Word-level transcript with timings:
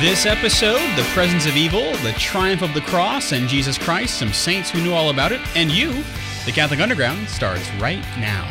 This 0.00 0.24
episode, 0.24 0.80
The 0.96 1.06
Presence 1.12 1.44
of 1.44 1.58
Evil, 1.58 1.92
The 1.98 2.14
Triumph 2.16 2.62
of 2.62 2.72
the 2.72 2.80
Cross, 2.80 3.32
and 3.32 3.46
Jesus 3.46 3.76
Christ, 3.76 4.18
some 4.18 4.32
saints 4.32 4.70
who 4.70 4.80
knew 4.80 4.94
all 4.94 5.10
about 5.10 5.30
it, 5.30 5.42
and 5.54 5.70
you, 5.70 5.92
the 6.46 6.52
Catholic 6.52 6.80
Underground, 6.80 7.28
starts 7.28 7.70
right 7.74 8.02
now. 8.18 8.48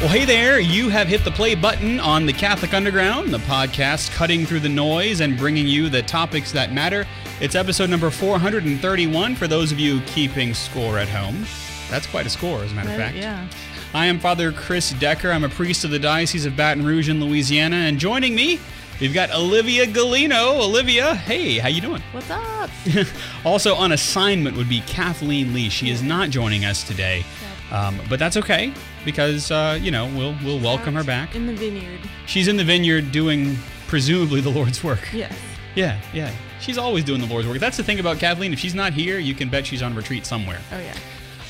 Well, 0.00 0.10
hey 0.10 0.24
there, 0.24 0.58
you 0.58 0.88
have 0.88 1.06
hit 1.06 1.22
the 1.22 1.30
play 1.30 1.54
button 1.54 2.00
on 2.00 2.26
the 2.26 2.32
Catholic 2.32 2.74
Underground, 2.74 3.32
the 3.32 3.38
podcast 3.38 4.10
cutting 4.10 4.44
through 4.44 4.58
the 4.58 4.68
noise 4.68 5.20
and 5.20 5.38
bringing 5.38 5.68
you 5.68 5.88
the 5.88 6.02
topics 6.02 6.50
that 6.50 6.72
matter. 6.72 7.06
It's 7.40 7.54
episode 7.54 7.90
number 7.90 8.10
431 8.10 9.36
for 9.36 9.46
those 9.46 9.70
of 9.70 9.78
you 9.78 10.00
keeping 10.00 10.52
score 10.52 10.98
at 10.98 11.08
home. 11.08 11.46
That's 11.92 12.06
quite 12.06 12.24
a 12.24 12.30
score, 12.30 12.64
as 12.64 12.72
a 12.72 12.74
matter 12.74 12.88
of 12.88 12.96
fact. 12.96 13.18
Yeah. 13.18 13.46
I 13.92 14.06
am 14.06 14.18
Father 14.18 14.50
Chris 14.50 14.92
Decker. 14.92 15.30
I'm 15.30 15.44
a 15.44 15.50
priest 15.50 15.84
of 15.84 15.90
the 15.90 15.98
Diocese 15.98 16.46
of 16.46 16.56
Baton 16.56 16.86
Rouge 16.86 17.10
in 17.10 17.22
Louisiana, 17.22 17.76
and 17.76 17.98
joining 17.98 18.34
me, 18.34 18.58
we've 18.98 19.12
got 19.12 19.30
Olivia 19.30 19.86
Galino. 19.86 20.58
Olivia, 20.58 21.14
hey, 21.14 21.58
how 21.58 21.68
you 21.68 21.82
doing? 21.82 22.00
What's 22.12 22.30
up? 22.30 22.70
also 23.44 23.74
on 23.74 23.92
assignment 23.92 24.56
would 24.56 24.70
be 24.70 24.80
Kathleen 24.86 25.52
Lee. 25.52 25.68
She 25.68 25.90
is 25.90 26.02
not 26.02 26.30
joining 26.30 26.64
us 26.64 26.82
today, 26.82 27.26
um, 27.70 28.00
but 28.08 28.18
that's 28.18 28.38
okay 28.38 28.72
because 29.04 29.50
uh, 29.50 29.78
you 29.78 29.90
know 29.90 30.06
we'll 30.16 30.34
we'll 30.42 30.60
welcome 30.60 30.94
her 30.94 31.04
back. 31.04 31.34
In 31.34 31.46
the 31.46 31.54
vineyard. 31.54 32.00
She's 32.24 32.48
in 32.48 32.56
the 32.56 32.64
vineyard 32.64 33.12
doing 33.12 33.58
presumably 33.86 34.40
the 34.40 34.48
Lord's 34.48 34.82
work. 34.82 35.12
Yes. 35.12 35.34
Yeah, 35.74 36.00
yeah. 36.14 36.32
She's 36.58 36.78
always 36.78 37.04
doing 37.04 37.20
the 37.20 37.26
Lord's 37.26 37.46
work. 37.46 37.58
That's 37.58 37.76
the 37.76 37.84
thing 37.84 38.00
about 38.00 38.18
Kathleen. 38.18 38.54
If 38.54 38.60
she's 38.60 38.74
not 38.74 38.94
here, 38.94 39.18
you 39.18 39.34
can 39.34 39.50
bet 39.50 39.66
she's 39.66 39.82
on 39.82 39.94
retreat 39.94 40.24
somewhere. 40.24 40.58
Oh 40.72 40.78
yeah. 40.78 40.94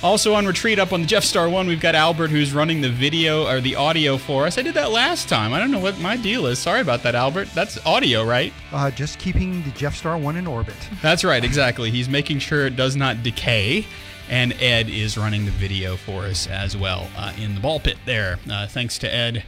Also 0.02 0.34
on 0.34 0.47
retreat 0.47 0.80
up 0.80 0.92
on 0.92 1.02
the 1.02 1.06
Jeff 1.06 1.23
Star 1.23 1.48
One, 1.48 1.69
we've 1.69 1.80
got 1.80 1.95
Albert 1.95 2.29
who's 2.30 2.52
running 2.52 2.80
the 2.80 2.88
video 2.91 3.47
or 3.47 3.61
the 3.61 3.77
audio 3.77 4.17
for 4.17 4.47
us. 4.47 4.58
I 4.58 4.62
did 4.62 4.75
that 4.75 4.91
last 4.91 5.28
time. 5.28 5.53
I 5.53 5.61
don't 5.61 5.70
know 5.70 5.78
what 5.78 5.97
my 6.00 6.17
deal 6.17 6.47
is. 6.47 6.58
Sorry 6.58 6.81
about 6.81 7.05
that, 7.05 7.14
Albert. 7.14 7.48
That's 7.55 7.78
audio, 7.86 8.25
right? 8.25 8.53
Uh, 8.73 8.91
just 8.91 9.20
keeping 9.20 9.62
the 9.62 9.70
Jeff 9.70 9.95
Star 9.95 10.19
1 10.19 10.34
in 10.36 10.47
orbit. 10.48 10.75
That's 11.03 11.23
right, 11.23 11.45
exactly. 11.45 11.91
He's 11.92 12.08
making 12.08 12.41
sure 12.41 12.67
it 12.67 12.75
does 12.75 12.97
not 12.97 13.23
decay. 13.23 13.86
And 14.28 14.55
Ed 14.55 14.89
is 14.89 15.17
running 15.17 15.45
the 15.45 15.50
video 15.53 15.97
for 15.97 16.23
us 16.25 16.48
as 16.48 16.77
well 16.77 17.08
uh, 17.17 17.33
in 17.39 17.55
the 17.55 17.61
ball 17.61 17.78
pit 17.78 17.98
there. 18.05 18.41
Uh, 18.50 18.67
thanks 18.67 18.98
to 19.00 19.14
Ed. 19.14 19.45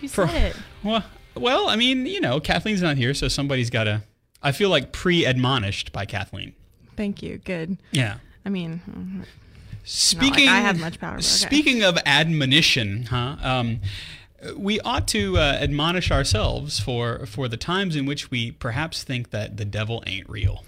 You 0.00 0.08
For- 0.08 0.26
said 0.26 0.50
it. 0.50 0.56
Well, 0.82 1.04
well, 1.36 1.68
I 1.68 1.76
mean, 1.76 2.06
you 2.06 2.20
know, 2.20 2.40
Kathleen's 2.40 2.82
not 2.82 2.96
here, 2.96 3.14
so 3.14 3.28
somebody's 3.28 3.70
got 3.70 3.84
to. 3.84 4.02
I 4.42 4.50
feel 4.50 4.68
like 4.70 4.90
pre-admonished 4.90 5.92
by 5.92 6.06
Kathleen. 6.06 6.54
Thank 6.96 7.22
you. 7.22 7.38
Good. 7.38 7.78
Yeah. 7.92 8.16
I 8.44 8.48
mean, 8.48 9.24
Speaking, 9.88 10.48
I 10.48 10.60
have 10.60 10.78
much 10.80 10.98
power, 11.00 11.14
okay. 11.14 11.22
Speaking 11.22 11.82
of 11.82 11.96
admonition, 12.04 13.04
huh? 13.04 13.36
Um, 13.42 13.80
we 14.56 14.80
ought 14.80 15.06
to 15.08 15.38
uh, 15.38 15.58
admonish 15.60 16.10
ourselves 16.10 16.78
for 16.80 17.24
for 17.26 17.48
the 17.48 17.56
times 17.56 17.96
in 17.96 18.04
which 18.04 18.30
we 18.30 18.50
perhaps 18.50 19.02
think 19.04 19.30
that 19.30 19.56
the 19.56 19.64
devil 19.64 20.02
ain't 20.06 20.28
real. 20.28 20.64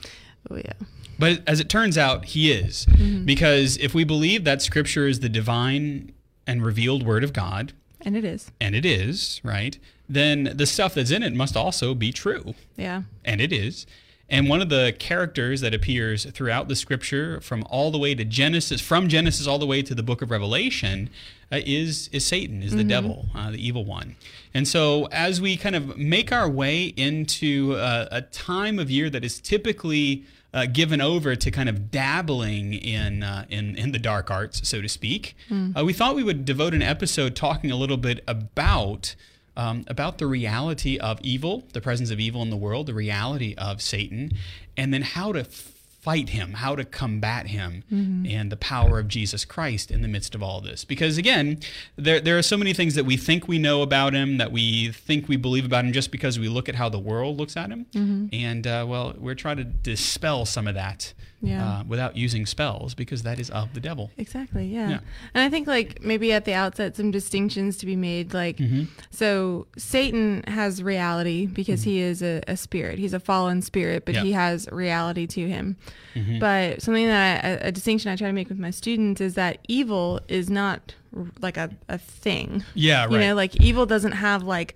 oh 0.51 0.57
yeah. 0.57 0.73
But 1.19 1.43
as 1.49 1.59
it 1.59 1.69
turns 1.69 1.99
out, 1.99 2.27
he 2.27 2.53
is. 2.53 2.87
Mm-hmm. 2.87 3.25
Because 3.25 3.77
if 3.79 3.93
we 3.93 4.05
believe 4.05 4.45
that 4.45 4.63
Scripture 4.63 5.09
is 5.09 5.19
the 5.19 5.29
divine 5.29 6.13
and 6.47 6.65
revealed 6.65 7.05
Word 7.05 7.25
of 7.25 7.33
God, 7.33 7.73
And 8.03 8.17
it 8.17 8.25
is. 8.25 8.53
and 8.61 8.77
it 8.77 8.85
is, 8.87 9.41
right, 9.43 9.77
then 10.09 10.53
the 10.55 10.65
stuff 10.65 10.95
that's 10.95 11.11
in 11.11 11.25
it 11.25 11.35
must 11.35 11.57
also 11.57 11.93
be 11.93 12.13
true. 12.13 12.55
Yeah. 12.77 13.03
And 13.25 13.41
it 13.41 13.53
is. 13.53 13.85
And 14.31 14.49
one 14.49 14.61
of 14.61 14.69
the 14.69 14.95
characters 14.99 15.63
that 15.63 15.73
appears 15.73 16.27
throughout 16.27 16.69
the 16.69 16.77
scripture, 16.77 17.41
from 17.41 17.65
all 17.71 17.91
the 17.91 17.99
way 17.99 18.15
to 18.15 18.25
Genesis, 18.25 18.81
from 18.81 19.09
Genesis 19.09 19.47
all 19.47 19.59
the 19.59 19.67
way 19.67 19.81
to 19.83 19.95
the 19.95 20.03
book 20.03 20.21
of 20.21 20.31
Revelation, 20.31 21.09
uh, 21.51 21.61
is 21.65 22.09
is 22.13 22.27
Satan, 22.27 22.63
is 22.63 22.77
the 22.77 22.85
devil, 22.85 23.27
uh, 23.35 23.51
the 23.51 23.67
evil 23.67 23.87
one. 23.87 24.17
And 24.53 24.69
so, 24.69 25.07
as 25.07 25.41
we 25.41 25.57
kind 25.57 25.75
of 25.75 25.97
make 25.97 26.31
our 26.31 26.49
way 26.49 26.85
into 26.97 27.75
uh, 27.77 28.07
a 28.11 28.21
time 28.21 28.79
of 28.79 28.91
year 28.91 29.09
that 29.09 29.25
is 29.25 29.41
typically 29.41 30.25
uh, 30.53 30.67
given 30.67 31.01
over 31.01 31.35
to 31.37 31.51
kind 31.51 31.71
of 31.71 31.91
dabbling 31.91 32.75
in 32.75 33.23
uh, 33.23 33.47
in 33.49 33.77
in 33.77 33.93
the 33.93 33.99
dark 33.99 34.31
arts, 34.31 34.69
so 34.69 34.83
to 34.83 34.89
speak, 34.91 35.35
uh, 35.75 35.83
we 35.87 35.95
thought 35.95 36.15
we 36.15 36.23
would 36.23 36.45
devote 36.45 36.75
an 36.75 36.83
episode 36.83 37.35
talking 37.35 37.71
a 37.71 37.77
little 37.77 37.97
bit 37.97 38.23
about 38.29 39.15
um, 39.59 39.85
about 39.89 40.17
the 40.19 40.27
reality 40.27 40.97
of 40.99 41.21
evil, 41.21 41.65
the 41.75 41.81
presence 41.81 42.11
of 42.11 42.19
evil 42.21 42.41
in 42.43 42.51
the 42.51 42.57
world, 42.57 42.87
the 42.87 42.95
reality 42.95 43.55
of 43.59 43.83
Satan, 43.83 44.33
and 44.77 44.95
then 44.95 45.03
how 45.03 45.33
to 45.33 45.45
fight 45.45 46.29
him, 46.31 46.55
how 46.55 46.77
to 46.77 46.85
combat 46.85 47.49
him, 47.49 47.83
and 47.91 48.53
the 48.53 48.57
power 48.57 49.01
of 49.01 49.09
Jesus 49.09 49.45
Christ 49.45 49.91
in 49.91 50.01
the 50.01 50.09
midst 50.09 50.35
of 50.35 50.43
all 50.43 50.61
this. 50.61 50.85
Because 50.85 51.19
again, 51.19 51.59
there, 51.97 52.21
there 52.21 52.39
are 52.39 52.43
so 52.43 52.57
many 52.57 52.73
things 52.73 52.95
that 52.95 53.05
we 53.05 53.17
think 53.17 53.49
we 53.49 53.59
know 53.59 53.83
about 53.83 54.15
him, 54.15 54.39
that 54.39 54.53
we 54.53 54.93
think 54.93 55.29
we 55.29 55.37
believe 55.37 55.67
about 55.67 55.85
him 55.85 55.93
just 55.93 56.13
because 56.13 56.39
we 56.39 56.49
look 56.49 56.69
at 56.69 56.77
how 56.77 56.89
the 56.89 57.01
world 57.01 57.37
looks 57.37 57.57
at 57.57 57.69
him. 57.71 57.85
And, 58.33 58.67
uh, 58.67 58.87
well, 58.89 59.15
we're 59.19 59.35
trying 59.35 59.57
to 59.57 59.65
dispel 59.65 60.47
some 60.47 60.69
of 60.69 60.75
that 60.77 61.13
Yeah. 61.41 61.65
uh, 61.81 61.85
without 61.87 62.17
using 62.17 62.47
spells 62.47 62.95
because 62.95 63.23
that 63.23 63.39
is 63.39 63.49
of 63.51 63.73
the 63.73 63.79
devil. 63.81 64.11
Exactly. 64.17 64.67
Yeah. 64.67 64.89
Yeah. 64.89 65.01
And 65.35 65.45
I 65.45 65.49
think 65.49 65.69
like 65.69 66.03
maybe 66.03 66.33
at 66.33 66.45
the 66.45 66.53
outset 66.55 66.97
some 66.97 67.13
distinctions 67.13 67.77
to 67.79 67.87
be 67.87 67.95
made. 67.95 68.35
Like, 68.35 68.57
Mm-hmm. 68.57 68.85
so 69.11 69.69
Satan 69.77 70.43
has 70.49 70.83
reality 70.83 71.47
because 71.47 71.85
he 71.85 72.01
is 72.01 72.23
a, 72.23 72.43
a 72.49 72.57
spirit. 72.57 72.99
He's 72.99 73.15
a 73.15 73.21
fallen 73.21 73.63
spirit, 73.63 74.05
but 74.05 74.15
Mm-hmm. 74.17 74.25
He 74.27 74.33
has 74.33 74.69
reality 74.73 75.27
to 75.29 75.49
him. 75.49 75.77
Mm-hmm. 76.17 76.39
But 76.41 76.83
something 76.83 77.07
that 77.07 77.45
I, 77.45 77.49
a, 77.49 77.69
a 77.69 77.73
distinction 77.73 78.11
I 78.11 78.17
try 78.17 78.27
to 78.27 78.33
make 78.33 78.49
with 78.49 78.59
my 78.59 78.71
students 78.73 79.21
is 79.21 79.35
that 79.35 79.59
evil 79.69 80.19
is 80.27 80.51
not 80.51 80.95
r- 81.17 81.27
like 81.41 81.57
a, 81.57 81.71
a 81.89 81.99
thing. 81.99 82.65
Yeah, 82.75 83.05
You 83.09 83.17
right. 83.17 83.21
know, 83.29 83.35
like 83.37 83.55
evil 83.63 83.87
doesn't 83.87 84.13
have 84.13 84.43
like 84.43 84.75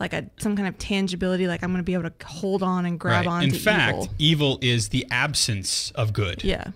like 0.00 0.12
a 0.12 0.28
some 0.38 0.56
kind 0.56 0.68
of 0.68 0.78
tangibility. 0.78 1.46
Like 1.46 1.62
I'm 1.62 1.70
going 1.70 1.78
to 1.80 1.84
be 1.84 1.94
able 1.94 2.10
to 2.10 2.26
hold 2.26 2.62
on 2.62 2.86
and 2.86 2.98
grab 2.98 3.26
Right. 3.26 3.32
onto 3.44 3.54
In 3.54 3.60
fact, 3.60 3.92
evil. 3.98 4.08
evil 4.18 4.58
is 4.62 4.88
the 4.90 5.06
absence 5.10 5.90
of 5.92 6.12
good. 6.12 6.44
Yeah. 6.44 6.68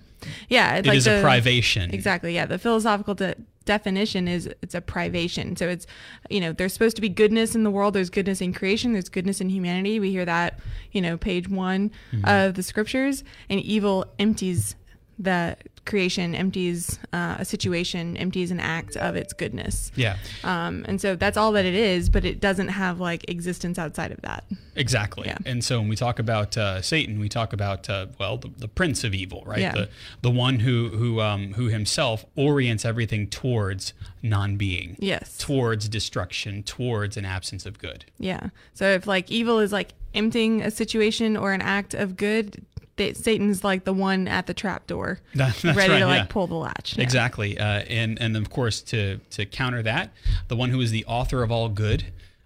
Yeah. 0.48 0.76
It 0.76 0.86
like 0.86 0.96
is 0.96 1.06
a 1.06 1.16
the- 1.16 1.22
privation. 1.22 1.92
Exactly. 1.92 2.34
Yeah. 2.34 2.46
The 2.46 2.58
philosophical 2.58 3.14
de- 3.14 3.34
definition 3.64 4.26
is 4.28 4.48
it's 4.60 4.74
a 4.74 4.80
privation. 4.80 5.54
So 5.56 5.68
it's, 5.68 5.86
you 6.30 6.40
know, 6.40 6.52
there's 6.52 6.72
supposed 6.72 6.96
to 6.96 7.02
be 7.02 7.08
goodness 7.08 7.54
in 7.54 7.62
the 7.64 7.70
world. 7.70 7.94
There's 7.94 8.10
goodness 8.10 8.40
in 8.40 8.52
creation. 8.52 8.92
There's 8.92 9.08
goodness 9.08 9.40
in 9.40 9.48
humanity. 9.50 10.00
We 10.00 10.10
hear 10.10 10.24
that, 10.24 10.58
you 10.90 11.00
know, 11.00 11.16
page 11.16 11.48
one 11.48 11.90
Mm-hmm. 12.12 12.24
of 12.28 12.54
the 12.54 12.62
scriptures. 12.62 13.22
And 13.48 13.60
evil 13.60 14.04
empties 14.18 14.74
the 15.18 15.56
creation, 15.84 16.34
empties 16.34 16.98
uh, 17.12 17.36
a 17.38 17.44
situation, 17.44 18.16
empties 18.16 18.50
an 18.50 18.60
act 18.60 18.96
of 18.96 19.16
its 19.16 19.32
goodness. 19.32 19.90
Yeah, 19.96 20.16
Um, 20.44 20.84
and 20.88 21.00
so 21.00 21.16
that's 21.16 21.36
all 21.36 21.52
that 21.52 21.64
it 21.64 21.74
is, 21.74 22.08
but 22.08 22.24
it 22.24 22.40
doesn't 22.40 22.68
have 22.68 23.00
like 23.00 23.28
existence 23.28 23.78
outside 23.78 24.12
of 24.12 24.20
that. 24.22 24.44
exactly. 24.76 25.26
Yeah. 25.28 25.38
And 25.44 25.64
so 25.64 25.80
when 25.80 25.88
we 25.88 25.96
talk 25.96 26.18
about 26.18 26.56
uh, 26.56 26.80
Satan, 26.82 27.18
we 27.18 27.28
talk 27.28 27.52
about 27.52 27.90
uh, 27.90 28.06
well, 28.18 28.36
the, 28.38 28.50
the 28.56 28.68
prince 28.68 29.02
of 29.04 29.12
evil, 29.14 29.42
right? 29.44 29.58
Yeah. 29.60 29.72
The 29.72 29.88
the 30.22 30.30
one 30.30 30.60
who 30.60 30.88
who 30.90 31.20
um, 31.20 31.52
who 31.54 31.66
himself 31.66 32.24
orients 32.36 32.84
everything 32.84 33.28
towards 33.28 33.92
non-being, 34.22 34.96
Yes. 35.00 35.36
towards 35.38 35.88
destruction, 35.88 36.62
towards 36.62 37.16
an 37.16 37.24
absence 37.24 37.66
of 37.66 37.78
good. 37.78 38.04
Yeah. 38.18 38.50
So 38.74 38.86
if 38.90 39.06
like 39.06 39.30
evil 39.30 39.58
is 39.58 39.72
like 39.72 39.90
emptying 40.14 40.62
a 40.62 40.70
situation 40.70 41.36
or 41.36 41.52
an 41.52 41.60
act 41.62 41.92
of 41.94 42.16
good, 42.16 42.64
that 42.96 43.16
Satan's 43.16 43.64
like 43.64 43.84
the 43.84 43.92
one 43.92 44.28
at 44.28 44.46
the 44.46 44.54
trap 44.54 44.86
door, 44.86 45.20
That- 45.34 45.54
that's 45.62 45.76
ready 45.76 45.92
right, 45.92 45.98
to 46.00 46.06
like 46.06 46.18
yeah. 46.22 46.26
pull 46.28 46.46
the 46.46 46.54
latch. 46.54 46.96
Yeah. 46.96 47.02
Exactly. 47.04 47.58
Uh, 47.58 47.64
and 47.88 48.20
and 48.20 48.36
of 48.36 48.50
course 48.50 48.80
to 48.82 49.18
to 49.30 49.46
counter 49.46 49.82
that, 49.82 50.12
the 50.48 50.56
one 50.56 50.70
who 50.70 50.80
is 50.80 50.90
the 50.90 51.04
author 51.06 51.42
of 51.42 51.50
all 51.50 51.68
good. 51.68 52.04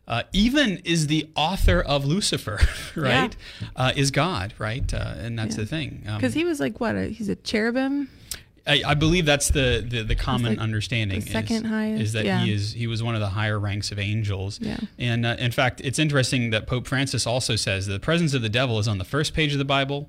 Uh, 0.08 0.22
even 0.32 0.80
is 0.84 1.08
the 1.08 1.28
author 1.34 1.80
of 1.82 2.04
Lucifer, 2.04 2.60
right? 2.94 3.34
Uh, 3.74 3.92
is 3.96 4.12
God, 4.12 4.54
right? 4.56 4.94
Uh, 4.94 5.14
and 5.18 5.36
that's 5.36 5.56
Yeah. 5.56 5.62
the 5.64 5.66
thing. 5.66 6.04
Um, 6.06 6.14
Because 6.18 6.32
he 6.34 6.44
was 6.44 6.60
like 6.60 6.78
what? 6.78 6.94
A, 6.94 7.06
he's 7.08 7.28
a 7.28 7.34
cherubim. 7.34 8.08
I, 8.66 8.82
I 8.86 8.94
believe 8.94 9.26
that's 9.26 9.48
the 9.48 9.84
the, 9.86 10.02
the 10.02 10.14
common 10.14 10.52
like 10.52 10.58
understanding. 10.58 11.20
the 11.20 11.30
second 11.30 11.64
is, 11.64 11.70
highest, 11.70 12.02
is 12.02 12.12
that 12.14 12.24
yeah. 12.24 12.40
he 12.40 12.52
is 12.52 12.72
he 12.72 12.86
was 12.86 13.02
one 13.02 13.14
of 13.14 13.20
the 13.20 13.28
higher 13.28 13.58
ranks 13.58 13.92
of 13.92 13.98
angels. 13.98 14.58
Yeah. 14.60 14.78
And 14.98 15.24
uh, 15.24 15.36
in 15.38 15.52
fact, 15.52 15.80
it's 15.84 15.98
interesting 15.98 16.50
that 16.50 16.66
Pope 16.66 16.86
Francis 16.86 17.26
also 17.26 17.56
says 17.56 17.86
the 17.86 18.00
presence 18.00 18.34
of 18.34 18.42
the 18.42 18.48
devil 18.48 18.78
is 18.78 18.88
on 18.88 18.98
the 18.98 19.04
first 19.04 19.34
page 19.34 19.52
of 19.52 19.58
the 19.58 19.64
Bible, 19.64 20.08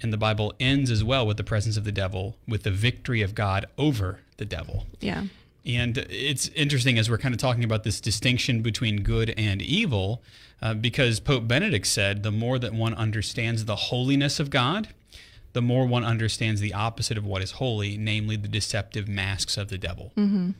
and 0.00 0.12
the 0.12 0.18
Bible 0.18 0.54
ends 0.58 0.90
as 0.90 1.04
well 1.04 1.26
with 1.26 1.36
the 1.36 1.44
presence 1.44 1.76
of 1.76 1.84
the 1.84 1.92
devil, 1.92 2.36
with 2.46 2.62
the 2.62 2.70
victory 2.70 3.22
of 3.22 3.34
God 3.34 3.66
over 3.76 4.20
the 4.38 4.44
devil. 4.44 4.86
Yeah. 5.00 5.24
And 5.66 5.98
it's 5.98 6.48
interesting 6.48 6.98
as 6.98 7.10
we're 7.10 7.18
kind 7.18 7.34
of 7.34 7.40
talking 7.40 7.64
about 7.64 7.84
this 7.84 8.00
distinction 8.00 8.62
between 8.62 9.02
good 9.02 9.34
and 9.36 9.60
evil, 9.60 10.22
uh, 10.62 10.72
because 10.72 11.20
Pope 11.20 11.46
Benedict 11.46 11.86
said 11.86 12.22
the 12.22 12.32
more 12.32 12.58
that 12.58 12.72
one 12.72 12.94
understands 12.94 13.66
the 13.66 13.76
holiness 13.76 14.40
of 14.40 14.48
God, 14.48 14.88
the 15.52 15.62
more 15.62 15.86
one 15.86 16.04
understands 16.04 16.60
the 16.60 16.74
opposite 16.74 17.18
of 17.18 17.24
what 17.24 17.42
is 17.42 17.52
holy, 17.52 17.96
namely 17.96 18.36
the 18.36 18.48
deceptive 18.48 19.08
masks 19.08 19.56
of 19.56 19.68
the 19.68 19.78
devil. 19.78 20.12
Mm-hmm. 20.16 20.50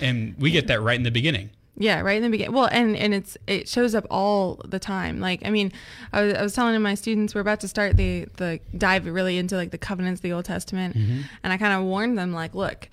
And 0.00 0.34
we 0.38 0.50
get 0.50 0.66
that 0.68 0.80
right 0.80 0.96
in 0.96 1.02
the 1.02 1.10
beginning. 1.10 1.50
Yeah, 1.76 2.00
right 2.00 2.16
in 2.16 2.22
the 2.22 2.28
beginning. 2.28 2.54
Well, 2.54 2.68
and 2.70 2.94
and 2.96 3.14
it's 3.14 3.38
it 3.46 3.66
shows 3.66 3.94
up 3.94 4.06
all 4.10 4.60
the 4.64 4.78
time. 4.78 5.20
Like, 5.20 5.40
I 5.44 5.50
mean, 5.50 5.72
I 6.12 6.22
was, 6.22 6.34
I 6.34 6.42
was 6.42 6.54
telling 6.54 6.80
my 6.82 6.94
students 6.94 7.34
we're 7.34 7.40
about 7.40 7.60
to 7.60 7.68
start 7.68 7.96
the 7.96 8.26
the 8.36 8.60
dive 8.76 9.06
really 9.06 9.38
into 9.38 9.56
like 9.56 9.70
the 9.70 9.78
covenants, 9.78 10.18
of 10.18 10.22
the 10.22 10.32
Old 10.32 10.44
Testament, 10.44 10.96
and 10.96 11.52
I 11.52 11.56
kind 11.56 11.72
of 11.72 11.86
warned 11.86 12.18
them 12.18 12.32
like, 12.34 12.54
look, 12.54 12.90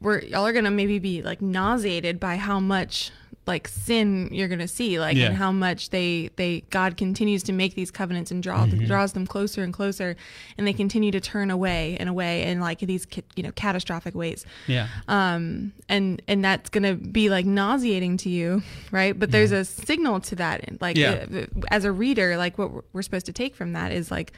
we're 0.00 0.20
y'all 0.20 0.46
are 0.46 0.52
gonna 0.52 0.70
maybe 0.70 0.98
be 0.98 1.22
like 1.22 1.40
nauseated 1.40 2.20
by 2.20 2.36
how 2.36 2.60
much 2.60 3.12
like 3.48 3.66
sin 3.66 4.28
you're 4.30 4.46
gonna 4.46 4.68
see 4.68 5.00
like 5.00 5.16
Yeah. 5.16 5.26
and 5.26 5.36
how 5.36 5.50
much 5.50 5.90
they 5.90 6.30
they 6.36 6.60
god 6.70 6.96
continues 6.96 7.42
to 7.44 7.52
make 7.52 7.74
these 7.74 7.90
covenants 7.90 8.30
and 8.30 8.40
draw 8.42 8.66
Mm-hmm. 8.66 8.84
draws 8.86 9.14
them 9.14 9.26
closer 9.26 9.62
and 9.64 9.72
closer 9.72 10.14
and 10.56 10.66
they 10.66 10.72
continue 10.72 11.10
to 11.10 11.20
turn 11.20 11.50
away 11.50 11.96
and 11.98 12.08
away 12.08 12.44
in 12.44 12.60
like 12.60 12.78
these 12.80 13.06
you 13.34 13.42
know 13.42 13.50
catastrophic 13.52 14.14
ways 14.14 14.44
Yeah. 14.66 14.86
um 15.08 15.72
and 15.88 16.20
and 16.28 16.44
that's 16.44 16.68
gonna 16.70 16.94
be 16.94 17.28
like 17.30 17.46
nauseating 17.46 18.16
to 18.18 18.28
you 18.28 18.62
right 18.92 19.18
but 19.18 19.30
there's 19.30 19.50
a 19.52 19.64
signal 19.64 20.20
to 20.20 20.36
that 20.36 20.80
like 20.82 20.96
Yeah. 20.96 21.24
uh, 21.34 21.46
as 21.70 21.84
a 21.84 21.90
reader 21.92 22.36
like 22.36 22.58
what 22.58 22.70
we're 22.92 23.02
supposed 23.02 23.26
to 23.26 23.32
take 23.32 23.56
from 23.56 23.72
that 23.72 23.90
is 23.92 24.10
like 24.10 24.32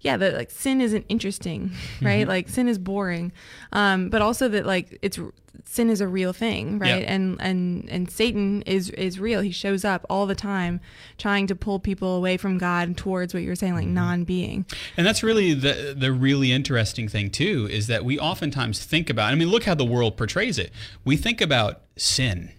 yeah 0.00 0.16
that 0.16 0.34
like 0.34 0.50
sin 0.50 0.80
isn't 0.80 1.04
interesting 1.08 1.70
right 2.02 2.20
Mm-hmm. 2.22 2.28
like 2.28 2.48
sin 2.48 2.68
is 2.68 2.78
boring 2.78 3.32
um 3.72 4.08
but 4.10 4.22
also 4.22 4.48
that 4.48 4.66
like 4.66 4.98
it's 5.02 5.18
sin 5.64 5.90
is 5.90 6.00
a 6.00 6.08
real 6.08 6.32
thing 6.32 6.78
right 6.78 7.04
and 7.04 7.36
and 7.40 7.88
and 7.90 8.10
satan 8.10 8.62
is 8.62 8.88
is 8.90 9.18
real 9.20 9.40
he 9.42 9.50
shows 9.50 9.84
up 9.84 10.06
all 10.08 10.26
the 10.26 10.34
time 10.34 10.80
trying 11.18 11.46
to 11.46 11.54
pull 11.54 11.78
people 11.78 12.16
away 12.16 12.36
from 12.36 12.56
god 12.56 12.96
towards 12.96 13.34
what 13.34 13.42
you 13.42 13.48
were 13.48 13.54
saying 13.54 13.72
Mm-hmm. 13.74 13.80
like 13.94 13.94
non-being 13.94 14.64
And 14.96 15.06
that's 15.06 15.22
really 15.22 15.52
the 15.54 15.94
the 15.96 16.12
really 16.12 16.50
interesting 16.50 17.08
thing 17.08 17.30
too 17.30 17.68
is 17.70 17.86
that 17.88 18.04
we 18.04 18.18
oftentimes 18.18 18.84
think 18.84 19.10
about. 19.10 19.30
I 19.32 19.34
mean, 19.34 19.48
look 19.48 19.64
how 19.64 19.74
the 19.74 19.84
world 19.84 20.16
portrays 20.16 20.58
it. 20.58 20.72
We 21.04 21.16
think 21.16 21.40
about 21.40 21.82
sin 21.96 22.52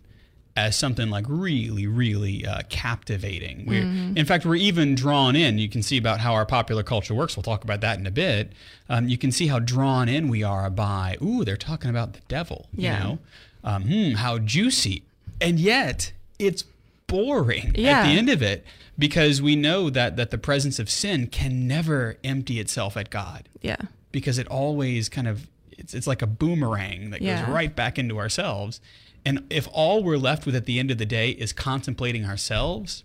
as 0.56 0.78
something 0.78 1.10
like 1.10 1.26
really, 1.30 1.88
really 1.88 2.46
uh, 2.46 2.62
captivating. 2.70 3.66
We're, 3.66 3.84
In 3.84 4.26
fact, 4.26 4.46
we're 4.46 4.56
even 4.56 4.96
drawn 4.96 5.36
in. 5.36 5.58
You 5.58 5.70
can 5.70 5.82
see 5.82 5.98
about 5.98 6.20
how 6.20 6.34
our 6.34 6.46
popular 6.46 6.84
culture 6.84 7.14
works. 7.14 7.36
We'll 7.38 7.44
talk 7.44 7.64
about 7.64 7.80
that 7.82 7.98
in 8.00 8.06
a 8.06 8.12
bit. 8.12 8.52
Um, 8.90 9.08
you 9.08 9.18
can 9.18 9.32
see 9.32 9.48
how 9.48 9.60
drawn 9.60 10.10
in 10.10 10.28
we 10.28 10.44
are 10.44 10.70
by. 10.70 11.18
Ooh, 11.22 11.46
they're 11.46 11.56
talking 11.58 11.90
about 11.90 12.14
the 12.14 12.20
devil. 12.28 12.68
Yeah. 12.74 12.98
You 12.98 13.04
know, 13.04 13.20
um, 13.64 13.84
hmm, 13.84 14.12
how 14.16 14.40
juicy, 14.40 15.04
and 15.40 15.60
yet 15.60 16.12
it's 16.38 16.66
boring 17.08 17.68
at 17.78 18.04
the 18.04 18.18
end 18.18 18.30
of 18.30 18.42
it 18.42 18.66
because 18.98 19.42
we 19.42 19.56
know 19.56 19.90
that 19.90 20.16
that 20.16 20.32
the 20.32 20.38
presence 20.38 20.80
of 20.80 20.90
sin 20.90 21.28
can 21.28 21.68
never 21.68 22.18
empty 22.24 22.58
itself 22.60 22.96
at 22.96 23.10
God 23.10 23.50
yeah 23.62 23.76
because 24.14 24.38
it 24.38 24.48
always 24.48 25.10
kind 25.10 25.28
of 25.28 25.46
it's, 25.72 25.94
it's 25.94 26.08
like 26.08 26.22
a 26.22 26.28
boomerang 26.28 27.10
that 27.10 27.22
Yeah. 27.22 27.42
goes 27.46 27.54
right 27.54 27.76
back 27.76 28.00
into 28.00 28.18
ourselves 28.18 28.80
and 29.26 29.46
if 29.50 29.68
all 29.72 30.04
we're 30.04 30.18
left 30.18 30.46
with 30.46 30.56
at 30.56 30.66
the 30.66 30.80
end 30.80 30.92
of 30.92 30.98
the 30.98 31.06
day 31.06 31.32
is 31.32 31.54
contemplating 31.54 32.26
ourselves 32.26 33.04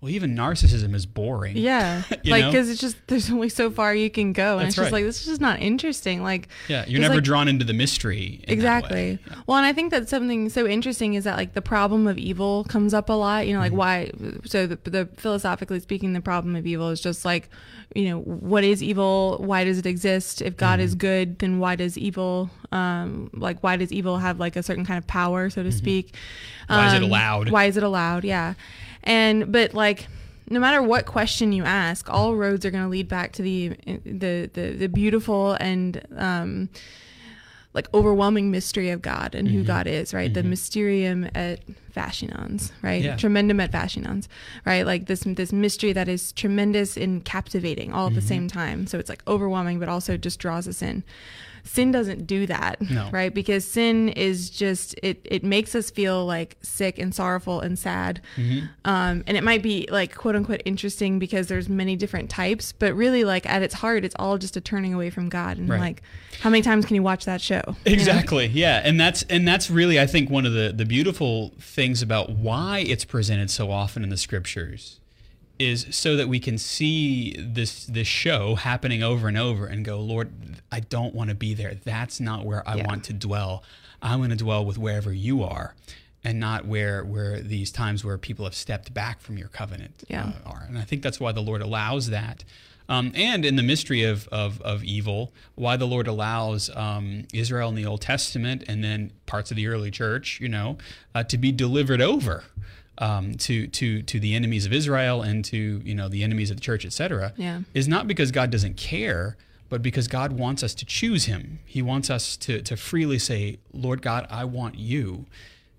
well 0.00 0.10
even 0.10 0.34
narcissism 0.34 0.94
is 0.94 1.04
boring. 1.06 1.56
Yeah. 1.56 2.02
Like 2.24 2.46
because 2.46 2.70
it's 2.70 2.80
just 2.80 2.96
there's 3.08 3.30
only 3.30 3.48
so 3.48 3.70
far 3.70 3.94
you 3.94 4.08
can 4.10 4.32
go. 4.32 4.52
And 4.58 4.60
That's 4.60 4.68
it's 4.68 4.76
just 4.76 4.84
right. 4.86 4.92
like 4.92 5.04
this 5.04 5.20
is 5.20 5.26
just 5.26 5.40
not 5.40 5.60
interesting. 5.60 6.22
Like 6.22 6.48
yeah 6.68 6.84
you're 6.86 7.00
never 7.00 7.16
like, 7.16 7.24
drawn 7.24 7.48
into 7.48 7.64
the 7.64 7.72
mystery 7.72 8.42
exactly. 8.48 8.94
way. 8.96 9.18
well 9.46 9.56
and 9.58 9.66
i 9.66 9.72
think 9.72 9.90
that 9.90 10.08
something 10.08 10.48
so 10.48 10.66
interesting 10.66 11.14
is 11.14 11.24
that 11.24 11.36
like 11.36 11.52
the 11.54 11.62
problem 11.62 12.06
of 12.06 12.18
evil 12.18 12.64
comes 12.64 12.94
up 12.94 13.08
a 13.08 13.12
lot. 13.12 13.46
You 13.46 13.54
know 13.54 13.60
Mm-hmm. 13.60 13.76
like 13.76 13.78
why 13.78 14.10
so 14.46 14.66
the, 14.66 14.76
the 14.88 15.08
philosophically 15.16 15.80
speaking 15.80 16.12
the 16.12 16.20
problem 16.20 16.56
of 16.56 16.66
evil 16.66 16.88
is 16.90 17.00
just 17.00 17.24
like 17.24 17.48
you 17.94 18.08
know 18.08 18.20
what 18.20 18.62
is 18.62 18.82
evil? 18.82 19.38
Why 19.40 19.64
does 19.64 19.78
it 19.78 19.86
exist? 19.86 20.40
If 20.40 20.56
god 20.56 20.78
Mm-hmm. 20.78 20.84
is 20.84 20.94
good 20.94 21.38
then 21.40 21.58
why 21.58 21.76
does 21.76 21.98
evil 21.98 22.48
um 22.72 23.30
like 23.34 23.60
why 23.62 23.76
does 23.76 23.92
evil 23.92 24.18
have 24.18 24.38
like 24.38 24.56
a 24.56 24.62
certain 24.62 24.84
kind 24.86 24.98
of 24.98 25.06
power 25.06 25.50
so 25.50 25.62
to 25.62 25.72
speak? 25.72 26.12
Mm-hmm. 26.12 26.74
Why 26.74 26.86
is 26.86 26.92
it 26.94 26.96
Um, 26.98 27.02
allowed? 27.04 27.50
why 27.50 27.64
is 27.64 27.76
it 27.76 27.82
allowed? 27.82 28.24
Yeah 28.24 28.54
and 29.04 29.50
but 29.52 29.74
like 29.74 30.06
no 30.48 30.58
matter 30.60 30.82
what 30.82 31.06
question 31.06 31.52
you 31.52 31.64
ask 31.64 32.10
all 32.10 32.34
roads 32.34 32.64
are 32.66 32.70
going 32.70 32.82
to 32.84 32.90
lead 32.90 33.08
back 33.08 33.32
to 33.32 33.42
the 33.42 33.68
the 34.04 34.50
the, 34.52 34.70
the 34.78 34.88
beautiful 34.88 35.52
and 35.60 36.02
um 36.16 36.68
like 37.72 37.86
overwhelming 37.94 38.50
mystery 38.50 38.90
of 38.90 39.00
God 39.00 39.32
and 39.36 39.46
Mm-hmm. 39.46 39.58
who 39.58 39.64
God 39.64 39.86
is, 39.86 40.12
right? 40.12 40.34
The 40.34 40.42
mysterium 40.42 41.28
et 41.36 41.60
fascinans, 41.94 42.72
right? 42.82 43.00
Yeah. 43.04 43.16
Tremendum 43.16 43.60
et 43.60 43.70
fascinans, 43.70 44.26
right? 44.66 44.84
Like 44.84 45.06
this 45.06 45.20
this 45.24 45.52
mystery 45.52 45.92
that 45.92 46.08
is 46.08 46.32
tremendous 46.32 46.96
and 46.96 47.24
captivating 47.24 47.92
all 47.92 48.06
at 48.06 48.10
Mm-hmm. 48.10 48.14
the 48.16 48.26
same 48.26 48.48
time. 48.48 48.88
So 48.88 48.98
it's 48.98 49.08
like 49.08 49.22
overwhelming, 49.28 49.78
but 49.78 49.88
also 49.88 50.16
just 50.16 50.40
draws 50.40 50.66
us 50.66 50.82
in. 50.82 51.04
Sin 51.64 51.92
doesn't 51.92 52.26
do 52.26 52.46
that, 52.46 52.80
No. 52.90 53.08
right? 53.12 53.32
Because 53.32 53.64
sin 53.64 54.08
is 54.10 54.50
just 54.50 54.94
it. 55.02 55.20
It 55.24 55.44
makes 55.44 55.74
us 55.74 55.90
feel 55.90 56.24
like 56.26 56.56
sick 56.62 56.98
and 56.98 57.14
sorrowful 57.14 57.60
and 57.60 57.78
sad, 57.78 58.20
Mm-hmm. 58.36 58.66
um, 58.84 59.24
and 59.26 59.36
it 59.36 59.44
might 59.44 59.62
be 59.62 59.88
like 59.90 60.14
quote 60.14 60.36
unquote 60.36 60.62
interesting 60.64 61.18
because 61.18 61.48
there's 61.48 61.68
many 61.68 61.96
different 61.96 62.30
types. 62.30 62.72
But 62.72 62.94
really, 62.94 63.24
like 63.24 63.46
at 63.46 63.62
its 63.62 63.74
heart, 63.74 64.04
it's 64.04 64.14
all 64.18 64.38
just 64.38 64.56
a 64.56 64.60
turning 64.60 64.94
away 64.94 65.10
from 65.10 65.28
God. 65.28 65.58
And 65.58 65.68
Right. 65.68 65.80
like, 65.80 66.02
how 66.40 66.50
many 66.50 66.62
times 66.62 66.86
can 66.86 66.94
you 66.96 67.02
watch 67.02 67.24
that 67.24 67.40
show? 67.40 67.62
you 67.66 67.72
know? 67.72 67.76
Exactly. 67.92 68.46
Yeah, 68.46 68.80
and 68.84 68.98
that's 69.00 69.22
and 69.24 69.46
that's 69.46 69.70
really 69.70 69.98
I 70.00 70.06
think 70.06 70.30
one 70.30 70.46
of 70.46 70.52
the 70.52 70.72
the 70.74 70.84
beautiful 70.86 71.52
things 71.60 72.02
about 72.02 72.30
why 72.30 72.80
it's 72.80 73.04
presented 73.04 73.50
so 73.50 73.70
often 73.70 74.02
in 74.02 74.10
the 74.10 74.16
scriptures 74.16 74.99
is 75.60 75.86
so 75.90 76.16
that 76.16 76.28
we 76.28 76.40
can 76.40 76.56
see 76.58 77.36
this 77.38 77.84
this 77.86 78.08
show 78.08 78.54
happening 78.54 79.02
over 79.02 79.28
and 79.28 79.36
over 79.36 79.66
and 79.66 79.84
go, 79.84 80.00
Lord, 80.00 80.32
I 80.72 80.80
don't 80.80 81.14
want 81.14 81.30
to 81.30 81.36
be 81.36 81.54
there. 81.54 81.74
That's 81.84 82.18
not 82.20 82.44
where 82.44 82.66
I 82.68 82.76
Yeah. 82.76 82.86
want 82.86 83.04
to 83.04 83.12
dwell. 83.12 83.62
I 84.02 84.16
want 84.16 84.30
to 84.30 84.36
dwell 84.36 84.64
with 84.64 84.78
wherever 84.78 85.12
you 85.12 85.42
are. 85.42 85.74
And 86.24 86.38
not 86.40 86.66
where 86.66 87.02
where 87.04 87.40
these 87.40 87.70
times 87.70 88.04
where 88.04 88.18
people 88.18 88.44
have 88.44 88.54
stepped 88.54 88.92
back 88.92 89.20
from 89.20 89.38
your 89.38 89.48
covenant 89.48 90.04
Yeah. 90.08 90.32
uh, 90.44 90.50
are. 90.50 90.64
And 90.68 90.78
I 90.78 90.82
think 90.82 91.02
that's 91.02 91.20
why 91.20 91.32
the 91.32 91.40
Lord 91.42 91.62
allows 91.62 92.08
that. 92.10 92.44
Um, 92.88 93.12
and 93.14 93.44
in 93.44 93.54
the 93.54 93.62
mystery 93.62 94.02
of, 94.02 94.26
of, 94.28 94.60
of 94.62 94.82
evil, 94.82 95.32
why 95.54 95.76
the 95.76 95.86
Lord 95.86 96.08
allows 96.08 96.68
um, 96.74 97.24
Israel 97.32 97.68
in 97.68 97.76
the 97.76 97.86
Old 97.86 98.00
Testament 98.00 98.64
and 98.66 98.82
then 98.82 99.12
parts 99.26 99.52
of 99.52 99.56
the 99.56 99.68
early 99.68 99.92
church, 99.92 100.40
you 100.40 100.48
know, 100.48 100.76
uh, 101.14 101.22
to 101.24 101.38
be 101.38 101.52
delivered 101.52 102.00
over 102.02 102.42
um, 103.00 103.34
to, 103.34 103.66
to, 103.68 104.02
to 104.02 104.20
the 104.20 104.34
enemies 104.34 104.66
of 104.66 104.72
Israel 104.72 105.22
and 105.22 105.44
to, 105.46 105.56
you 105.84 105.94
know, 105.94 106.08
the 106.08 106.22
enemies 106.22 106.50
of 106.50 106.56
the 106.58 106.60
church, 106.62 106.84
etc., 106.84 107.32
Yeah. 107.36 107.62
is 107.74 107.88
not 107.88 108.06
because 108.06 108.30
God 108.30 108.50
doesn't 108.50 108.76
care, 108.76 109.36
but 109.68 109.82
because 109.82 110.06
God 110.08 110.32
wants 110.32 110.62
us 110.62 110.74
to 110.74 110.84
choose 110.84 111.24
Him. 111.24 111.60
He 111.64 111.80
wants 111.82 112.10
us 112.10 112.36
to, 112.38 112.60
to 112.62 112.76
freely 112.76 113.18
say, 113.18 113.58
Lord 113.72 114.02
God, 114.02 114.26
I 114.30 114.44
want 114.44 114.76
you. 114.76 115.26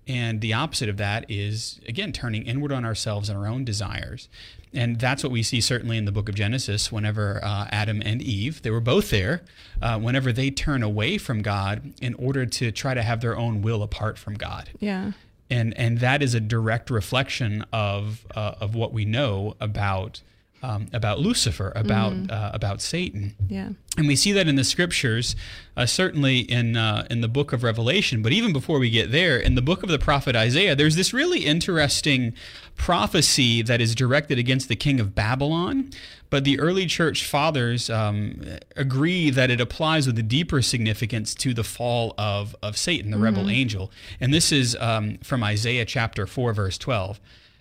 And 0.08 0.40
the 0.40 0.52
opposite 0.52 0.88
of 0.88 0.96
that 0.96 1.26
is, 1.30 1.78
again, 1.86 2.10
turning 2.10 2.42
inward 2.44 2.72
on 2.72 2.84
ourselves 2.84 3.28
and 3.28 3.38
our 3.38 3.46
own 3.46 3.64
desires. 3.64 4.28
And 4.74 4.98
that's 4.98 5.22
what 5.22 5.30
we 5.30 5.42
see 5.44 5.60
certainly 5.60 5.96
in 5.96 6.06
the 6.06 6.12
book 6.12 6.28
of 6.28 6.34
Genesis 6.34 6.90
whenever 6.90 7.38
uh, 7.44 7.68
Adam 7.70 8.02
and 8.04 8.20
Eve, 8.20 8.62
they 8.62 8.70
were 8.70 8.80
both 8.80 9.10
there, 9.10 9.42
uh, 9.80 10.00
whenever 10.00 10.32
they 10.32 10.50
turn 10.50 10.82
away 10.82 11.18
from 11.18 11.40
God 11.42 11.92
in 12.00 12.14
order 12.14 12.46
to 12.46 12.72
try 12.72 12.94
to 12.94 13.02
have 13.02 13.20
their 13.20 13.36
own 13.36 13.62
will 13.62 13.82
apart 13.82 14.18
from 14.18 14.34
God. 14.34 14.70
Yeah. 14.80 15.12
And, 15.52 15.76
and 15.76 15.98
that 16.00 16.22
is 16.22 16.34
a 16.34 16.40
direct 16.40 16.90
reflection 16.90 17.64
of, 17.72 18.26
uh, 18.34 18.54
of 18.64 18.74
what 18.74 18.92
we 18.92 19.04
know 19.04 19.54
about, 19.60 20.22
um, 20.62 20.86
about 20.92 21.18
Lucifer, 21.18 21.72
about, 21.74 22.14
uh, 22.30 22.50
about 22.54 22.80
Satan. 22.80 23.34
Yeah. 23.48 23.70
And 23.98 24.06
we 24.08 24.16
see 24.16 24.32
that 24.32 24.48
in 24.48 24.56
the 24.56 24.64
scriptures, 24.64 25.36
uh, 25.76 25.86
certainly 25.86 26.38
in 26.38 26.76
uh, 26.76 27.06
in 27.10 27.20
the 27.20 27.28
book 27.28 27.52
of 27.52 27.62
Revelation. 27.62 28.22
But 28.22 28.32
even 28.32 28.52
before 28.52 28.78
we 28.78 28.88
get 28.88 29.12
there, 29.12 29.36
in 29.38 29.54
the 29.54 29.62
book 29.62 29.82
of 29.82 29.90
the 29.90 29.98
prophet 29.98 30.34
Isaiah, 30.34 30.74
there's 30.74 30.96
this 30.96 31.12
really 31.12 31.40
interesting 31.40 32.32
prophecy 32.76 33.62
that 33.62 33.80
is 33.80 33.94
directed 33.94 34.38
against 34.38 34.68
the 34.68 34.76
king 34.76 35.00
of 35.00 35.14
Babylon. 35.14 35.90
But 36.30 36.44
the 36.44 36.58
early 36.58 36.86
church 36.86 37.26
fathers 37.26 37.90
um, 37.90 38.42
agree 38.74 39.28
that 39.30 39.50
it 39.50 39.60
applies 39.60 40.06
with 40.06 40.18
a 40.18 40.22
deeper 40.22 40.62
significance 40.62 41.34
to 41.36 41.52
the 41.52 41.64
fall 41.64 42.14
of, 42.16 42.56
of 42.62 42.76
Satan, 42.76 43.10
the 43.10 43.18
rebel 43.18 43.50
angel. 43.50 43.92
And 44.18 44.32
this 44.32 44.50
is 44.50 44.74
um, 44.80 45.18
from 45.18 45.44
Isaiah 45.44 45.84
chapter 45.84 46.26
4, 46.26 46.54
verse 46.54 46.78
12. 46.78 47.20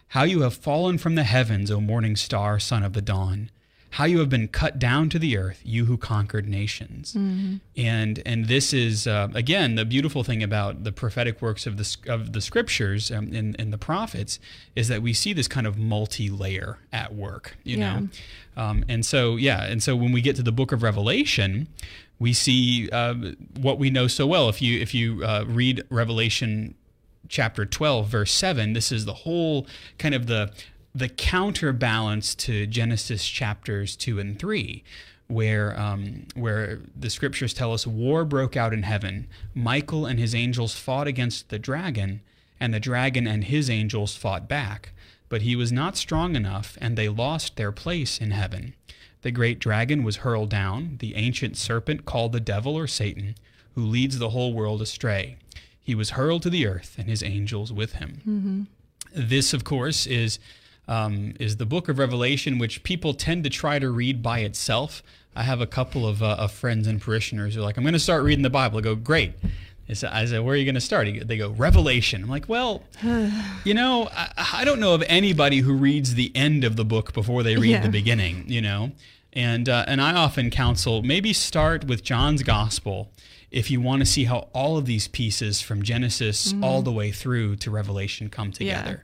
How 0.10 0.24
you 0.24 0.42
have 0.42 0.54
fallen 0.54 0.98
from 0.98 1.16
the 1.16 1.24
heavens, 1.24 1.70
O 1.70 1.82
morning 1.82 2.16
star, 2.16 2.60
son 2.60 2.84
of 2.84 2.94
the 2.94 3.02
dawn 3.02 3.50
how 3.92 4.06
you 4.06 4.20
have 4.20 4.30
been 4.30 4.48
cut 4.48 4.80
down 4.80 5.10
to 5.10 5.20
the 5.20 5.38
earth, 5.38 5.62
you 5.66 5.86
who 5.86 5.98
conquered 5.98 6.48
nations. 6.48 7.14
And 7.76 8.22
and 8.26 8.48
this 8.48 8.74
is 8.74 9.06
uh, 9.06 9.28
again 9.36 9.76
the 9.76 9.84
beautiful 9.84 10.24
thing 10.24 10.42
about 10.42 10.84
the 10.86 10.94
prophetic 10.94 11.42
works 11.42 11.68
of 11.68 11.76
the 11.78 11.98
of 12.08 12.32
the 12.32 12.40
scriptures 12.42 13.12
um, 13.12 13.34
in 13.34 13.56
in 13.56 13.72
the 13.72 13.78
prophets 13.78 14.40
is 14.76 14.88
that 14.88 15.02
we 15.02 15.14
see 15.14 15.34
this 15.34 15.48
kind 15.50 15.68
of 15.68 15.78
multi 15.78 16.30
layer 16.30 16.80
at 16.94 17.14
work. 17.14 17.58
You 17.64 17.78
know, 17.78 18.08
um, 18.56 18.86
and 18.88 19.06
so 19.06 19.36
yeah, 19.36 19.66
and 19.66 19.84
so 19.84 19.96
when 19.96 20.14
we 20.14 20.22
get 20.22 20.36
to 20.38 20.44
the 20.44 20.54
book 20.54 20.72
of 20.72 20.84
Revelation. 20.84 21.68
We 22.20 22.34
see 22.34 22.88
uh, 22.92 23.16
what 23.60 23.80
we 23.80 23.90
know 23.90 24.06
so 24.06 24.28
well. 24.28 24.48
If 24.48 24.62
you 24.62 24.80
if 24.80 24.94
you 24.94 25.26
uh, 25.26 25.44
read 25.48 25.84
Revelation 25.90 26.76
chapter 27.32 27.66
12 27.66 28.08
verse 28.08 28.32
7 28.32 28.74
this 28.74 28.92
is 28.92 29.06
the 29.06 29.14
whole 29.14 29.66
kind 29.98 30.14
of 30.14 30.28
the 30.28 30.52
the 30.94 31.10
counterbalance 31.10 32.36
to 32.36 32.68
genesis 32.68 33.26
chapters 33.28 33.96
2 33.96 34.20
and 34.20 34.40
3 34.40 34.84
where 35.32 35.80
um, 35.80 36.28
where 36.36 36.82
the 36.96 37.10
scriptures 37.10 37.54
tell 37.54 37.74
us 37.74 37.88
war 37.88 38.26
broke 38.26 38.58
out 38.58 38.74
in 38.74 38.84
heaven. 38.84 39.28
Michael 39.56 40.06
and 40.06 40.20
his 40.20 40.36
angels 40.36 40.76
fought 40.76 41.08
against 41.08 41.50
the 41.50 41.60
dragon 41.60 42.22
and 42.60 42.74
the 42.74 42.80
dragon 42.80 43.28
and 43.28 43.46
his 43.46 43.70
angels 43.70 44.16
fought 44.16 44.48
back. 44.48 44.92
But 45.30 45.44
he 45.44 45.56
was 45.56 45.72
not 45.72 45.96
strong 45.96 46.36
enough 46.36 46.78
and 46.82 46.98
they 46.98 47.08
lost 47.08 47.56
their 47.56 47.72
place 47.72 48.18
in 48.18 48.32
heaven. 48.32 48.74
The 49.22 49.32
great 49.32 49.60
dragon 49.60 50.04
was 50.04 50.18
hurled 50.18 50.50
down. 50.50 50.98
The 51.00 51.16
ancient 51.16 51.56
serpent 51.56 52.06
called 52.06 52.34
the 52.34 52.40
devil 52.42 52.78
or 52.78 52.88
satan 52.88 53.36
who 53.76 53.86
leads 53.86 54.20
the 54.20 54.30
whole 54.30 54.54
world 54.54 54.82
astray. 54.82 55.38
He 55.82 55.96
was 55.96 56.12
hurled 56.12 56.44
to 56.44 56.50
the 56.50 56.68
earth, 56.68 56.96
and 56.98 57.08
his 57.08 57.24
angels 57.24 57.72
with 57.72 57.94
him. 57.94 58.68
This, 59.14 59.54
of 59.54 59.64
course, 59.64 60.06
is 60.06 60.40
um, 60.92 61.34
is 61.40 61.58
the 61.58 61.66
book 61.66 61.88
of 61.90 61.98
Revelation, 62.00 62.58
which 62.60 62.84
people 62.84 63.14
tend 63.14 63.44
to 63.46 63.50
try 63.50 63.80
to 63.80 63.90
read 63.90 64.22
by 64.22 64.40
itself. 64.40 65.02
I 65.36 65.44
have 65.44 65.62
a 65.62 65.68
couple 65.68 66.06
of, 66.06 66.22
uh, 66.22 66.36
of 66.38 66.52
friends 66.52 66.88
and 66.88 67.00
parishioners 67.02 67.56
who 67.56 67.62
are 67.62 67.64
like, 67.64 67.78
"I'm 67.78 67.84
going 67.84 67.94
to 67.94 68.00
start 68.00 68.24
reading 68.24 68.44
the 68.44 68.50
Bible." 68.50 68.80
I 68.80 68.82
go, 68.82 68.96
"Great." 68.96 69.34
I 69.90 69.94
said, 69.94 70.40
"Where 70.44 70.54
are 70.54 70.58
you 70.58 70.66
going 70.66 70.76
to 70.76 70.82
start?" 70.82 71.08
They 71.28 71.38
go, 71.38 71.50
"Revelation." 71.50 72.24
I'm 72.24 72.30
like, 72.30 72.48
"Well, 72.50 72.84
you 73.64 73.74
know, 73.74 74.10
I, 74.12 74.50
I 74.62 74.66
don't 74.66 74.80
know 74.80 74.94
of 74.94 75.04
anybody 75.08 75.60
who 75.60 75.74
reads 75.74 76.16
the 76.16 76.32
end 76.36 76.64
of 76.64 76.76
the 76.76 76.86
book 76.86 77.14
before 77.14 77.44
they 77.44 77.56
read 77.56 77.72
Yeah. 77.72 77.82
the 77.82 77.90
beginning. 77.90 78.46
You 78.48 78.62
know." 78.62 78.92
And, 79.34 79.70
uh, 79.70 79.86
and 79.88 80.02
I 80.02 80.14
often 80.14 80.50
counsel 80.50 81.04
maybe 81.04 81.32
start 81.32 81.86
with 81.86 82.04
John's 82.04 82.44
gospel 82.44 83.10
if 83.50 83.72
you 83.72 83.80
want 83.80 84.02
to 84.02 84.06
see 84.06 84.26
how 84.26 84.50
all 84.54 84.78
of 84.78 84.86
these 84.86 85.08
pieces 85.08 85.62
from 85.62 85.84
Genesis 85.84 86.54
all 86.62 86.82
the 86.82 86.92
way 86.92 87.12
through 87.12 87.56
to 87.58 87.72
Revelation 87.72 88.30
come 88.30 88.52
Mm-hmm. 88.52 88.64
Yeah. 88.64 88.96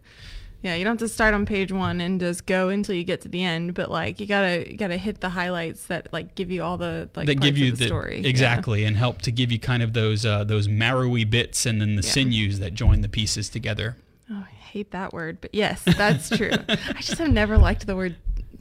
Yeah, 0.68 0.76
you 0.76 0.84
don't 0.84 1.00
have 1.00 1.08
to 1.10 1.14
start 1.14 1.34
on 1.34 1.46
page 1.46 1.72
one 1.72 2.02
and 2.02 2.20
just 2.20 2.46
go 2.46 2.68
until 2.70 2.94
you 2.94 3.04
get 3.06 3.22
to 3.22 3.30
the 3.30 3.42
end, 3.44 3.74
but 3.74 3.90
like 3.90 4.20
you 4.20 4.26
gotta 4.28 4.70
you 4.70 4.78
gotta 4.78 4.98
hit 4.98 5.22
the 5.22 5.30
highlights 5.30 5.86
that 5.88 6.12
like 6.12 6.36
give 6.36 6.52
you 6.52 6.62
all 6.62 6.78
the 6.78 7.10
like 7.16 7.28
that 7.28 7.36
give 7.40 7.58
you 7.58 7.72
of 7.72 7.78
the, 7.80 7.86
story. 7.88 8.20
Yeah. 8.22 8.30
exactly 8.30 8.84
and 8.84 8.98
help 8.98 9.22
to 9.22 9.32
give 9.32 9.52
you 9.52 9.60
kind 9.60 9.82
of 9.82 9.94
those 9.94 10.26
uh, 10.26 10.44
those 10.44 10.68
marrowy 10.68 11.24
bits 11.24 11.66
and 11.66 11.80
then 11.82 11.96
the 11.96 12.02
Yeah. 12.04 12.12
sinews 12.12 12.60
that 12.60 12.74
join 12.74 13.02
the 13.02 13.10
pieces 13.10 13.48
together. 13.50 13.96
Oh, 14.30 14.44
I 14.46 14.54
hate 14.56 14.92
that 14.92 15.14
word, 15.14 15.40
but 15.40 15.56
yes, 15.56 15.82
that's 15.84 16.30
true. 16.30 16.52
I 16.70 17.00
just 17.02 17.18
have 17.18 17.32
never 17.32 17.58
liked 17.58 17.88
the 17.88 17.96
word. 17.96 18.18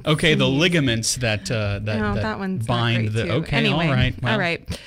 Okay, 0.07 0.35
the 0.35 0.47
ligaments 0.49 1.17
that 1.17 1.51
uh, 1.51 1.81
that, 1.83 1.99
no, 1.99 2.15
that, 2.15 2.23
that 2.23 2.39
one's 2.39 2.65
bind 2.67 3.09
the 3.09 3.25
too. 3.25 3.31
okay, 3.33 3.57
Anyway, 3.57 3.89
all 3.89 3.93
right, 3.95 4.15
well, 4.23 4.33
all 4.35 4.39
right. 4.39 4.65
But, 4.69 4.79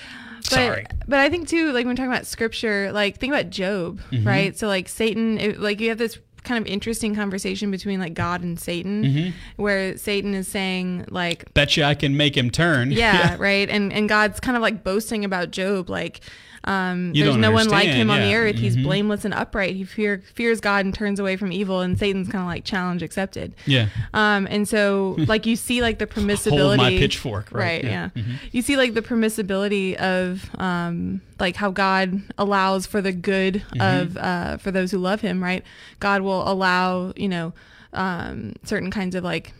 sorry. 0.55 0.85
But 1.07 1.19
I 1.19 1.29
think 1.29 1.49
too, 1.49 1.67
like 1.73 1.85
when 1.85 1.87
we're 1.87 1.95
talking 1.95 2.11
about 2.11 2.25
scripture, 2.25 2.91
like 2.93 3.17
think 3.19 3.33
about 3.33 3.49
Job, 3.49 3.99
Mm-hmm. 4.11 4.25
right? 4.25 4.57
So 4.57 4.67
like 4.67 4.87
Satan, 4.87 5.37
it, 5.37 5.59
like 5.59 5.81
you 5.81 5.89
have 5.89 5.97
this 5.97 6.17
kind 6.43 6.59
of 6.63 6.71
interesting 6.71 7.15
conversation 7.15 7.71
between 7.71 7.99
like 7.99 8.13
God 8.13 8.43
and 8.43 8.59
Satan, 8.59 9.03
Mm-hmm. 9.03 9.29
where 9.61 9.97
Satan 9.97 10.33
is 10.33 10.47
saying 10.47 11.05
like 11.09 11.53
Bet 11.53 11.75
you 11.77 11.83
I 11.83 11.95
can 11.95 12.15
make 12.17 12.35
him 12.37 12.49
turn. 12.49 12.91
yeah, 12.91 13.35
right 13.39 13.69
and 13.69 13.91
and 13.93 14.07
god's 14.09 14.39
kind 14.39 14.55
of 14.57 14.61
like 14.61 14.83
boasting 14.83 15.23
about 15.25 15.51
job 15.51 15.89
like 15.89 16.21
um 16.65 17.13
there's 17.13 17.37
no 17.37 17.51
one 17.51 17.67
like 17.69 17.87
him 17.87 18.09
on 18.11 18.19
the 18.19 18.35
earth 18.35 18.55
he's 18.57 18.75
Mhm. 18.75 18.83
blameless 18.83 19.23
and 19.25 19.33
upright 19.33 19.75
he 19.75 19.83
fear, 19.85 20.21
fears 20.33 20.59
god 20.59 20.83
and 20.85 20.93
turns 20.93 21.19
away 21.19 21.35
from 21.37 21.51
evil 21.51 21.79
and 21.81 21.97
satan's 21.97 22.27
kind 22.29 22.41
of 22.41 22.47
like 22.47 22.65
challenge 22.65 23.01
accepted 23.01 23.53
yeah. 23.65 23.87
um 24.13 24.47
and 24.49 24.67
so 24.67 25.15
like 25.27 25.45
you 25.45 25.55
see 25.55 25.81
like 25.81 25.99
the 25.99 26.07
permissibility 26.07 26.59
Hold 26.65 26.77
my 26.77 26.89
pitchfork, 26.91 27.49
right, 27.51 27.81
right 27.81 27.83
yeah. 27.85 28.09
yeah, 28.13 28.21
Mhm. 28.23 28.35
you 28.51 28.61
see 28.61 28.75
like 28.77 28.93
the 28.93 29.01
permissibility 29.01 29.95
of 29.95 30.49
um 30.59 31.21
like 31.39 31.55
how 31.55 31.71
god 31.71 32.21
allows 32.37 32.85
for 32.85 33.01
the 33.01 33.11
good 33.13 33.63
Mm-hmm. 33.73 33.81
of 33.81 34.17
uh 34.17 34.57
for 34.57 34.71
those 34.71 34.91
who 34.91 34.97
love 34.97 35.21
him 35.21 35.41
right 35.43 35.63
god 35.99 36.21
will 36.21 36.47
allow 36.49 37.13
you 37.15 37.29
know 37.29 37.53
um 37.93 38.53
certain 38.63 38.91
kinds 38.91 39.15
of 39.15 39.23
like 39.23 39.53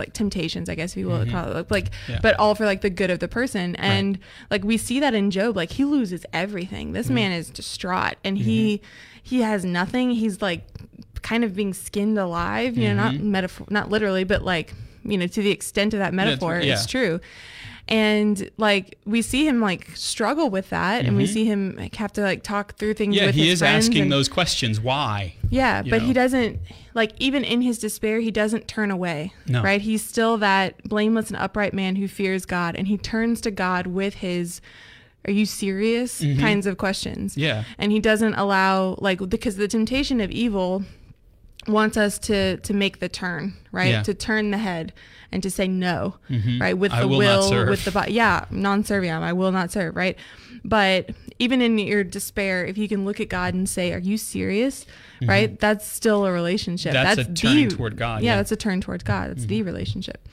like 0.00 0.12
temptations, 0.12 0.68
I 0.68 0.74
guess 0.74 0.92
if 0.92 0.96
you 0.98 1.06
will 1.08 1.24
call 1.26 1.56
it, 1.56 1.70
like, 1.70 1.90
Mm-hmm. 1.90 2.12
Yeah. 2.12 2.18
but 2.22 2.38
all 2.40 2.54
for 2.56 2.66
like 2.66 2.80
the 2.80 2.90
good 2.90 3.10
of 3.10 3.20
the 3.20 3.28
person. 3.28 3.76
And 3.76 4.18
like 4.50 4.64
we 4.64 4.76
see 4.76 4.98
that 5.00 5.14
in 5.14 5.30
Job, 5.30 5.56
like 5.56 5.70
he 5.70 5.84
loses 5.84 6.26
everything. 6.32 6.92
This 6.92 7.08
man 7.08 7.30
is 7.32 7.48
distraught, 7.50 8.16
and 8.24 8.36
he 8.36 8.78
Mm-hmm. 8.78 8.84
he 9.22 9.40
has 9.42 9.64
nothing. 9.64 10.10
He's 10.10 10.42
like 10.42 10.66
kind 11.22 11.44
of 11.44 11.54
being 11.54 11.72
skinned 11.74 12.18
alive. 12.18 12.76
You 12.76 12.88
know, 12.88 12.94
not 12.94 13.14
Mm-hmm. 13.14 13.30
metaphor, 13.30 13.66
not 13.70 13.90
literally, 13.90 14.24
but 14.24 14.42
like 14.42 14.74
you 15.04 15.16
know, 15.16 15.26
to 15.26 15.42
the 15.42 15.50
extent 15.50 15.94
of 15.94 16.00
that 16.00 16.12
metaphor, 16.12 16.60
yeah. 16.60 16.74
it's 16.74 16.84
true. 16.86 17.20
And 17.88 18.50
like 18.56 18.98
we 19.04 19.20
see 19.22 19.48
him 19.48 19.60
like 19.60 19.88
struggle 19.96 20.48
with 20.50 20.70
that, 20.70 21.04
and 21.04 21.16
we 21.16 21.26
see 21.26 21.44
him 21.44 21.74
like, 21.76 21.94
have 21.96 22.12
to 22.12 22.20
like 22.22 22.42
talk 22.44 22.76
through 22.76 22.94
things. 22.94 23.14
Mm-hmm. 23.16 23.20
Yeah, 23.22 23.26
with 23.26 23.34
he 23.34 23.48
his 23.48 23.54
is 23.58 23.62
asking 23.62 24.02
and- 24.02 24.12
those 24.12 24.28
questions. 24.28 24.80
Why? 24.80 25.34
yeah, 25.48 25.82
but 25.82 26.00
know? 26.02 26.06
he 26.06 26.12
doesn't 26.12 26.60
like 26.94 27.12
even 27.18 27.44
in 27.44 27.62
his 27.62 27.78
despair, 27.78 28.20
he 28.20 28.30
doesn't 28.30 28.68
turn 28.68 28.90
away. 28.90 29.32
No. 29.46 29.62
Right? 29.62 29.80
He's 29.80 30.04
still 30.04 30.38
that 30.38 30.82
blameless 30.84 31.28
and 31.28 31.36
upright 31.36 31.74
man 31.74 31.96
who 31.96 32.08
fears 32.08 32.44
God 32.44 32.76
and 32.76 32.88
he 32.88 32.98
turns 32.98 33.40
to 33.42 33.50
God 33.50 33.86
with 33.86 34.14
his 34.14 34.60
are 35.26 35.32
you 35.32 35.44
serious 35.44 36.20
kinds 36.38 36.66
of 36.66 36.78
questions. 36.78 37.32
Mm-hmm. 37.32 37.40
Yeah. 37.40 37.64
And 37.76 37.92
he 37.92 38.00
doesn't 38.00 38.34
allow 38.34 38.96
like 39.00 39.28
because 39.28 39.56
the 39.56 39.68
temptation 39.68 40.20
of 40.20 40.30
evil 40.30 40.82
wants 41.68 41.96
us 41.98 42.18
to 42.20 42.56
to 42.58 42.72
make 42.72 43.00
the 43.00 43.08
turn, 43.08 43.54
right? 43.70 43.90
Yeah. 43.90 44.02
To 44.04 44.14
turn 44.14 44.50
the 44.50 44.58
head 44.58 44.94
and 45.30 45.42
to 45.42 45.50
say 45.50 45.68
no, 45.68 46.16
right? 46.58 46.72
With 46.72 46.92
I 46.92 47.02
the 47.02 47.08
will 47.08 47.68
with 47.68 47.84
the 47.84 47.90
body. 47.90 48.14
Yeah, 48.14 48.46
non-serviam. 48.50 49.20
I 49.20 49.32
will 49.34 49.52
not 49.52 49.70
serve, 49.70 49.94
right? 49.94 50.16
But 50.64 51.10
even 51.40 51.60
in 51.60 51.76
your 51.78 52.04
despair, 52.04 52.64
if 52.64 52.78
you 52.78 52.86
can 52.86 53.04
look 53.04 53.18
at 53.20 53.28
God 53.28 53.54
and 53.54 53.68
say, 53.68 53.92
"Are 53.92 53.98
you 53.98 54.16
serious?" 54.16 54.86
Right? 55.20 55.58
That's 55.58 55.84
still 55.86 56.24
a 56.26 56.30
relationship. 56.32 56.94
Mm-hmm. 56.94 57.04
That's 57.16 57.20
a 57.20 57.24
the- 57.24 57.34
turning 57.34 57.68
toward 57.70 57.96
God, 57.96 58.22
Yeah, 58.22 58.32
yeah. 58.32 58.36
that's 58.36 58.52
a 58.52 58.56
turn 58.56 58.80
towards 58.80 59.02
God. 59.02 59.30
That's 59.30 59.40
Mm-hmm. 59.40 59.48
the 59.48 59.62
relationship. 59.64 60.28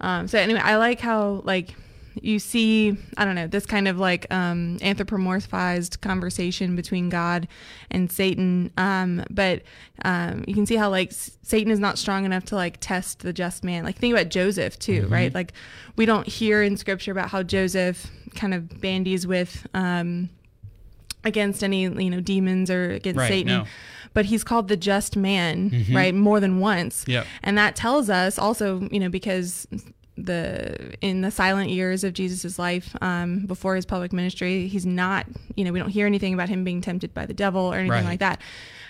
Um, 0.00 0.26
so 0.28 0.38
anyway, 0.38 0.60
I 0.62 0.76
like 0.76 1.00
how 1.00 1.42
like 1.44 1.74
you 2.20 2.38
see 2.38 2.94
i 3.16 3.24
don't 3.24 3.34
know 3.34 3.46
this 3.46 3.64
kind 3.64 3.88
of 3.88 3.98
like 3.98 4.26
um 4.30 4.76
anthropomorphized 4.82 6.00
conversation 6.02 6.76
between 6.76 7.08
god 7.08 7.48
and 7.90 8.12
satan 8.12 8.70
um 8.76 9.24
but 9.30 9.62
um 10.04 10.44
you 10.46 10.52
can 10.52 10.66
see 10.66 10.76
how 10.76 10.90
like 10.90 11.08
S- 11.08 11.38
satan 11.42 11.70
is 11.72 11.78
not 11.78 11.98
strong 11.98 12.26
enough 12.26 12.44
to 12.44 12.54
like 12.54 12.76
test 12.80 13.20
the 13.20 13.32
just 13.32 13.64
man 13.64 13.82
like 13.84 13.96
think 13.96 14.12
about 14.12 14.28
joseph 14.28 14.78
too 14.78 15.02
Mm-hmm. 15.04 15.12
right 15.12 15.34
like 15.34 15.54
we 15.96 16.04
don't 16.04 16.26
hear 16.26 16.62
in 16.62 16.76
scripture 16.76 17.12
about 17.12 17.30
how 17.30 17.42
joseph 17.42 18.10
kind 18.34 18.52
of 18.52 18.80
bandies 18.80 19.26
with 19.26 19.66
um 19.72 20.28
against 21.24 21.62
any 21.64 21.82
you 21.82 22.10
know 22.10 22.20
demons 22.20 22.70
or 22.70 22.90
against 22.92 23.18
Right, 23.18 23.28
satan 23.28 23.58
no. 23.58 23.64
but 24.14 24.24
he's 24.26 24.42
called 24.44 24.68
the 24.68 24.76
just 24.76 25.16
man 25.16 25.86
right 25.92 26.14
more 26.14 26.40
than 26.40 26.58
once 26.60 27.04
Yep. 27.06 27.26
and 27.42 27.56
that 27.58 27.76
tells 27.76 28.10
us 28.10 28.38
also 28.38 28.88
you 28.90 28.98
know 29.00 29.08
because 29.08 29.66
the 30.18 30.94
in 31.00 31.22
the 31.22 31.30
silent 31.30 31.70
years 31.70 32.04
of 32.04 32.12
Jesus's 32.12 32.58
life 32.58 32.94
um, 33.00 33.46
before 33.46 33.76
his 33.76 33.86
public 33.86 34.12
ministry 34.12 34.68
he's 34.68 34.84
not 34.84 35.26
you 35.56 35.64
know 35.64 35.72
we 35.72 35.78
don't 35.78 35.88
hear 35.88 36.06
anything 36.06 36.34
about 36.34 36.48
him 36.50 36.64
being 36.64 36.80
tempted 36.82 37.14
by 37.14 37.24
the 37.24 37.32
devil 37.34 37.62
or 37.62 37.76
anything 37.76 37.90
Right. 37.90 38.04
like 38.04 38.20
that 38.20 38.40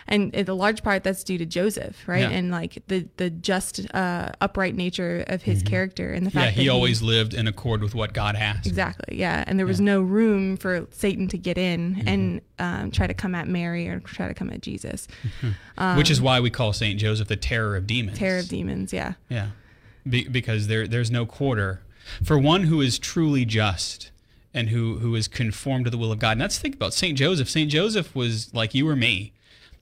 and 0.09 0.35
in 0.35 0.45
the 0.47 0.55
large 0.55 0.83
part 0.83 1.03
that's 1.05 1.23
due 1.25 1.39
to 1.39 1.47
Joseph 1.47 1.97
right 2.09 2.21
Yeah. 2.23 2.31
and 2.31 2.51
like 2.51 2.83
the 2.89 3.09
the 3.17 3.31
just 3.31 3.81
uh, 3.95 4.31
upright 4.41 4.75
nature 4.75 5.25
of 5.29 5.43
his 5.43 5.63
character 5.63 6.13
and 6.13 6.27
the 6.27 6.31
fact 6.31 6.37
Mm-hmm. 6.43 6.45
Yeah, 6.51 6.57
that 6.57 6.61
he 6.63 6.69
always 6.69 7.03
lived 7.03 7.35
in 7.35 7.47
accord 7.47 7.83
with 7.83 7.95
what 7.95 8.13
God 8.13 8.35
asked. 8.37 8.67
Exactly. 8.67 9.19
Yeah, 9.19 9.45
and 9.47 9.59
there 9.59 9.67
was 9.67 9.81
no 9.81 10.01
room 10.03 10.57
for 10.57 10.87
Satan 10.91 11.29
to 11.29 11.39
get 11.39 11.57
in 11.59 11.95
Mm-hmm. 11.97 12.09
and 12.09 12.41
um, 12.59 12.91
try 12.91 13.07
to 13.07 13.15
come 13.15 13.35
at 13.35 13.49
Mary 13.49 13.89
or 13.89 14.01
try 14.01 14.29
to 14.29 14.35
come 14.35 14.51
at 14.51 14.61
Jesus. 14.61 15.09
Which 15.97 16.11
is 16.11 16.21
why 16.21 16.41
we 16.41 16.51
call 16.51 16.73
Saint 16.73 16.99
Joseph 17.01 17.29
the 17.29 17.37
terror 17.37 17.77
of 17.77 17.87
demons. 17.87 18.19
Terror 18.19 18.39
of 18.39 18.49
demons. 18.49 18.93
Yeah. 18.93 19.15
Yeah, 19.29 19.49
Be- 20.09 20.29
because 20.29 20.67
there 20.69 20.87
there's 20.87 21.11
no 21.11 21.27
quarter 21.27 21.83
for 22.23 22.39
one 22.39 22.65
who 22.65 22.81
is 22.81 22.99
truly 22.99 23.45
just 23.45 24.11
and 24.55 24.69
who 24.69 24.99
who 24.99 25.15
is 25.15 25.29
conformed 25.29 25.85
to 25.87 25.91
the 25.91 25.97
will 25.99 26.13
of 26.13 26.19
God. 26.19 26.33
And 26.33 26.41
let's 26.41 26.59
think 26.59 26.75
about 26.75 26.93
Saint 26.95 27.17
Joseph. 27.19 27.49
Saint 27.49 27.71
Joseph 27.71 28.15
was 28.15 28.53
like 28.55 28.75
you 28.75 28.89
or 28.89 28.97
me. 28.97 29.33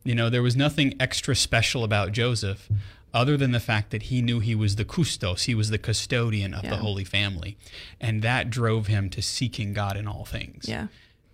You 0.04 0.14
know, 0.14 0.30
there 0.30 0.42
was 0.42 0.56
nothing 0.56 0.94
extra 0.98 1.36
special 1.36 1.84
about 1.84 2.12
Joseph 2.12 2.68
other 3.12 3.36
than 3.36 3.52
the 3.52 3.60
fact 3.60 3.90
that 3.90 4.04
he 4.04 4.22
knew 4.22 4.40
he 4.40 4.54
was 4.54 4.76
the 4.76 4.84
custos, 4.84 5.44
he 5.44 5.54
was 5.54 5.70
the 5.70 5.78
custodian 5.78 6.54
of 6.54 6.62
the 6.62 6.76
Holy 6.76 7.04
Family, 7.04 7.56
and 8.00 8.22
that 8.22 8.50
drove 8.50 8.86
him 8.86 9.10
to 9.10 9.20
seeking 9.20 9.72
God 9.72 9.96
in 9.96 10.06
all 10.06 10.24
things. 10.24 10.68
Yeah. 10.68 10.86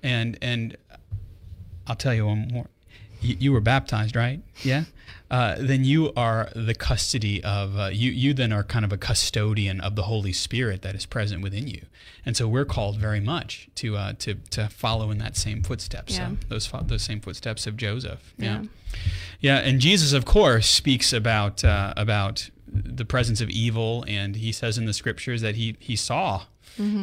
And 0.03 0.39
and 0.41 0.77
I'll 1.87 1.97
tell 1.97 2.15
you 2.15 2.27
one 2.27 2.49
more. 2.53 2.67
You, 3.21 3.37
you 3.39 3.53
were 3.53 3.61
baptized, 3.61 4.17
right? 4.17 4.41
Yeah. 4.63 4.85
Uh, 5.29 5.57
then 5.59 5.85
you 5.85 6.13
are 6.17 6.51
the 6.55 6.75
custody 6.75 7.43
of 7.43 7.77
uh, 7.79 7.89
you. 7.93 8.11
You 8.13 8.33
then 8.33 8.53
are 8.53 8.63
kind 8.63 8.85
of 8.85 8.93
a 8.93 8.97
custodian 8.97 9.81
of 9.81 9.97
the 9.97 10.05
Holy 10.05 10.33
Spirit 10.33 10.83
that 10.83 10.95
is 10.95 11.05
present 11.05 11.43
within 11.43 11.67
you, 11.67 11.83
and 12.25 12.37
so 12.37 12.47
we're 12.47 12.65
called 12.65 12.97
very 12.99 13.19
much 13.21 13.69
to 13.77 13.97
uh, 13.97 14.13
to 14.21 14.37
to 14.51 14.69
follow 14.69 15.11
in 15.11 15.19
that 15.19 15.37
same 15.37 15.63
footsteps. 15.65 16.17
Yeah. 16.17 16.29
So 16.31 16.37
those 16.49 16.67
fo- 16.67 16.83
those 16.85 17.03
same 17.03 17.21
footsteps 17.21 17.67
of 17.67 17.77
Joseph. 17.77 18.33
Yeah. 18.39 18.61
Yeah. 18.63 18.65
Yeah, 19.41 19.57
and 19.59 19.81
Jesus, 19.81 20.13
of 20.13 20.25
course, 20.25 20.69
speaks 20.69 21.13
about 21.13 21.65
uh, 21.65 21.93
about 21.97 22.49
the 22.69 23.05
presence 23.05 23.41
of 23.41 23.51
evil, 23.51 24.05
and 24.07 24.37
he 24.37 24.53
says 24.53 24.79
in 24.79 24.87
the 24.87 24.95
scriptures 24.95 25.41
that 25.41 25.57
he 25.57 25.77
he 25.81 25.97
saw 25.97 26.43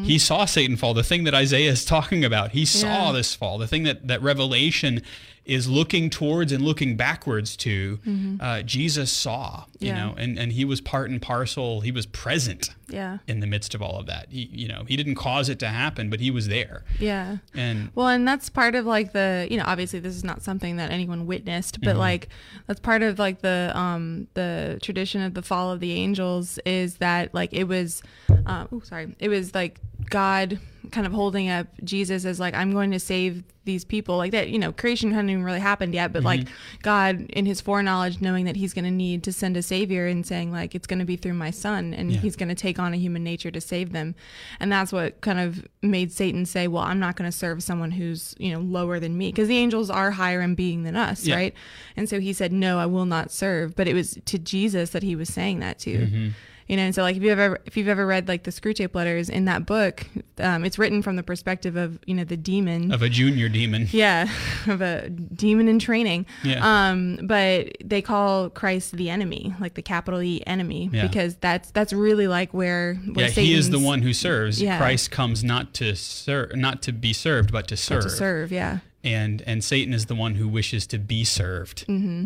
he 0.04 0.20
saw 0.20 0.46
Satan 0.46 0.78
fall. 0.78 0.94
The 0.94 1.02
thing 1.04 1.24
that 1.24 1.34
Isaiah 1.34 1.72
is 1.72 1.84
talking 1.84 2.24
about, 2.24 2.52
he 2.52 2.64
saw 2.64 3.08
Yeah. 3.08 3.12
this 3.14 3.34
fall. 3.34 3.58
The 3.58 3.66
thing 3.68 3.84
that 3.84 4.08
that 4.08 4.22
Revelation 4.22 5.02
is 5.46 5.68
looking 5.70 6.10
towards 6.10 6.52
and 6.54 6.64
looking 6.64 6.96
backwards 6.96 7.58
to, 7.58 8.00
uh, 8.40 8.62
Jesus 8.62 9.12
saw. 9.12 9.66
You 9.80 9.90
Yeah. 9.90 9.96
know, 10.06 10.16
and 10.18 10.40
and 10.40 10.54
he 10.54 10.64
was 10.64 10.80
part 10.80 11.10
and 11.10 11.22
parcel. 11.22 11.82
He 11.82 11.92
was 11.92 12.06
present 12.06 12.70
Yeah. 12.88 13.18
in 13.28 13.42
the 13.42 13.48
midst 13.48 13.76
of 13.76 13.82
all 13.82 14.00
of 14.00 14.06
that. 14.06 14.28
He, 14.30 14.50
you 14.54 14.70
know, 14.70 14.86
he 14.88 14.96
didn't 14.96 15.16
cause 15.16 15.50
it 15.50 15.60
to 15.60 15.68
happen, 15.68 16.10
but 16.10 16.22
he 16.22 16.32
was 16.32 16.48
there. 16.48 16.86
Yeah. 17.00 17.38
And 17.54 17.90
Well, 17.94 18.08
and 18.08 18.26
that's 18.26 18.48
part 18.50 18.76
of 18.76 18.86
like 18.86 19.12
the 19.12 19.46
you 19.52 19.58
know 19.58 19.66
obviously 19.68 20.00
this 20.00 20.16
is 20.16 20.24
not 20.24 20.42
something 20.44 20.78
that 20.78 20.92
anyone 20.92 21.26
witnessed, 21.26 21.82
but 21.82 21.98
like 21.98 22.30
that's 22.68 22.80
part 22.80 23.04
of 23.04 23.20
like 23.20 23.42
the 23.42 23.72
um 23.76 24.28
the 24.36 24.80
tradition 24.82 25.22
of 25.22 25.34
the 25.34 25.42
fall 25.42 25.72
of 25.72 25.82
the 25.82 25.92
angels 25.92 26.58
is 26.66 26.96
that 26.98 27.34
like 27.34 27.52
it 27.52 27.66
was, 27.66 28.02
um, 28.46 28.70
oh 28.72 28.80
sorry, 28.86 29.14
it 29.20 29.28
was 29.28 29.54
like 29.54 29.82
God 30.10 30.60
kind 30.92 31.08
of 31.08 31.14
holding 31.14 31.50
up 31.50 31.68
Jesus 31.84 32.26
as 32.26 32.40
like 32.40 32.54
I'm 32.54 32.72
going 32.74 32.92
to 32.92 33.00
save 33.00 33.44
these 33.66 33.86
people 33.86 34.18
like 34.18 34.32
that 34.34 34.50
you 34.50 34.60
know 34.60 34.74
creation 34.74 35.12
hadn't 35.12 35.30
even 35.30 35.44
really 35.44 35.60
happened 35.62 35.94
yet 35.94 36.12
but 36.12 36.20
Mm-hmm. 36.20 36.26
like 36.26 36.48
God 36.82 37.22
in 37.30 37.46
his 37.46 37.62
foreknowledge 37.62 38.20
knowing 38.20 38.44
that 38.46 38.58
he's 38.58 38.74
going 38.74 38.84
to 38.84 38.92
need 38.92 39.24
to 39.24 39.32
send 39.32 39.56
a 39.56 39.62
savior 39.62 40.06
and 40.08 40.26
saying 40.28 40.52
like 40.52 40.76
it's 40.76 40.86
going 40.86 41.00
to 41.00 41.06
be 41.06 41.16
through 41.16 41.36
my 41.36 41.50
son 41.52 41.94
and 41.94 42.12
Yeah. 42.12 42.20
he's 42.20 42.36
going 42.36 42.50
to 42.50 42.56
take 42.56 42.78
on 42.80 42.94
a 42.94 42.98
human 42.98 43.24
nature 43.24 43.50
to 43.52 43.62
save 43.62 43.94
them 43.94 44.16
and 44.60 44.70
that's 44.70 44.92
what 44.92 45.22
kind 45.22 45.40
of 45.40 45.66
made 45.82 46.12
Satan 46.12 46.46
say 46.46 46.68
well 46.68 46.84
I'm 46.84 47.00
not 47.00 47.16
going 47.16 47.32
to 47.32 47.38
serve 47.38 47.64
someone 47.64 47.92
who's 47.92 48.36
you 48.38 48.52
know 48.52 48.60
lower 48.60 49.00
than 49.00 49.18
me 49.18 49.30
because 49.32 49.48
the 49.48 49.58
angels 49.58 49.90
are 49.90 50.12
higher 50.12 50.42
in 50.42 50.56
being 50.56 50.84
than 50.84 50.98
us 50.98 51.26
Yeah. 51.26 51.36
right 51.36 51.54
and 51.96 52.10
so 52.10 52.20
he 52.20 52.34
said 52.34 52.52
no 52.52 52.80
I 52.80 52.86
will 52.86 53.06
not 53.06 53.32
serve 53.32 53.76
but 53.78 53.88
it 53.88 53.94
was 53.94 54.18
to 54.26 54.38
Jesus 54.38 54.90
that 54.90 55.04
he 55.04 55.16
was 55.16 55.30
saying 55.30 55.60
that 55.62 55.80
to 55.80 55.98
Mm-hmm. 55.98 56.30
You 56.68 56.78
know 56.78 56.84
and 56.84 56.96
so 56.96 57.02
like 57.02 57.18
if 57.18 57.24
you've 57.24 57.38
ever 57.38 57.60
if 57.66 57.76
you've 57.78 57.88
ever 57.88 58.06
read 58.06 58.28
like 58.28 58.44
the 58.44 58.52
Screwtape 58.52 58.96
letters 58.96 59.30
in 59.30 59.46
that 59.46 59.66
book 59.66 60.06
um, 60.40 60.64
it's 60.66 60.80
written 60.80 61.02
from 61.02 61.16
the 61.18 61.24
perspective 61.24 61.76
of 61.76 62.00
you 62.06 62.14
know 62.16 62.24
the 62.24 62.38
demon 62.38 62.92
Of 62.94 63.02
a 63.02 63.10
junior 63.10 63.50
demon. 63.50 63.88
yeah 63.92 64.30
of 64.68 64.82
a 64.82 65.10
demon 65.10 65.68
in 65.68 65.80
training 65.80 66.26
Yeah. 66.44 66.62
um 66.90 67.20
but 67.24 67.74
they 67.84 68.02
call 68.02 68.50
christ 68.50 68.94
the 68.94 69.10
enemy 69.10 69.54
like 69.60 69.74
the 69.74 69.82
capital 69.82 70.22
e 70.22 70.42
enemy 70.48 70.90
Yeah. 70.92 71.08
because 71.08 71.36
that's 71.36 71.72
that's 71.72 71.92
really 71.94 72.28
like 72.28 72.54
where, 72.54 72.96
where 73.14 73.26
Yeah, 73.28 73.32
he 73.32 73.54
is 73.54 73.70
the 73.70 73.80
one 73.80 74.02
who 74.02 74.14
serves. 74.14 74.62
Yeah. 74.62 74.78
Christ 74.78 75.12
comes 75.12 75.44
not 75.44 75.74
to 75.76 75.96
serve, 75.96 76.56
not 76.56 76.82
to 76.84 76.92
be 76.94 77.14
served, 77.14 77.52
but 77.52 77.68
to 77.68 77.78
serve. 77.78 78.04
to 78.04 78.10
serve 78.10 78.52
yeah 78.52 78.80
And 79.04 79.42
and 79.46 79.64
Satan 79.64 79.94
is 79.94 80.06
the 80.06 80.16
one 80.16 80.36
who 80.36 80.48
wishes 80.48 80.88
to 80.88 80.98
be 80.98 81.24
served. 81.26 81.86
Mm-hmm. 81.88 82.26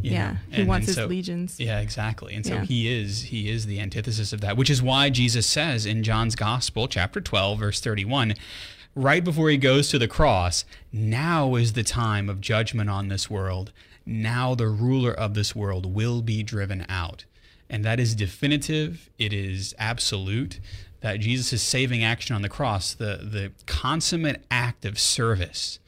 Yeah 0.00 0.36
he 0.50 0.62
wants 0.64 0.86
his 0.86 0.98
legions 0.98 1.58
Yeah, 1.58 1.80
exactly. 1.80 2.34
And 2.34 2.44
so 2.46 2.54
Yeah. 2.54 2.64
he 2.64 2.88
is 3.00 3.22
he 3.24 3.48
is 3.50 3.66
the 3.66 3.80
antithesis 3.80 4.32
of 4.32 4.40
that, 4.42 4.56
which 4.56 4.70
is 4.70 4.80
why 4.82 5.10
Jesus 5.10 5.46
says 5.46 5.86
in 5.86 6.02
John's 6.02 6.34
Gospel, 6.36 6.88
chapter 6.88 7.20
12, 7.20 7.58
verse 7.58 7.80
31, 7.80 8.34
right 8.94 9.24
before 9.24 9.50
he 9.50 9.56
goes 9.56 9.88
to 9.90 9.98
the 9.98 10.08
cross, 10.08 10.64
now 10.92 11.54
is 11.56 11.72
the 11.72 11.82
time 11.82 12.28
of 12.28 12.40
judgment 12.40 12.88
on 12.90 13.08
this 13.08 13.28
world. 13.30 13.72
Now 14.06 14.54
the 14.54 14.68
ruler 14.68 15.12
of 15.12 15.34
this 15.34 15.54
world 15.54 15.94
will 15.94 16.22
be 16.22 16.42
driven 16.42 16.86
out. 16.88 17.24
And 17.70 17.84
that 17.84 18.00
is 18.00 18.14
definitive, 18.14 19.10
it 19.18 19.32
is 19.32 19.74
absolute 19.78 20.58
that 21.00 21.20
Jesus' 21.20 21.60
saving 21.62 22.02
action 22.02 22.34
on 22.34 22.42
the 22.42 22.48
cross, 22.48 22.94
the 22.94 23.18
the 23.22 23.52
consummate 23.66 24.44
act 24.50 24.84
of 24.84 24.98
service 24.98 25.78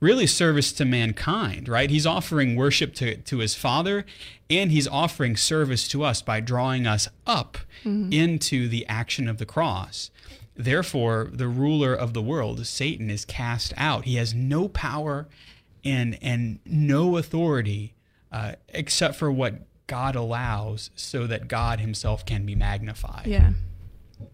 really 0.00 0.26
service 0.26 0.72
to 0.72 0.84
mankind, 0.84 1.68
right? 1.68 1.90
He's 1.90 2.06
offering 2.06 2.56
worship 2.56 2.94
to, 2.94 3.16
to 3.16 3.38
his 3.38 3.54
Father, 3.54 4.04
and 4.48 4.70
he's 4.70 4.86
offering 4.88 5.36
service 5.36 5.88
to 5.88 6.04
us 6.04 6.22
by 6.22 6.40
drawing 6.40 6.86
us 6.86 7.08
up 7.26 7.58
into 8.12 8.68
the 8.68 8.86
action 8.86 9.28
of 9.28 9.38
the 9.38 9.46
cross. 9.46 10.10
Therefore, 10.56 11.28
the 11.32 11.48
ruler 11.48 11.94
of 11.94 12.14
the 12.14 12.22
world, 12.22 12.66
Satan, 12.66 13.10
is 13.10 13.24
cast 13.24 13.72
out. 13.76 14.04
He 14.04 14.16
has 14.16 14.34
no 14.34 14.68
power 14.68 15.28
and 15.84 16.18
and 16.20 16.58
no 16.66 17.16
authority 17.16 17.94
uh, 18.32 18.52
except 18.70 19.14
for 19.14 19.30
what 19.30 19.54
God 19.86 20.16
allows, 20.16 20.90
so 20.96 21.26
that 21.28 21.48
God 21.48 21.80
Himself 21.80 22.26
can 22.26 22.44
be 22.44 22.54
magnified 22.56 23.26
yeah 23.26 23.52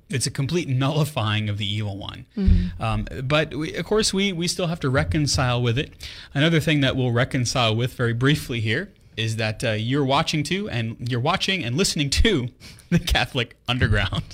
it's 0.09 0.27
a 0.27 0.31
complete 0.31 0.69
nullifying 0.69 1.49
of 1.49 1.59
the 1.59 1.67
evil 1.67 1.97
one. 1.97 2.27
Mm-hmm. 2.37 2.83
Um, 2.83 3.07
but 3.25 3.55
we, 3.55 3.75
of 3.75 3.85
course, 3.85 4.13
we, 4.15 4.33
we 4.33 4.49
still 4.49 4.67
have 4.67 4.81
to 4.81 4.91
reconcile 4.91 5.63
with 5.63 5.79
it. 5.79 5.93
Another 6.33 6.61
thing 6.61 6.81
that 6.81 6.97
we'll 6.97 7.13
reconcile 7.13 7.75
with 7.75 7.95
very 7.95 8.13
briefly 8.13 8.61
here 8.61 8.93
is 9.17 9.37
that 9.37 9.63
uh, 9.63 9.71
you're 9.71 10.05
watching 10.05 10.43
to 10.45 10.69
and 10.71 10.97
you're 11.09 11.21
watching 11.21 11.65
and 11.65 11.77
listening 11.77 12.11
to 12.11 12.49
the 12.91 12.99
Catholic 12.99 13.57
Underground. 13.69 14.25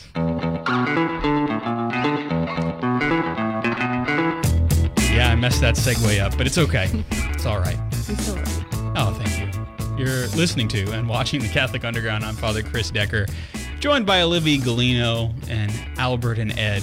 Yeah, 5.13 5.31
I 5.31 5.35
messed 5.35 5.61
that 5.61 5.75
segue 5.75 6.21
up, 6.21 6.37
but 6.37 6.47
it's 6.47 6.59
okay. 6.59 6.89
It's 7.11 7.47
all 7.47 7.59
right. 7.61 7.79
Still 7.95 8.37
love 8.37 8.59
you. 8.59 8.93
Oh, 8.97 9.13
thank 9.23 9.39
you. 9.39 10.05
You're 10.05 10.29
listening 10.29 10.67
to 10.69 10.93
and 10.93 11.09
watching 11.09 11.41
the 11.41 11.49
Catholic 11.49 11.85
Underground. 11.85 12.25
I'm 12.25 12.35
Father 12.35 12.63
Chris 12.63 12.91
Decker, 12.91 13.27
joined 13.81 14.07
by 14.07 14.23
Olivia 14.23 14.59
Galino 14.59 15.33
and 15.49 15.73
Albert 15.99 16.39
and 16.39 16.57
Ed. 16.59 16.83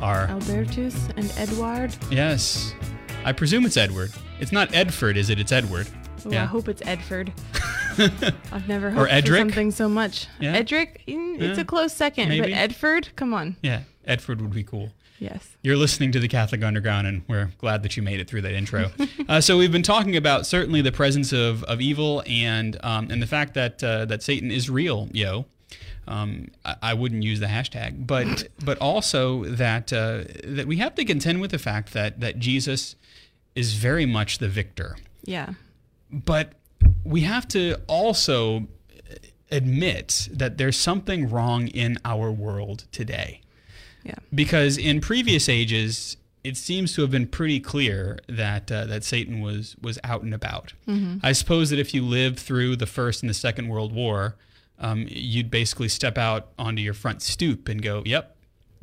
Are 0.00 0.28
albertus 0.28 0.94
and 1.16 1.32
edward 1.36 1.92
yes, 2.08 2.72
I 3.24 3.32
presume 3.32 3.66
it's 3.66 3.76
Edward. 3.76 4.12
It's 4.38 4.52
not 4.52 4.68
Edford, 4.68 5.16
is 5.16 5.28
it? 5.28 5.40
It's 5.40 5.50
Edward. 5.50 5.88
oh, 6.24 6.30
Yeah. 6.30 6.44
i 6.44 6.46
hope 6.46 6.68
it's 6.68 6.82
edford 6.82 7.32
i've 8.52 8.68
never 8.68 8.90
Edric? 9.08 9.40
something 9.40 9.72
so 9.72 9.88
much 9.88 10.28
Yeah. 10.38 10.52
edric 10.54 11.02
mm, 11.08 11.40
it's 11.40 11.56
Yeah. 11.56 11.62
a 11.62 11.64
close 11.64 11.92
second 11.92 12.28
Maybe. 12.28 12.42
but 12.42 12.50
edford 12.70 13.08
come 13.16 13.34
on 13.34 13.56
Yeah, 13.60 13.82
Edford 14.06 14.40
would 14.40 14.52
be 14.54 14.62
cool. 14.62 14.92
yes 15.18 15.56
You're 15.62 15.76
listening 15.76 16.12
to 16.12 16.20
the 16.20 16.28
Catholic 16.28 16.62
Underground, 16.62 17.08
and 17.08 17.22
we're 17.26 17.50
glad 17.58 17.82
that 17.82 17.96
you 17.96 18.04
made 18.04 18.20
it 18.20 18.28
through 18.28 18.42
that 18.42 18.52
intro. 18.54 18.92
uh, 19.28 19.40
so 19.40 19.58
we've 19.58 19.72
been 19.72 19.82
talking 19.82 20.16
about 20.16 20.46
certainly 20.46 20.80
the 20.80 20.92
presence 20.92 21.32
of, 21.32 21.64
of 21.64 21.80
evil 21.80 22.22
and 22.28 22.76
um, 22.84 23.10
and 23.10 23.20
the 23.20 23.26
fact 23.26 23.54
that 23.54 23.82
uh, 23.82 24.04
that 24.04 24.22
Satan 24.22 24.52
is 24.52 24.70
real, 24.70 25.08
yo. 25.12 25.46
Um, 26.08 26.48
I, 26.64 26.76
I 26.82 26.94
wouldn't 26.94 27.22
use 27.22 27.38
the 27.38 27.46
hashtag, 27.46 28.06
but 28.06 28.48
but 28.64 28.78
also 28.78 29.44
that 29.44 29.92
uh, 29.92 30.24
that 30.44 30.66
we 30.66 30.78
have 30.78 30.94
to 30.96 31.04
contend 31.04 31.40
with 31.40 31.52
the 31.52 31.58
fact 31.58 31.92
that 31.92 32.20
that 32.20 32.38
Jesus 32.38 32.96
is 33.54 33.74
very 33.74 34.06
much 34.06 34.38
the 34.38 34.48
victor, 34.48 34.96
yeah. 35.24 35.52
But 36.10 36.54
we 37.04 37.20
have 37.22 37.46
to 37.48 37.76
also 37.86 38.66
admit 39.50 40.28
that 40.32 40.58
there's 40.58 40.76
something 40.76 41.28
wrong 41.28 41.68
in 41.68 41.98
our 42.04 42.30
world 42.30 42.84
today. 42.92 43.42
Yeah. 44.04 44.14
Because 44.34 44.78
in 44.78 45.00
previous 45.00 45.48
ages 45.48 46.16
it 46.44 46.56
seems 46.56 46.94
to 46.94 47.02
have 47.02 47.10
been 47.10 47.26
pretty 47.26 47.60
clear 47.60 48.18
that 48.28 48.70
uh, 48.72 48.86
that 48.86 49.04
Satan 49.04 49.40
was 49.40 49.76
was 49.82 49.98
out 50.04 50.22
and 50.22 50.32
about. 50.32 50.72
I 51.22 51.32
suppose 51.32 51.70
that 51.70 51.78
if 51.78 51.92
you 51.92 52.02
lived 52.02 52.38
through 52.38 52.76
the 52.76 52.86
first 52.86 53.22
and 53.22 53.28
the 53.28 53.34
second 53.34 53.68
World 53.68 53.92
War, 53.92 54.36
um, 54.80 55.06
you'd 55.08 55.50
basically 55.50 55.88
step 55.88 56.16
out 56.18 56.48
onto 56.58 56.82
your 56.82 56.94
front 56.94 57.22
stoop 57.22 57.68
and 57.68 57.82
go, 57.82 58.02
"Yep, 58.06 58.36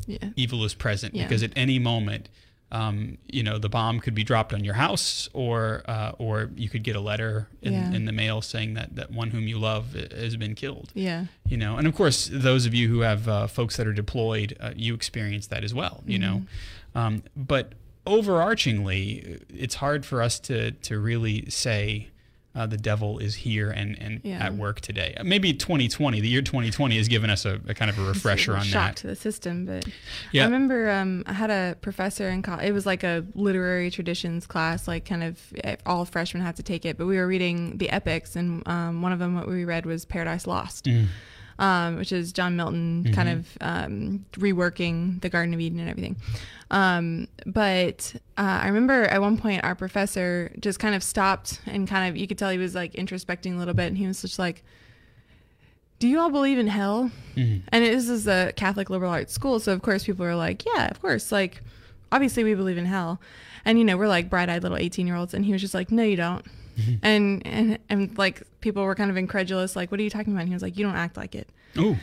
yeah 0.08 0.29
evil 0.36 0.63
is 0.65 0.73
present," 0.73 1.15
Yeah. 1.15 1.23
because 1.23 1.41
at 1.43 1.51
any 1.55 1.79
moment, 1.79 2.29
um, 2.71 3.17
you 3.27 3.43
know, 3.43 3.58
the 3.60 3.69
bomb 3.69 3.99
could 3.99 4.15
be 4.15 4.23
dropped 4.23 4.51
on 4.53 4.63
your 4.65 4.73
house, 4.73 5.29
or 5.34 5.84
uh, 5.88 6.12
or 6.17 6.49
you 6.55 6.67
could 6.67 6.84
get 6.84 6.95
a 6.95 6.99
letter 6.99 7.47
in, 7.62 7.73
Yeah. 7.73 7.93
in 7.93 8.05
the 8.05 8.12
mail 8.12 8.41
saying 8.41 8.73
that 8.73 8.95
that 8.95 9.12
one 9.12 9.29
whom 9.29 9.47
you 9.47 9.58
love 9.60 9.93
has 10.12 10.36
been 10.36 10.55
killed 10.55 10.91
yeah 10.95 11.25
you 11.47 11.55
know 11.58 11.77
and 11.77 11.88
of 11.88 11.93
course 11.95 12.29
those 12.34 12.65
of 12.65 12.73
you 12.73 12.88
who 12.89 12.99
have 13.01 13.27
uh, 13.29 13.47
folks 13.47 13.77
that 13.77 13.86
are 13.88 13.93
deployed 13.93 14.58
uh, 14.60 14.71
you 14.75 14.93
experience 14.95 15.47
that 15.47 15.63
as 15.63 15.73
well 15.73 16.03
you 16.08 16.17
know 16.19 16.43
Mm-hmm. 16.95 16.97
um, 16.97 17.23
but 17.36 17.73
overarchingly 18.08 19.41
it's 19.49 19.75
hard 19.75 20.05
for 20.05 20.21
us 20.21 20.39
to 20.39 20.71
to 20.71 20.99
really 20.99 21.45
say 21.49 22.10
uh, 22.56 22.65
the 22.65 22.78
devil 22.78 23.20
is 23.20 23.36
here 23.36 23.70
and, 23.70 23.98
and 24.00 24.22
Yeah. 24.24 24.46
at 24.46 24.54
work 24.56 24.80
today. 24.82 25.15
Maybe 25.24 25.54
2020, 25.54 26.22
the 26.22 26.28
year 26.30 26.41
2020 26.41 26.98
has 26.98 27.08
given 27.08 27.30
us 27.30 27.46
a, 27.46 27.60
a 27.68 27.74
kind 27.74 27.91
of 27.91 28.00
a 28.00 28.04
refresher 28.13 28.54
a 28.54 28.60
on 28.60 28.63
shock 28.63 28.88
that. 28.91 28.96
to 28.98 29.08
the 29.08 29.15
system 29.15 29.65
but 29.65 29.86
Yeah. 30.32 30.44
i 30.44 30.46
remember 30.46 30.89
um, 30.89 31.24
i 31.28 31.34
had 31.34 31.50
a 31.52 31.76
professor 31.82 32.30
in 32.30 32.41
college 32.41 32.65
it 32.65 32.72
was 32.72 32.86
like 32.86 33.04
a 33.04 33.26
literary 33.36 33.91
traditions 33.91 34.48
class 34.48 34.88
like 34.88 35.04
kind 35.06 35.24
of 35.24 35.39
eh, 35.63 35.76
all 35.86 36.06
freshmen 36.06 36.41
had 36.44 36.56
to 36.56 36.63
take 36.63 36.86
it 36.86 36.98
but 36.98 37.06
we 37.08 37.18
were 37.18 37.28
reading 37.28 37.78
the 37.78 37.89
epics 37.89 38.36
and 38.36 38.65
um, 38.68 39.02
one 39.02 39.12
of 39.12 39.20
them 39.20 39.36
what 39.36 39.48
we 39.48 39.65
read 39.65 39.86
was 39.86 40.06
paradise 40.06 40.48
lost 40.48 40.86
Mm. 40.86 41.08
Um, 41.60 41.96
which 41.98 42.12
is 42.12 42.34
john 42.34 42.56
milton 42.56 43.12
kind 43.13 43.30
of 43.30 43.58
um, 43.62 44.26
reworking 44.34 45.22
the 45.22 45.30
garden 45.30 45.54
of 45.54 45.60
eden 45.60 45.80
and 45.80 45.89
everything 45.89 46.15
um, 46.72 47.28
but 47.46 48.15
uh, 48.38 48.60
I 48.63 48.68
remember 48.68 49.04
at 49.04 49.22
one 49.22 49.38
point 49.38 49.63
our 49.63 49.76
professor 49.76 50.52
just 50.60 50.80
kind 50.80 50.96
of 50.96 51.04
stopped 51.04 51.62
and 51.68 51.88
kind 51.88 52.10
of 52.10 52.18
you 52.18 52.28
could 52.28 52.39
tell 52.39 52.50
he 52.50 52.58
was 52.58 52.74
like 52.74 52.94
introspecting 52.94 53.54
a 53.54 53.58
little 53.60 53.76
bit, 53.76 53.86
and 53.86 53.96
he 53.98 54.08
was 54.08 54.20
just 54.24 54.39
like, 54.39 54.63
"Do 56.00 56.08
you 56.08 56.20
all 56.20 56.32
believe 56.32 56.58
in 56.58 56.65
hell?" 56.68 57.12
Mhm. 57.36 57.62
And 57.70 57.84
it 57.86 57.94
is 57.94 58.28
a 58.28 58.52
Catholic 58.56 58.89
liberal 58.89 59.12
arts 59.12 59.32
school, 59.32 59.60
so 59.60 59.74
of 59.74 59.84
course 59.84 60.06
people 60.06 60.26
are 60.26 60.36
like, 60.36 60.65
"Yeah, 60.65 60.88
of 60.89 61.00
course." 61.02 61.32
Like, 61.32 61.62
obviously 62.12 62.44
we 62.44 62.56
believe 62.56 62.80
in 62.80 62.86
hell, 62.86 63.22
and 63.63 63.78
you 63.78 63.86
know 63.86 63.96
we're 63.96 64.08
like 64.08 64.28
bright-eyed 64.30 64.63
little 64.63 64.78
eighteen-year-olds, 64.80 65.36
and 65.36 65.46
he 65.46 65.52
was 65.54 65.62
just 65.62 65.76
like, 65.76 65.91
"No, 65.91 66.02
you 66.02 66.15
don't." 66.18 66.44
Mm-hmm. 66.78 66.94
And, 67.04 67.48
and 67.48 67.80
and 67.90 68.18
like 68.18 68.44
people 68.62 68.84
were 68.84 68.96
kind 68.96 69.10
of 69.10 69.18
incredulous, 69.18 69.76
like, 69.76 69.92
"What 69.92 70.00
are 70.00 70.04
you 70.04 70.10
talking 70.10 70.34
about?" 70.34 70.42
And 70.42 70.50
he 70.50 70.54
was 70.54 70.64
like, 70.64 70.78
"You 70.78 70.86
don't 70.86 70.96
act 70.96 71.18
like 71.18 71.36
it." 71.36 71.48
Ooh, 71.78 71.98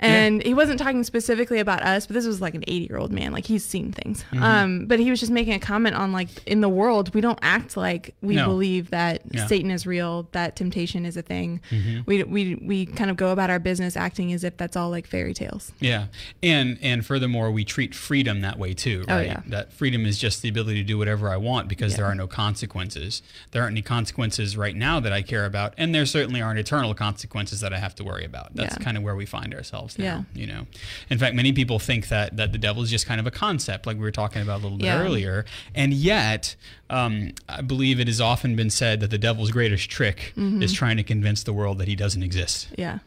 And 0.00 0.42
he 0.42 0.54
wasn't 0.54 0.78
talking 0.78 1.04
specifically 1.04 1.58
about 1.58 1.82
us, 1.82 2.06
but 2.06 2.14
this 2.14 2.26
was 2.26 2.40
like 2.40 2.54
an 2.54 2.64
80 2.66 2.86
year 2.88 2.98
old 2.98 3.12
man. 3.12 3.32
Like 3.32 3.44
he's 3.46 3.64
seen 3.64 3.92
things. 3.92 4.24
Mm-hmm. 4.32 4.42
Um, 4.42 4.86
but 4.86 4.98
he 4.98 5.10
was 5.10 5.20
just 5.20 5.30
making 5.30 5.52
a 5.52 5.58
comment 5.58 5.94
on 5.94 6.10
like 6.12 6.28
in 6.46 6.60
the 6.62 6.68
world, 6.70 7.14
we 7.14 7.20
don't 7.20 7.38
act 7.42 7.76
like 7.76 8.14
we 8.22 8.34
No. 8.36 8.46
believe 8.46 8.90
that 8.90 9.22
Yeah. 9.30 9.46
Satan 9.46 9.70
is 9.70 9.86
real, 9.86 10.26
that 10.32 10.56
temptation 10.56 11.04
is 11.04 11.16
a 11.16 11.22
thing. 11.22 11.60
Mhm. 11.70 12.06
We, 12.06 12.22
we, 12.24 12.54
we 12.56 12.86
kind 12.86 13.10
of 13.10 13.16
go 13.16 13.30
about 13.30 13.50
our 13.50 13.58
business 13.58 13.96
acting 13.96 14.32
as 14.32 14.42
if 14.42 14.56
that's 14.56 14.76
all 14.76 14.88
like 14.90 15.06
fairy 15.06 15.34
tales. 15.34 15.72
Yeah, 15.80 16.06
and 16.42 16.78
and 16.80 17.04
furthermore, 17.04 17.50
we 17.50 17.64
treat 17.64 17.94
freedom 17.94 18.40
that 18.40 18.58
way 18.58 18.72
too, 18.74 19.04
Oh, 19.08 19.16
right? 19.16 19.26
yeah. 19.26 19.42
That 19.46 19.72
freedom 19.72 20.06
is 20.06 20.16
just 20.18 20.40
the 20.42 20.48
ability 20.48 20.76
to 20.76 20.82
do 20.86 20.96
whatever 20.98 21.28
I 21.28 21.36
want 21.36 21.68
because 21.68 21.96
there 21.96 22.06
are 22.06 22.14
no 22.14 22.26
consequences. 22.26 23.22
There 23.52 23.62
aren't 23.62 23.74
any 23.74 23.82
consequences 23.82 24.56
right 24.56 24.74
now 24.76 24.98
that 25.00 25.12
I 25.12 25.22
care 25.22 25.44
about, 25.46 25.74
and 25.76 25.94
there 25.94 26.06
certainly 26.06 26.40
aren't 26.40 26.58
eternal 26.58 26.94
consequences 26.94 27.60
that 27.60 27.72
I 27.72 27.78
have 27.78 27.94
to 27.96 28.04
worry 28.04 28.24
about. 28.24 28.54
That's 28.54 28.76
Yeah. 28.78 28.84
kind 28.84 28.96
of 28.96 29.02
where 29.02 29.14
we 29.16 29.26
find 29.26 29.54
ourselves. 29.54 29.89
Themselves 29.94 30.26
now. 30.34 30.40
You 30.40 30.46
know, 30.46 30.66
in 31.08 31.18
fact, 31.18 31.34
many 31.34 31.52
people 31.52 31.78
think 31.78 32.08
that 32.08 32.36
that 32.36 32.52
the 32.52 32.58
devil 32.58 32.82
is 32.82 32.90
just 32.90 33.06
kind 33.06 33.20
of 33.20 33.26
a 33.26 33.30
concept, 33.30 33.86
like 33.86 33.96
we 33.96 34.02
were 34.02 34.10
talking 34.10 34.42
about 34.42 34.60
a 34.60 34.62
little 34.62 34.78
bit 34.78 34.86
Yeah. 34.86 35.00
earlier. 35.02 35.44
And 35.74 35.92
yet, 35.92 36.56
um, 36.88 37.32
I 37.48 37.60
believe 37.62 38.00
it 38.00 38.06
has 38.08 38.20
often 38.20 38.56
been 38.56 38.70
said 38.70 39.00
that 39.00 39.10
the 39.10 39.18
devil's 39.18 39.50
greatest 39.50 39.90
trick 39.90 40.32
Mm-hmm. 40.36 40.62
is 40.62 40.72
trying 40.72 40.96
to 40.96 41.02
convince 41.04 41.42
the 41.42 41.52
world 41.52 41.78
that 41.78 41.88
he 41.88 41.96
doesn't 41.96 42.22
exist. 42.22 42.68
Yeah. 42.76 42.98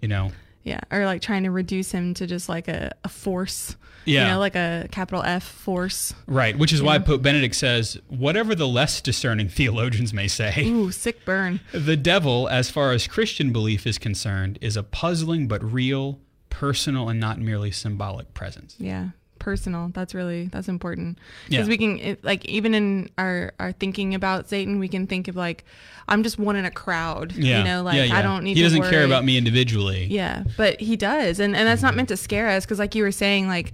You 0.00 0.08
know, 0.08 0.32
Yeah. 0.64 0.80
Or 0.90 1.04
like 1.06 1.20
trying 1.22 1.42
to 1.44 1.50
reduce 1.50 1.92
him 1.92 2.14
to 2.14 2.26
just 2.26 2.48
like 2.48 2.68
a, 2.68 2.92
a 3.04 3.08
force. 3.08 3.76
Yeah. 4.06 4.26
You 4.26 4.32
know, 4.34 4.38
like 4.38 4.54
a 4.54 4.86
capital 4.90 5.22
F 5.22 5.42
force. 5.42 6.12
right? 6.26 6.58
Which 6.58 6.74
is 6.74 6.82
why 6.82 6.98
Pope 6.98 7.22
Benedict 7.22 7.54
says, 7.54 7.98
whatever 8.08 8.54
the 8.54 8.68
less 8.68 9.00
discerning 9.00 9.48
theologians 9.58 10.12
may 10.12 10.28
say. 10.28 10.66
Ooh, 10.68 10.90
sick 10.90 11.24
burn. 11.24 11.60
The 11.72 11.96
devil, 11.96 12.46
as 12.48 12.68
far 12.70 12.92
as 12.92 13.06
Christian 13.06 13.50
belief 13.50 13.86
is 13.86 13.96
concerned, 13.96 14.58
is 14.60 14.76
a 14.76 14.82
puzzling 14.82 15.48
but 15.48 15.64
real, 15.64 16.18
personal, 16.58 17.08
and 17.08 17.18
not 17.18 17.40
merely 17.40 17.70
symbolic 17.72 18.32
presence. 18.32 18.76
Yeah. 18.78 19.08
Personal. 19.40 19.90
That's 19.92 20.14
really 20.14 20.46
that's 20.46 20.68
important 20.68 21.18
Yeah. 21.48 21.58
because 21.58 21.68
we 21.68 21.76
can 21.76 21.98
it, 21.98 22.24
like 22.24 22.44
even 22.46 22.72
in 22.74 23.10
our 23.18 23.52
our 23.58 23.72
thinking 23.72 24.14
about 24.14 24.48
Satan, 24.48 24.78
we 24.78 24.88
can 24.88 25.06
think 25.06 25.26
of 25.28 25.34
like 25.36 25.64
I'm 26.08 26.22
just 26.22 26.38
one 26.38 26.56
in 26.56 26.64
a 26.64 26.70
crowd. 26.70 27.32
Yeah. 27.32 27.58
You 27.58 27.64
know, 27.64 27.82
like 27.82 27.96
Yeah, 27.96 28.04
yeah. 28.04 28.18
I 28.18 28.22
don't 28.22 28.44
need. 28.44 28.56
He 28.56 28.62
doesn't 28.62 28.82
care 28.88 29.04
about 29.04 29.24
me 29.24 29.36
individually. 29.36 30.06
Yeah, 30.06 30.44
but 30.56 30.80
he 30.80 30.96
does, 30.96 31.40
and 31.40 31.54
and 31.56 31.66
that's 31.66 31.82
not 31.82 31.94
meant 31.96 32.08
to 32.10 32.16
scare 32.16 32.48
us 32.48 32.64
because, 32.64 32.78
like 32.78 32.94
you 32.94 33.02
were 33.02 33.12
saying, 33.12 33.48
like 33.48 33.72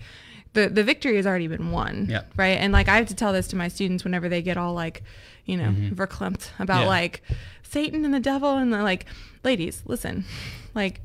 the 0.55 0.69
the 0.69 0.83
victory 0.83 1.16
has 1.16 1.27
already 1.27 1.47
been 1.47 1.71
won. 1.71 2.07
Yeah. 2.09 2.23
Right, 2.37 2.59
and 2.59 2.73
like 2.73 2.88
I 2.88 2.97
have 2.97 3.07
to 3.09 3.14
tell 3.14 3.33
this 3.33 3.47
to 3.49 3.57
my 3.57 3.69
students 3.69 4.03
whenever 4.03 4.29
they 4.29 4.43
get 4.43 4.57
all 4.57 4.75
like, 4.75 5.03
you 5.45 5.57
know, 5.57 5.71
verklempt 5.95 6.51
about 6.59 6.79
Mm-hmm. 6.81 6.83
Yeah. 6.83 6.87
like 6.88 7.23
Satan 7.62 8.05
and 8.05 8.12
the 8.14 8.19
devil, 8.21 8.57
and 8.57 8.73
they're 8.73 8.83
like, 8.83 9.05
ladies, 9.45 9.83
listen, 9.87 10.25
like 10.75 11.01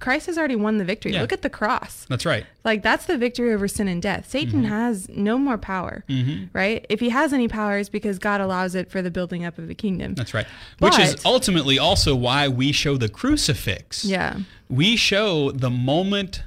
Christ 0.00 0.26
has 0.26 0.36
already 0.38 0.56
won 0.56 0.78
the 0.78 0.84
victory. 0.84 1.12
Yeah. 1.12 1.20
Look 1.20 1.32
at 1.32 1.42
the 1.42 1.50
cross. 1.50 2.06
That's 2.08 2.26
right. 2.26 2.44
Like 2.64 2.82
that's 2.82 3.06
the 3.06 3.16
victory 3.16 3.52
over 3.54 3.68
sin 3.68 3.86
and 3.86 4.02
death. 4.02 4.28
Satan 4.28 4.62
Mm-hmm. 4.62 4.68
has 4.70 5.08
no 5.10 5.38
more 5.38 5.58
power, 5.58 6.04
right? 6.52 6.84
If 6.88 6.98
he 7.00 7.10
has 7.10 7.32
any 7.32 7.46
power, 7.48 7.78
it's 7.78 7.88
because 7.88 8.18
God 8.18 8.40
allows 8.40 8.74
it 8.74 8.90
for 8.90 9.02
the 9.02 9.10
building 9.10 9.44
up 9.44 9.58
of 9.58 9.68
the 9.68 9.74
kingdom. 9.74 10.14
That's 10.14 10.34
right. 10.34 10.46
Which 10.80 10.98
is 10.98 11.24
ultimately 11.24 11.78
also 11.78 12.14
why 12.16 12.48
we 12.48 12.72
show 12.72 12.96
the 12.96 13.08
crucifix. 13.08 14.04
Yeah. 14.04 14.40
We 14.68 14.96
show 14.96 15.50
the 15.52 15.70
moment 15.70 16.42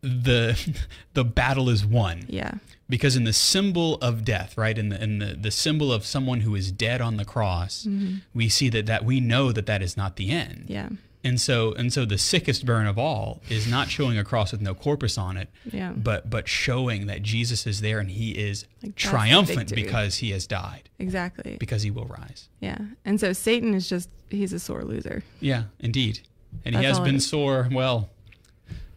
the 0.00 0.56
the 1.14 1.24
battle 1.24 1.68
is 1.68 1.84
won. 1.84 2.24
Yeah. 2.28 2.54
Because 2.88 3.16
in 3.16 3.24
the 3.24 3.32
symbol 3.32 3.96
of 3.96 4.24
death, 4.26 4.58
right, 4.58 4.76
in 4.76 4.90
the 4.90 5.02
in 5.02 5.18
the, 5.18 5.34
the 5.34 5.50
symbol 5.50 5.90
of 5.92 6.04
someone 6.04 6.40
who 6.40 6.54
is 6.54 6.70
dead 6.70 7.00
on 7.00 7.16
the 7.16 7.24
cross, 7.24 7.88
we 8.34 8.48
see 8.48 8.68
that 8.68 8.86
that 8.86 9.04
we 9.04 9.20
know 9.20 9.52
that 9.52 9.64
that 9.66 9.82
is 9.82 9.96
not 9.96 10.16
the 10.16 10.30
end. 10.30 10.64
Mm-hmm. 10.68 10.72
Yeah. 10.72 10.88
And 11.24 11.40
so 11.40 11.72
and 11.72 11.90
so 11.90 12.04
the 12.04 12.18
sickest 12.18 12.66
burn 12.66 12.86
of 12.86 12.98
all 12.98 13.40
is 13.48 13.66
not 13.66 13.88
showing 13.88 14.18
a 14.18 14.24
cross 14.24 14.52
with 14.52 14.60
no 14.60 14.74
corpus 14.74 15.16
on 15.16 15.38
it, 15.38 15.48
Yeah. 15.72 15.92
but 15.96 16.28
but 16.28 16.46
showing 16.46 17.06
that 17.06 17.22
Jesus 17.22 17.66
is 17.66 17.80
there 17.80 17.98
and 17.98 18.10
he 18.10 18.32
is 18.32 18.66
Like, 18.82 18.94
triumphant 18.94 19.74
because 19.74 20.16
he 20.18 20.32
has 20.32 20.46
died, 20.46 20.90
Exactly. 20.98 21.56
because 21.58 21.82
he 21.82 21.90
will 21.90 22.04
rise. 22.04 22.50
Yeah. 22.60 22.76
And 23.06 23.18
so 23.18 23.32
Satan 23.32 23.72
is 23.74 23.88
just 23.88 24.10
he's 24.28 24.52
a 24.52 24.58
sore 24.58 24.84
loser. 24.84 25.22
Yeah, 25.40 25.64
indeed. 25.80 26.20
And 26.64 26.76
he 26.76 26.84
has 26.84 27.00
been 27.00 27.18
sore, 27.20 27.68
well, 27.72 28.10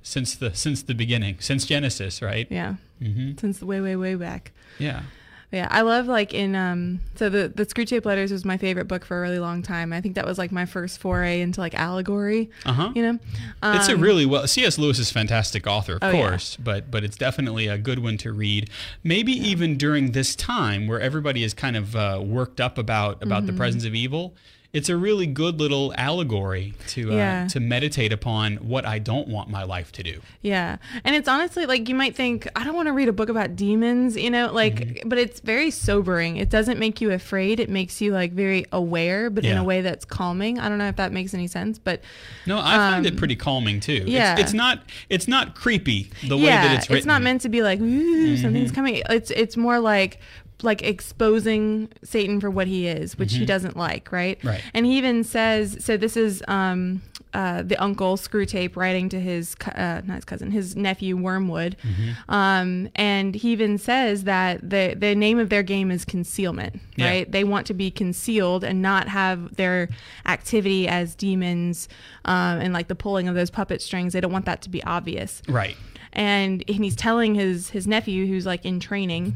since 0.03 0.35
the 0.35 0.53
since 0.53 0.83
the 0.83 0.93
beginning, 0.93 1.37
since 1.39 1.65
Genesis, 1.65 2.21
right? 2.21 2.47
Yeah. 2.51 2.75
Mhm. 3.01 3.39
Since 3.39 3.61
way, 3.61 3.79
way, 3.81 3.95
way 3.95 4.15
back. 4.15 4.51
Yeah. 4.79 5.03
Yeah. 5.51 5.67
I 5.71 5.81
love 5.81 6.07
like 6.07 6.33
in 6.33 6.55
um 6.55 6.99
so 7.15 7.29
the 7.29 7.47
the 7.47 7.65
Screwtape 7.65 8.03
Letters 8.05 8.31
was 8.33 8.43
my 8.43 8.57
favorite 8.57 8.85
book 8.89 9.05
for 9.05 9.17
a 9.17 9.21
really 9.21 9.39
long 9.39 9.61
time. 9.63 9.93
I 9.93 10.01
think 10.01 10.15
that 10.15 10.25
was 10.25 10.37
like 10.37 10.51
my 10.51 10.65
first 10.65 10.99
foray 10.99 11.39
into 11.39 11.61
like 11.61 11.73
allegory. 11.73 12.49
Uh-huh. 12.65 12.91
You 12.93 13.01
know? 13.13 13.19
It's 13.63 13.87
a 13.87 13.93
Um, 13.93 14.01
really 14.01 14.25
well. 14.25 14.45
C.S. 14.45 14.77
Lewis 14.77 14.99
is 14.99 15.09
a 15.09 15.13
fantastic 15.13 15.65
author, 15.65 15.93
of 15.93 15.99
Oh, 16.03 16.09
yeah. 16.11 16.29
course, 16.29 16.57
but 16.57 16.91
but 16.91 17.03
it's 17.05 17.15
definitely 17.15 17.67
a 17.67 17.77
good 17.77 17.99
one 17.99 18.17
to 18.17 18.33
read. 18.33 18.69
Maybe 19.05 19.31
even 19.31 19.77
during 19.77 20.11
this 20.11 20.35
time 20.35 20.85
where 20.85 20.99
everybody 20.99 21.43
is 21.43 21.53
kind 21.53 21.77
of 21.77 21.95
uh, 21.95 22.21
worked 22.21 22.59
up 22.59 22.77
about 22.77 23.23
about 23.23 23.43
Mm-hmm. 23.43 23.47
the 23.47 23.53
presence 23.53 23.85
of 23.85 23.95
evil. 23.95 24.33
It's 24.73 24.89
a 24.89 24.97
really 24.97 25.25
good 25.27 25.59
little 25.59 25.93
allegory 25.97 26.73
to 26.89 27.11
uh, 27.11 27.15
Yeah. 27.15 27.47
to 27.47 27.59
meditate 27.59 28.11
upon 28.11 28.57
what 28.57 28.85
I 28.85 28.99
don't 28.99 29.27
want 29.27 29.49
my 29.49 29.63
life 29.63 29.91
to 29.93 30.03
do. 30.03 30.21
Yeah. 30.41 30.77
And 31.03 31.15
it's 31.15 31.27
honestly 31.27 31.65
like 31.65 31.87
you 31.89 31.95
might 31.95 32.15
think, 32.15 32.47
I 32.55 32.63
don't 32.63 32.75
want 32.75 32.87
to 32.87 32.91
read 32.93 33.07
a 33.07 33.13
book 33.13 33.29
about 33.29 33.55
demons, 33.55 34.15
you 34.17 34.29
know, 34.29 34.51
like, 34.51 34.75
Mm-hmm. 34.75 35.09
but 35.09 35.17
it's 35.17 35.39
very 35.39 35.71
sobering. 35.71 36.35
It 36.37 36.49
doesn't 36.49 36.79
make 36.79 36.99
you 37.01 37.11
afraid. 37.11 37.59
It 37.59 37.69
makes 37.69 38.01
you 38.01 38.11
like 38.11 38.33
very 38.33 38.65
aware, 38.71 39.29
but 39.29 39.45
in 39.45 39.57
a 39.57 39.63
way 39.63 39.81
that's 39.81 40.05
calming. 40.05 40.59
I 40.59 40.67
don't 40.69 40.77
know 40.77 40.89
if 40.89 40.97
that 40.97 41.11
makes 41.13 41.33
any 41.33 41.47
sense, 41.47 41.79
but 41.79 42.01
No, 42.45 42.59
I 42.59 42.75
find 42.75 43.05
it 43.05 43.15
pretty 43.17 43.37
calming 43.37 43.79
too. 43.79 44.01
Um, 44.03 44.07
yeah. 44.07 44.33
It's, 44.33 44.41
it's 44.41 44.53
not 44.53 44.83
it's 45.09 45.27
not 45.27 45.55
creepy 45.55 46.11
the 46.27 46.37
way 46.37 46.45
that 46.47 46.77
it's 46.77 46.89
written. 46.89 47.01
Mm-hmm. 47.03 47.07
not 47.07 47.21
meant 47.21 47.41
to 47.41 47.49
be 47.49 47.61
like, 47.63 47.79
ooh, 47.79 48.35
something's 48.37 48.71
coming. 48.71 49.01
It's, 49.09 49.31
it's 49.31 49.55
more 49.57 49.79
like, 49.79 50.19
like 50.63 50.81
exposing 50.81 51.89
Satan 52.03 52.39
for 52.41 52.49
what 52.49 52.67
he 52.67 52.87
is, 52.87 53.17
which 53.17 53.33
he 53.33 53.45
doesn't 53.45 53.77
like, 53.77 54.11
right? 54.11 54.37
Mm-hmm. 54.39 54.47
Right. 54.47 54.63
And 54.73 54.85
he 54.85 54.97
even 54.97 55.23
says, 55.23 55.77
so 55.85 55.97
this 55.97 56.17
is 56.17 56.43
um, 56.47 57.03
uh, 57.33 57.61
the 57.61 57.75
uncle 57.77 58.17
Screwtape 58.17 58.75
writing 58.75 59.07
to 59.09 59.19
his, 59.19 59.55
uh, 59.75 60.01
not 60.05 60.15
his 60.15 60.25
cousin, 60.25 60.49
his 60.49 60.75
nephew 60.75 61.15
Wormwood, 61.15 61.75
Mm-hmm. 61.83 62.31
um, 62.33 62.89
and 62.95 63.35
he 63.35 63.51
even 63.51 63.77
says 63.77 64.23
that 64.23 64.67
the 64.67 64.95
the 64.97 65.13
name 65.13 65.37
of 65.37 65.49
their 65.49 65.61
game 65.63 65.91
is 65.91 66.03
concealment, 66.05 66.79
Yeah. 66.95 67.07
right? 67.07 67.31
They 67.31 67.43
want 67.43 67.67
to 67.67 67.75
be 67.75 67.91
concealed 67.91 68.63
and 68.63 68.81
not 68.81 69.07
have 69.09 69.55
their 69.57 69.89
activity 70.25 70.87
as 70.87 71.13
demons 71.15 71.87
um, 72.25 72.59
and 72.59 72.73
like 72.73 72.87
the 72.87 72.95
pulling 72.95 73.27
of 73.27 73.35
those 73.35 73.49
puppet 73.51 73.81
strings. 73.81 74.13
They 74.13 74.21
don't 74.21 74.31
want 74.33 74.45
that 74.45 74.61
to 74.63 74.69
be 74.69 74.83
obvious 74.83 75.41
right. 75.47 75.77
and 76.13 76.63
and 76.67 76.83
he's 76.83 76.95
telling 76.95 77.35
his 77.35 77.69
his 77.69 77.85
nephew 77.85 78.25
who's 78.25 78.45
like 78.45 78.65
in 78.65 78.79
training 78.79 79.33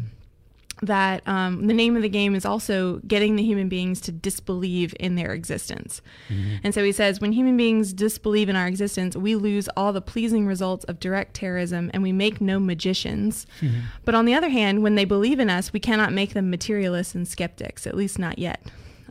that 0.84 1.28
um, 1.28 1.68
the 1.68 1.74
name 1.74 1.96
of 1.96 2.02
the 2.02 2.10
game 2.10 2.34
is 2.34 2.44
also 2.44 2.98
getting 3.08 3.36
the 3.36 3.44
human 3.44 3.70
beings 3.70 4.02
to 4.02 4.12
disbelieve 4.12 4.96
in 5.00 5.16
their 5.16 5.32
existence. 5.32 6.02
And 6.64 6.74
so 6.74 6.84
he 6.84 6.92
says, 6.92 7.22
when 7.22 7.34
human 7.34 7.56
beings 7.56 7.94
disbelieve 7.94 8.50
in 8.50 8.56
our 8.56 8.68
existence, 8.68 9.16
we 9.16 9.36
lose 9.36 9.68
all 9.78 9.94
the 9.94 10.02
pleasing 10.02 10.48
results 10.48 10.84
of 10.86 11.00
direct 11.00 11.36
terrorism 11.36 11.92
and 11.94 12.02
we 12.02 12.12
make 12.12 12.42
no 12.42 12.60
magicians. 12.60 13.46
But 14.06 14.16
on 14.16 14.26
the 14.26 14.34
other 14.34 14.50
hand, 14.50 14.82
when 14.82 14.96
they 14.96 15.06
believe 15.06 15.40
in 15.40 15.50
us, 15.50 15.72
we 15.72 15.80
cannot 15.80 16.14
make 16.14 16.34
them 16.34 16.50
materialists 16.50 17.14
and 17.14 17.28
skeptics, 17.28 17.86
at 17.86 17.96
least 17.96 18.18
not 18.18 18.40
yet. 18.40 18.62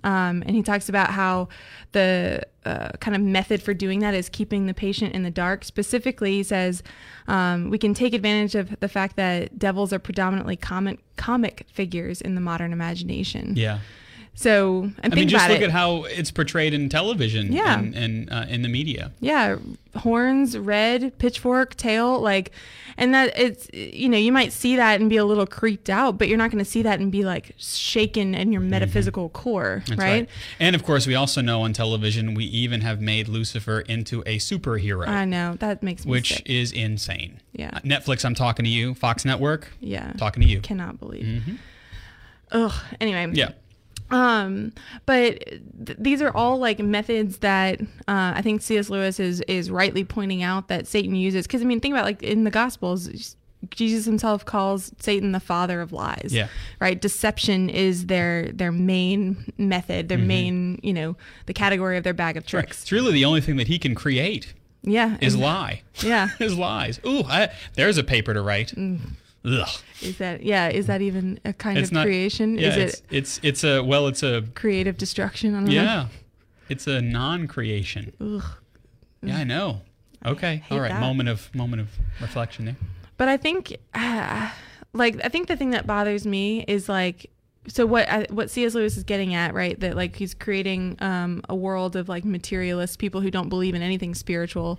Um, 0.05 0.43
and 0.47 0.57
he 0.57 0.63
talks 0.63 0.89
about 0.89 1.11
how 1.11 1.49
the 1.93 2.43
uh, 2.65 2.91
kind 3.01 3.17
of 3.17 3.23
method 3.23 3.63
for 3.63 3.75
doing 3.75 4.01
that 4.01 4.15
is 4.15 4.29
keeping 4.29 4.67
the 4.67 4.75
patient 4.75 5.15
in 5.15 5.23
the 5.23 5.31
dark. 5.31 5.65
Specifically, 5.65 6.33
he 6.33 6.43
says 6.43 6.83
um, 7.27 7.71
we 7.71 7.79
can 7.79 7.95
take 7.95 8.13
advantage 8.13 8.55
of 8.55 8.79
the 8.81 8.89
fact 8.89 9.17
that 9.17 9.59
devils 9.59 9.93
are 9.93 9.99
predominantly 9.99 10.57
comic 10.57 11.01
comic 11.17 11.67
figures 11.73 12.21
in 12.21 12.35
the 12.35 12.41
modern 12.41 12.73
imagination. 12.73 13.55
Yeah. 13.57 13.81
So, 14.35 14.91
and 15.03 15.13
I 15.13 15.17
mean, 15.17 15.29
just 15.29 15.51
look 15.51 15.61
it. 15.61 15.65
at 15.65 15.71
how 15.71 16.05
it's 16.05 16.31
portrayed 16.31 16.73
in 16.73 16.89
television 16.89 17.53
Yeah. 17.53 17.79
and, 17.79 17.95
and 17.95 18.33
uh, 18.33 18.47
in 18.49 18.63
the 18.63 18.69
media. 18.69 19.13
yeah, 19.21 19.57
horns, 19.97 20.57
red, 20.57 21.19
pitchfork, 21.19 21.75
tail, 21.77 22.19
like, 22.21 22.53
and 22.97 23.13
that 23.13 23.39
it's 23.39 23.69
you 23.75 24.09
know 24.09 24.17
you 24.17 24.33
might 24.33 24.53
see 24.53 24.77
that 24.77 24.99
and 25.01 25.11
be 25.11 25.19
a 25.19 25.25
little 25.27 25.47
creeped 25.47 25.91
out, 25.91 26.17
but 26.17 26.27
you're 26.29 26.39
not 26.39 26.51
going 26.51 26.65
to 26.65 26.71
see 26.71 26.81
that 26.83 27.01
and 27.01 27.13
be 27.13 27.23
like 27.23 27.55
shaken 27.59 28.35
in 28.35 28.51
your 28.53 28.63
metaphysical 28.63 29.29
core, 29.31 29.83
Mm-hmm. 29.85 29.91
That's 29.91 30.01
right? 30.01 30.29
And 30.59 30.75
of 30.75 30.85
course, 30.85 31.07
we 31.07 31.15
also 31.15 31.43
know 31.43 31.61
on 31.63 31.75
television 31.75 32.33
we 32.35 32.45
even 32.45 32.81
have 32.81 33.01
made 33.01 33.29
Lucifer 33.29 33.81
into 33.81 34.23
a 34.25 34.39
superhero, 34.39 35.07
I 35.07 35.27
know 35.27 35.57
that 35.61 35.83
makes 35.83 36.07
me 36.07 36.13
which 36.13 36.35
sick. 36.37 36.43
is 36.49 36.73
insane. 36.73 37.41
Yeah. 37.53 37.71
Uh, 37.75 37.81
Netflix, 37.81 38.25
I'm 38.25 38.35
talking 38.35 38.65
to 38.65 38.71
you. 38.71 38.95
Fox 38.95 39.25
Network, 39.27 39.71
Yeah. 39.81 40.13
talking 40.15 40.43
to 40.43 40.49
you. 40.49 40.61
Cannot 40.61 40.99
believe. 40.99 41.43
Ugh. 42.53 42.73
Anyway. 43.01 43.25
Mm-hmm. 43.27 43.35
Yeah. 43.35 43.51
Um, 44.11 44.73
but 45.07 45.39
th- 45.87 45.99
these 45.99 46.21
are 46.23 46.35
all 46.37 46.59
like 46.59 46.79
methods 46.79 47.39
that 47.39 47.81
uh, 47.81 48.33
I 48.37 48.43
think 48.43 48.63
C.S. 48.63 48.91
Lewis 48.91 49.21
is 49.21 49.41
is 49.43 49.71
rightly 49.71 50.05
pointing 50.05 50.43
out 50.43 50.69
that 50.69 50.87
Satan 50.87 51.15
uses. 51.15 51.47
Because 51.47 51.63
I 51.63 51.65
mean, 51.65 51.81
think 51.81 51.93
about 51.95 52.05
like 52.05 52.23
in 52.23 52.45
the 52.45 52.51
Gospels, 52.51 53.37
Jesus 53.71 54.07
himself 54.07 54.45
calls 54.45 54.91
Satan 55.01 55.33
the 55.33 55.41
father 55.41 55.81
of 55.81 55.93
lies. 55.93 56.31
Yeah. 56.33 56.49
Right. 56.81 57.01
Deception 57.01 57.69
is 57.71 58.07
their 58.07 58.51
their 58.53 58.73
main 58.73 59.53
method, 59.59 60.09
their 60.09 60.19
main 60.19 60.81
you 60.83 60.93
know 60.93 61.17
the 61.47 61.53
category 61.55 61.97
of 61.97 62.05
their 62.05 62.15
bag 62.15 62.37
of 62.37 62.47
tricks. 62.47 62.83
It's 62.83 62.93
really 62.93 63.13
the 63.13 63.25
only 63.25 63.41
thing 63.41 63.57
that 63.57 63.69
he 63.69 63.79
can 63.79 63.95
create 63.95 64.55
Yeah. 64.83 65.19
is 65.21 65.37
lie. 65.37 65.83
Yeah. 66.03 66.29
is 66.41 66.57
lies. 66.57 67.01
Ooh, 67.07 67.23
I, 67.25 67.51
there's 67.75 67.99
a 67.99 68.05
paper 68.05 68.33
to 68.35 68.41
write. 68.41 68.69
Mm. 68.77 69.01
Ugh. 69.45 69.69
Is 70.03 70.19
that 70.19 70.43
yeah? 70.43 70.69
Is 70.69 70.87
that 70.87 71.01
even 71.01 71.41
a 71.45 71.53
kind 71.53 71.79
It's 71.79 71.89
of 71.89 71.95
not 71.95 72.07
creation? 72.07 72.59
Yeah, 72.59 72.69
is 72.69 72.77
it's, 72.77 72.95
it 72.95 73.05
it's 73.11 73.41
it's 73.43 73.65
a 73.65 73.83
well, 73.83 74.07
it's 74.07 74.23
a 74.23 74.45
creative 74.55 74.99
destruction? 74.99 75.55
I 75.55 75.61
know. 75.61 75.71
yeah, 75.71 76.07
it's 76.69 76.87
a 76.87 77.01
non-creation. 77.01 78.13
Ugh. 78.21 78.45
Yeah, 79.23 79.39
I 79.39 79.45
know. 79.45 79.83
Okay, 80.25 80.57
hate 80.57 80.75
all 80.75 80.81
right. 80.81 80.91
that. 80.91 81.01
Moment 81.01 81.29
of 81.29 81.55
moment 81.55 81.81
of 81.81 81.89
reflection 82.21 82.67
there. 82.67 82.77
But 83.17 83.29
I 83.29 83.37
think, 83.37 83.77
uh, 83.95 84.51
like, 84.93 85.23
I 85.25 85.29
think 85.29 85.49
the 85.49 85.57
thing 85.57 85.71
that 85.71 85.87
bothers 85.87 86.27
me 86.27 86.65
is 86.67 86.89
like 86.89 87.31
so 87.73 87.87
what 87.87 88.09
I, 88.09 88.27
what 88.31 88.51
C.S. 88.51 88.75
Lewis 88.75 88.97
is 88.97 89.05
getting 89.05 89.33
at, 89.35 89.55
right? 89.55 89.79
That 89.79 89.95
like 89.97 90.17
he's 90.17 90.35
creating 90.35 90.97
um, 91.01 91.43
a 91.49 91.55
world 91.55 91.95
of 91.97 92.09
like 92.09 92.25
materialist 92.25 92.99
people 92.99 93.21
who 93.21 93.31
don't 93.31 93.49
believe 93.49 93.75
in 93.75 93.83
anything 93.83 94.15
spiritual. 94.15 94.77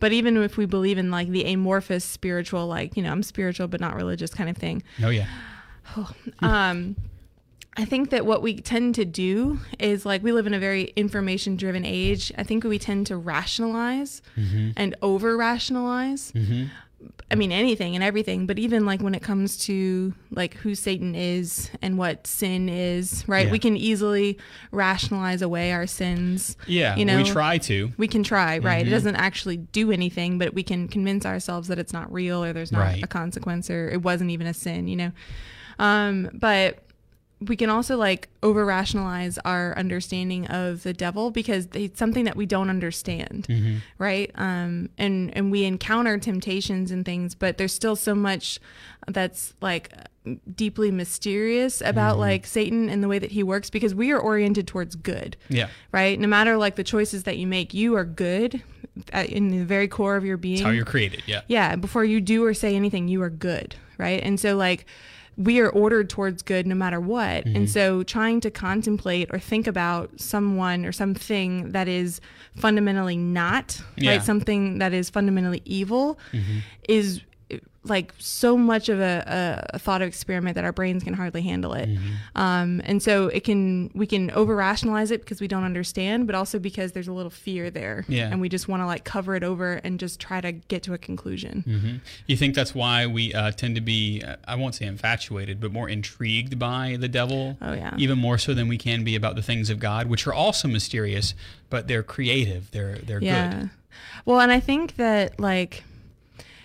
But 0.00 0.12
even 0.12 0.36
if 0.38 0.56
we 0.56 0.66
believe 0.66 0.98
in 0.98 1.10
like 1.10 1.28
the 1.28 1.44
amorphous 1.52 2.04
spiritual, 2.04 2.66
like 2.66 2.96
you 2.96 3.02
know, 3.02 3.12
I'm 3.12 3.22
spiritual 3.22 3.68
but 3.68 3.80
not 3.80 3.94
religious 3.94 4.34
kind 4.34 4.50
of 4.50 4.56
thing. 4.56 4.82
Oh 5.02 5.10
yeah. 5.10 5.26
Um, 6.40 6.96
I 7.76 7.84
think 7.84 8.10
that 8.10 8.24
what 8.24 8.40
we 8.40 8.60
tend 8.60 8.94
to 8.96 9.04
do 9.04 9.58
is 9.80 10.06
like 10.06 10.22
we 10.22 10.30
live 10.32 10.46
in 10.46 10.54
a 10.54 10.60
very 10.60 10.92
information 10.96 11.56
driven 11.56 11.84
age. 11.84 12.32
I 12.38 12.44
think 12.44 12.62
we 12.64 12.78
tend 12.78 13.06
to 13.08 13.16
rationalize 13.16 14.22
and 14.76 14.94
over 15.02 15.36
rationalize. 15.36 16.32
I 17.30 17.36
mean, 17.36 17.50
anything 17.52 17.94
and 17.94 18.04
everything, 18.04 18.46
but 18.46 18.58
even 18.58 18.86
like 18.86 19.00
when 19.00 19.14
it 19.14 19.22
comes 19.22 19.56
to 19.66 20.14
like 20.30 20.54
who 20.54 20.74
Satan 20.74 21.14
is 21.14 21.70
and 21.82 21.98
what 21.98 22.26
sin 22.26 22.68
is, 22.68 23.24
right? 23.26 23.46
Yeah. 23.46 23.52
We 23.52 23.58
can 23.58 23.76
easily 23.76 24.38
rationalize 24.70 25.42
away 25.42 25.72
our 25.72 25.86
sins. 25.86 26.56
Yeah. 26.66 26.94
You 26.96 27.04
know, 27.04 27.16
we 27.16 27.24
try 27.24 27.58
to. 27.58 27.92
we 27.96 28.06
can 28.06 28.22
try, 28.22 28.58
right? 28.58 28.78
Mm-hmm. 28.84 28.88
It 28.88 28.90
doesn't 28.90 29.16
actually 29.16 29.56
do 29.56 29.90
anything, 29.90 30.38
but 30.38 30.54
we 30.54 30.62
can 30.62 30.86
convince 30.86 31.24
ourselves 31.26 31.68
that 31.68 31.78
it's 31.78 31.92
not 31.92 32.12
real 32.12 32.44
or 32.44 32.52
there's 32.52 32.70
not 32.72 32.80
Right. 32.80 33.02
a 33.02 33.06
consequence 33.06 33.68
or 33.70 33.88
it 33.88 34.02
wasn't 34.02 34.30
even 34.30 34.46
a 34.46 34.54
sin, 34.54 34.86
you 34.86 34.96
know? 34.96 35.12
Um, 35.78 36.30
but 36.34 36.83
we 37.40 37.56
can 37.56 37.68
also 37.68 37.96
like 37.96 38.28
over 38.42 38.64
rationalize 38.64 39.38
our 39.44 39.76
understanding 39.76 40.46
of 40.46 40.82
the 40.82 40.92
devil 40.92 41.30
because 41.30 41.68
it's 41.74 41.98
something 41.98 42.24
that 42.24 42.36
we 42.36 42.46
don't 42.46 42.70
understand, 42.70 43.46
Mm-hmm. 43.50 43.76
right? 43.98 44.30
Um, 44.36 44.88
and 44.96 45.36
and 45.36 45.50
we 45.50 45.64
encounter 45.64 46.16
temptations 46.18 46.90
and 46.90 47.04
things, 47.04 47.34
but 47.34 47.58
there's 47.58 47.74
still 47.74 47.96
so 47.96 48.14
much 48.14 48.60
that's 49.08 49.52
like 49.60 49.90
deeply 50.56 50.90
mysterious 50.90 51.80
Mm-hmm. 51.80 51.90
about 51.90 52.18
like 52.18 52.46
Satan 52.46 52.88
and 52.88 53.02
the 53.02 53.08
way 53.08 53.18
that 53.18 53.32
he 53.32 53.42
works 53.42 53.68
because 53.68 53.94
we 53.94 54.10
are 54.12 54.18
oriented 54.18 54.66
towards 54.66 54.94
good 54.96 55.36
Yeah. 55.50 55.68
right? 55.92 56.18
No 56.18 56.28
matter 56.28 56.56
like 56.56 56.76
the 56.76 56.84
choices 56.84 57.24
that 57.24 57.36
you 57.36 57.46
make, 57.46 57.74
you 57.74 57.94
are 57.96 58.04
good 58.06 58.62
at, 59.12 59.28
in 59.28 59.48
the 59.48 59.64
very 59.64 59.88
core 59.88 60.16
of 60.16 60.24
your 60.24 60.36
being. 60.38 60.54
It's 60.54 60.62
how 60.62 60.70
you're 60.70 60.84
created. 60.86 61.24
Yeah. 61.26 61.42
yeah, 61.48 61.76
before 61.76 62.04
you 62.04 62.20
do 62.22 62.42
or 62.44 62.54
say 62.54 62.74
anything, 62.76 63.08
you 63.08 63.20
are 63.22 63.28
good, 63.30 63.74
right? 63.98 64.22
And 64.22 64.38
so 64.40 64.56
like 64.56 64.86
we 65.36 65.58
are 65.60 65.68
ordered 65.70 66.08
towards 66.08 66.42
good 66.42 66.66
no 66.66 66.74
matter 66.74 67.00
what. 67.00 67.44
Mm-hmm. 67.44 67.56
And 67.56 67.70
so 67.70 68.02
trying 68.04 68.40
to 68.42 68.50
contemplate 68.50 69.28
or 69.32 69.38
think 69.38 69.66
about 69.66 70.10
someone 70.20 70.84
or 70.86 70.92
something 70.92 71.72
that 71.72 71.88
is 71.88 72.20
fundamentally 72.56 73.16
not, 73.16 73.80
Yeah. 73.96 74.12
right? 74.12 74.22
Something 74.22 74.78
that 74.78 74.92
is 74.92 75.10
fundamentally 75.10 75.62
evil 75.64 76.18
Mm-hmm. 76.32 76.58
is 76.88 77.20
like 77.86 78.14
so 78.18 78.56
much 78.56 78.88
of 78.88 78.98
a, 79.00 79.68
a, 79.74 79.78
thought 79.78 80.00
experiment 80.00 80.54
that 80.54 80.64
our 80.64 80.72
brains 80.72 81.04
can 81.04 81.12
hardly 81.14 81.42
handle 81.42 81.74
it. 81.74 81.88
Mm-hmm. 81.88 82.12
Um, 82.34 82.80
and 82.84 83.02
so 83.02 83.28
it 83.28 83.44
can 83.44 83.90
we 83.94 84.06
can 84.06 84.30
over 84.30 84.56
rationalize 84.56 85.10
it 85.10 85.20
because 85.20 85.40
we 85.40 85.48
don't 85.48 85.64
understand, 85.64 86.26
but 86.26 86.34
also 86.34 86.58
because 86.58 86.92
there's 86.92 87.08
a 87.08 87.12
little 87.12 87.30
fear 87.30 87.70
there. 87.70 88.04
Yeah. 88.08 88.30
And 88.30 88.40
we 88.40 88.48
just 88.48 88.68
want 88.68 88.82
to 88.82 88.86
like 88.86 89.04
cover 89.04 89.34
it 89.36 89.44
over 89.44 89.74
and 89.84 90.00
just 90.00 90.18
try 90.18 90.40
to 90.40 90.52
get 90.52 90.82
to 90.84 90.94
a 90.94 90.98
conclusion. 90.98 91.62
hmm 91.62 91.96
You 92.26 92.36
think 92.36 92.54
that's 92.54 92.74
why 92.74 93.06
we 93.06 93.34
uh, 93.34 93.50
tend 93.52 93.74
to 93.74 93.80
be, 93.82 94.22
uh, 94.22 94.36
I 94.48 94.54
won't 94.56 94.74
say 94.74 94.86
infatuated, 94.86 95.60
but 95.60 95.70
more 95.72 95.88
intrigued 95.88 96.58
by 96.58 96.96
the 96.98 97.08
devil? 97.08 97.58
Oh, 97.60 97.74
yeah. 97.74 97.94
Even 97.98 98.18
more 98.18 98.38
so 98.38 98.54
than 98.54 98.68
we 98.68 98.78
can 98.78 99.04
be 99.04 99.14
about 99.14 99.36
the 99.36 99.42
things 99.42 99.68
of 99.68 99.78
God, 99.78 100.06
which 100.06 100.26
are 100.26 100.32
also 100.34 100.68
mysterious, 100.68 101.34
but 101.70 101.86
they're 101.86 102.02
creative. 102.02 102.70
They're 102.70 102.96
they're 102.96 103.22
Yeah. 103.22 103.54
good. 103.54 103.70
Well, 104.24 104.40
and 104.40 104.50
I 104.50 104.60
think 104.60 104.96
that 104.96 105.38
like, 105.38 105.84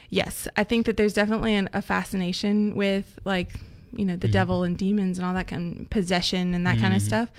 yes, 0.10 0.48
I 0.58 0.64
think 0.64 0.86
that 0.86 0.98
there's 0.98 1.14
definitely 1.14 1.56
an, 1.56 1.70
a 1.74 1.82
fascination 1.82 2.76
with 2.76 3.20
like, 3.26 3.54
you 3.94 4.06
know, 4.06 4.16
the 4.16 4.28
Mm-hmm. 4.28 4.34
devil 4.34 4.64
and 4.64 4.78
demons 4.78 5.18
and 5.18 5.26
all 5.28 5.34
that 5.34 5.48
kind 5.48 5.82
of 5.82 5.90
possession 5.90 6.54
and 6.54 6.66
that 6.68 6.80
kind 6.80 6.94
of 6.96 7.02
stuff. 7.02 7.30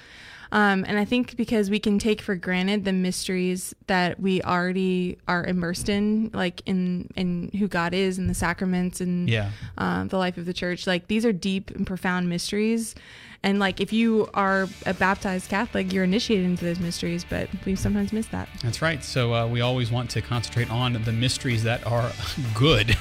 Um, 0.53 0.85
and 0.89 0.99
I 0.99 1.05
think 1.05 1.37
because 1.37 1.71
we 1.71 1.79
can 1.79 1.99
take 2.01 2.21
for 2.21 2.35
granted 2.35 2.85
the 2.85 2.93
mysteries 2.93 3.75
that 3.87 4.19
we 4.19 4.43
already 4.43 5.19
are 5.29 5.45
immersed 5.45 5.89
in, 5.89 6.31
like 6.35 6.61
in 6.67 7.09
in 7.15 7.51
who 7.59 7.69
God 7.69 7.95
is 7.95 8.19
and 8.19 8.29
the 8.29 8.35
sacraments 8.35 9.01
and 9.01 9.29
Yeah. 9.31 9.51
um, 9.79 10.09
the 10.09 10.19
life 10.19 10.39
of 10.39 10.47
the 10.47 10.53
church. 10.53 10.87
Like 10.87 11.07
these 11.07 11.25
are 11.25 11.33
deep 11.33 11.71
and 11.71 11.87
profound 11.87 12.29
mysteries. 12.29 12.95
And 13.43 13.59
like 13.59 13.81
if 13.81 13.93
you 13.93 14.29
are 14.35 14.69
a 14.85 14.93
baptized 14.93 15.49
Catholic, 15.49 15.93
you're 15.93 16.05
initiated 16.05 16.45
into 16.47 16.65
those 16.65 16.79
mysteries, 16.81 17.25
but 17.25 17.49
we 17.65 17.75
sometimes 17.77 18.13
miss 18.13 18.27
that. 18.27 18.49
That's 18.63 18.83
right. 18.83 19.03
So 19.05 19.33
uh, 19.33 19.47
we 19.47 19.61
always 19.63 19.91
want 19.91 20.11
to 20.11 20.21
concentrate 20.21 20.71
on 20.71 21.01
the 21.05 21.13
mysteries 21.13 21.63
that 21.63 21.87
are 21.87 22.13
good. 22.55 22.97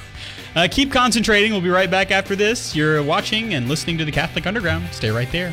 Uh, 0.54 0.66
keep 0.70 0.90
concentrating. 0.92 1.52
We'll 1.52 1.60
be 1.60 1.68
right 1.68 1.90
back 1.90 2.10
after 2.10 2.34
this. 2.36 2.74
You're 2.74 3.02
watching 3.02 3.54
and 3.54 3.68
listening 3.68 3.98
to 3.98 4.04
the 4.04 4.12
Catholic 4.12 4.46
Underground. 4.46 4.88
Stay 4.92 5.10
right 5.10 5.30
there. 5.30 5.52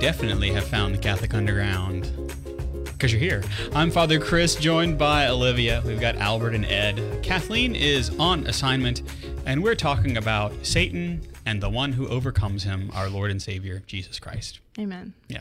Definitely 0.00 0.50
have 0.52 0.64
found 0.64 0.94
the 0.94 0.98
Catholic 0.98 1.34
Underground 1.34 2.12
because 2.84 3.12
you're 3.12 3.20
here. 3.20 3.42
I'm 3.74 3.90
Father 3.90 4.20
Chris, 4.20 4.54
joined 4.54 4.96
by 4.96 5.26
Olivia. 5.28 5.82
We've 5.84 6.00
got 6.00 6.16
Albert 6.16 6.54
and 6.54 6.64
Ed. 6.64 7.20
Kathleen 7.22 7.74
is 7.74 8.16
on 8.18 8.46
assignment, 8.46 9.02
and 9.44 9.62
we're 9.62 9.74
talking 9.74 10.16
about 10.16 10.52
Satan 10.62 11.22
and 11.46 11.60
the 11.60 11.68
one 11.68 11.92
who 11.92 12.06
overcomes 12.08 12.62
him, 12.62 12.90
our 12.94 13.08
Lord 13.08 13.30
and 13.30 13.42
Savior, 13.42 13.82
Jesus 13.86 14.20
Christ. 14.20 14.60
Amen. 14.78 15.14
Yeah. 15.28 15.40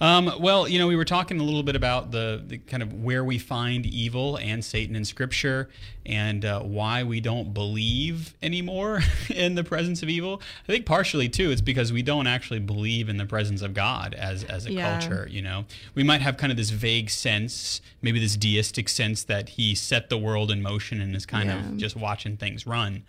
Um, 0.00 0.32
well, 0.38 0.68
you 0.68 0.78
know, 0.78 0.86
we 0.86 0.94
were 0.94 1.04
talking 1.04 1.40
a 1.40 1.42
little 1.42 1.64
bit 1.64 1.74
about 1.74 2.12
the, 2.12 2.42
the 2.46 2.58
kind 2.58 2.82
of 2.84 2.92
where 3.02 3.24
we 3.24 3.36
find 3.38 3.84
evil 3.84 4.36
and 4.36 4.64
Satan 4.64 4.94
in 4.94 5.04
Scripture 5.04 5.68
and 6.06 6.44
uh, 6.44 6.60
why 6.60 7.02
we 7.02 7.20
don't 7.20 7.52
believe 7.52 8.32
anymore 8.40 9.00
in 9.34 9.56
the 9.56 9.64
presence 9.64 10.02
of 10.02 10.08
evil. 10.08 10.40
I 10.68 10.72
think 10.72 10.86
partially 10.86 11.28
too, 11.28 11.50
it's 11.50 11.60
because 11.60 11.92
we 11.92 12.02
don't 12.02 12.28
actually 12.28 12.60
believe 12.60 13.08
in 13.08 13.16
the 13.16 13.26
presence 13.26 13.60
of 13.60 13.74
God 13.74 14.14
as 14.14 14.44
as 14.44 14.66
a 14.66 14.72
Yeah. 14.72 14.82
culture. 14.82 15.26
You 15.30 15.42
know, 15.42 15.64
we 15.96 16.04
might 16.04 16.20
have 16.22 16.36
kind 16.36 16.52
of 16.52 16.56
this 16.56 16.70
vague 16.70 17.10
sense, 17.10 17.80
maybe 18.00 18.20
this 18.20 18.36
deistic 18.36 18.88
sense 18.88 19.24
that 19.24 19.50
He 19.50 19.74
set 19.74 20.10
the 20.10 20.18
world 20.18 20.50
in 20.52 20.62
motion 20.62 21.00
and 21.00 21.16
is 21.16 21.26
kind 21.26 21.48
Yeah. 21.50 21.70
of 21.70 21.76
just 21.76 21.96
watching 21.96 22.36
things 22.36 22.66
run. 22.68 23.02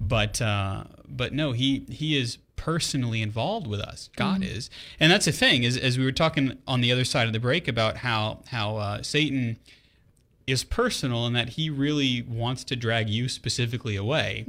But 0.00 0.42
uh, 0.42 0.84
but 1.08 1.32
no, 1.32 1.52
He 1.52 1.84
He 1.88 2.18
is 2.18 2.38
personally 2.64 3.22
involved 3.22 3.66
with 3.66 3.80
us. 3.80 4.08
God 4.16 4.42
is, 4.44 4.70
and 5.00 5.10
that's 5.10 5.24
the 5.26 5.32
thing. 5.32 5.64
Is 5.64 5.76
as 5.76 5.98
we 5.98 6.04
were 6.04 6.12
talking 6.12 6.58
on 6.66 6.80
the 6.80 6.92
other 6.92 7.04
side 7.04 7.26
of 7.26 7.32
the 7.32 7.40
break 7.40 7.66
about 7.66 7.98
how 7.98 8.40
how 8.48 8.76
uh, 8.76 9.02
Satan 9.02 9.56
is 10.46 10.62
personal 10.64 11.26
and 11.26 11.34
that 11.34 11.50
he 11.50 11.70
really 11.70 12.22
wants 12.22 12.62
to 12.64 12.76
drag 12.76 13.08
you 13.10 13.28
specifically 13.28 13.96
away. 13.96 14.44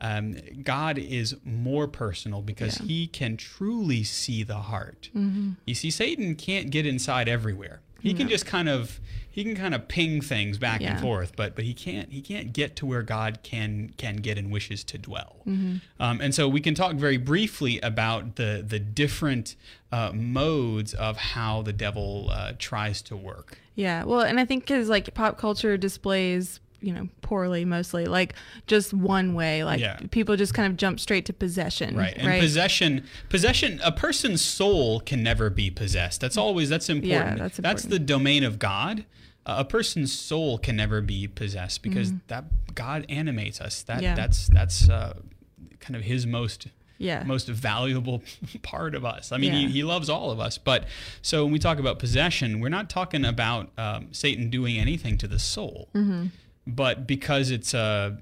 Um, 0.00 0.36
God 0.64 0.98
is 0.98 1.36
more 1.44 1.86
personal 1.86 2.42
because 2.42 2.80
Yeah. 2.80 2.86
he 2.86 3.06
can 3.06 3.36
truly 3.36 4.02
see 4.02 4.42
the 4.42 4.58
heart. 4.58 5.10
You 5.64 5.74
see, 5.74 5.90
Satan 5.90 6.34
can't 6.34 6.70
get 6.70 6.86
inside 6.86 7.28
everywhere. 7.28 7.80
He 8.00 8.12
can 8.14 8.28
just 8.28 8.44
kind 8.46 8.68
of 8.68 8.98
he 9.32 9.42
can 9.44 9.56
kind 9.56 9.74
of 9.74 9.88
ping 9.88 10.20
things 10.20 10.58
back 10.58 10.80
and 10.82 11.00
forth, 11.00 11.34
but 11.36 11.56
but 11.56 11.64
he 11.64 11.72
can't 11.74 12.12
he 12.12 12.20
can't 12.20 12.52
get 12.52 12.76
to 12.76 12.86
where 12.86 13.02
God 13.02 13.38
can 13.42 13.92
can 13.96 14.16
get 14.16 14.36
and 14.38 14.52
wishes 14.52 14.84
to 14.84 14.98
dwell. 14.98 15.36
Um, 15.46 16.20
and 16.20 16.34
so 16.34 16.48
we 16.48 16.60
can 16.60 16.74
talk 16.74 16.94
very 16.94 17.16
briefly 17.16 17.80
about 17.80 18.36
the 18.36 18.62
the 18.66 18.78
different 18.78 19.56
uh, 19.90 20.12
modes 20.14 20.92
of 20.94 21.16
how 21.16 21.62
the 21.62 21.72
devil 21.72 22.28
uh, 22.30 22.52
tries 22.58 23.02
to 23.02 23.16
work. 23.16 23.58
Yeah. 23.74 24.04
Well, 24.04 24.20
and 24.20 24.38
I 24.38 24.44
think 24.44 24.64
because 24.64 24.88
like 24.90 25.12
pop 25.14 25.38
culture 25.38 25.76
displays, 25.78 26.60
you 26.82 26.92
know, 26.92 27.08
poorly 27.22 27.64
mostly, 27.64 28.04
like 28.06 28.34
just 28.66 28.92
one 28.92 29.34
way. 29.34 29.64
Like 29.64 29.80
Yeah. 29.80 29.98
people 30.10 30.36
just 30.36 30.52
kind 30.52 30.70
of 30.70 30.76
jump 30.76 31.00
straight 31.00 31.24
to 31.26 31.32
possession. 31.32 31.96
Right. 31.96 32.14
And 32.16 32.26
right? 32.26 32.40
possession 32.40 33.04
possession 33.30 33.80
a 33.82 33.92
person's 33.92 34.42
soul 34.42 35.00
can 35.00 35.22
never 35.22 35.48
be 35.48 35.70
possessed. 35.70 36.20
That's 36.20 36.36
always 36.36 36.68
that's 36.68 36.88
important. 36.90 37.38
that's 37.38 37.56
That's 37.56 37.58
important. 37.60 37.64
that's 37.64 37.82
the 37.84 37.98
domain 37.98 38.44
of 38.44 38.58
God. 38.58 39.04
A 39.46 39.64
person's 39.64 40.12
soul 40.12 40.58
can 40.58 40.76
never 40.76 41.00
be 41.00 41.26
possessed 41.28 41.82
because 41.82 42.12
that 42.28 42.44
God 42.74 43.04
animates 43.08 43.60
us. 43.60 43.82
That. 43.82 44.02
Yeah. 44.02 44.14
that's 44.14 44.46
that's 44.48 44.88
uh, 44.88 45.14
kind 45.80 45.96
of 45.96 46.02
His 46.02 46.26
most 46.26 46.68
Yeah. 46.98 47.24
most 47.24 47.48
valuable 47.48 48.22
part 48.62 48.94
of 48.94 49.04
us. 49.04 49.32
I 49.32 49.38
mean, 49.38 49.52
Yeah. 49.52 49.58
he, 49.66 49.72
he 49.72 49.82
loves 49.82 50.08
all 50.08 50.30
of 50.30 50.38
us. 50.38 50.58
But 50.58 50.84
so 51.22 51.42
when 51.44 51.52
we 51.52 51.58
talk 51.58 51.78
about 51.78 51.98
possession, 51.98 52.60
we're 52.60 52.68
not 52.68 52.88
talking 52.88 53.24
about 53.24 53.70
um, 53.76 54.08
Satan 54.12 54.48
doing 54.50 54.78
anything 54.78 55.18
to 55.18 55.26
the 55.28 55.38
soul, 55.38 55.88
Mm-hmm. 55.94 56.26
but 56.66 57.06
because 57.06 57.50
it's 57.50 57.74
uh, 57.74 58.12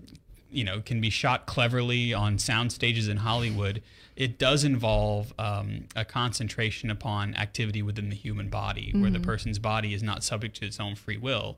you 0.50 0.64
know 0.64 0.80
can 0.80 1.00
be 1.00 1.10
shot 1.10 1.44
cleverly 1.46 2.14
on 2.14 2.38
sound 2.38 2.72
stages 2.72 3.08
in 3.08 3.18
Hollywood. 3.18 3.82
It 4.16 4.38
does 4.38 4.64
involve 4.64 5.32
um, 5.38 5.86
a 5.96 6.04
concentration 6.04 6.90
upon 6.90 7.34
activity 7.36 7.82
within 7.82 8.10
the 8.10 8.16
human 8.16 8.48
body, 8.48 8.90
where 8.92 9.04
Mm-hmm. 9.04 9.14
the 9.14 9.20
person's 9.20 9.58
body 9.58 9.94
is 9.94 10.02
not 10.02 10.22
subject 10.24 10.56
to 10.56 10.66
its 10.66 10.78
own 10.78 10.94
free 10.94 11.16
will, 11.16 11.56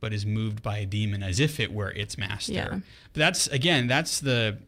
but 0.00 0.12
is 0.12 0.26
moved 0.26 0.62
by 0.62 0.78
a 0.78 0.86
demon 0.86 1.22
as 1.22 1.40
if 1.40 1.58
it 1.60 1.72
were 1.72 1.90
its 1.90 2.18
master. 2.18 2.52
Yeah. 2.52 2.68
But 2.70 2.82
that's 3.14 3.46
again, 3.46 3.86
that's 3.86 4.20
the 4.20 4.58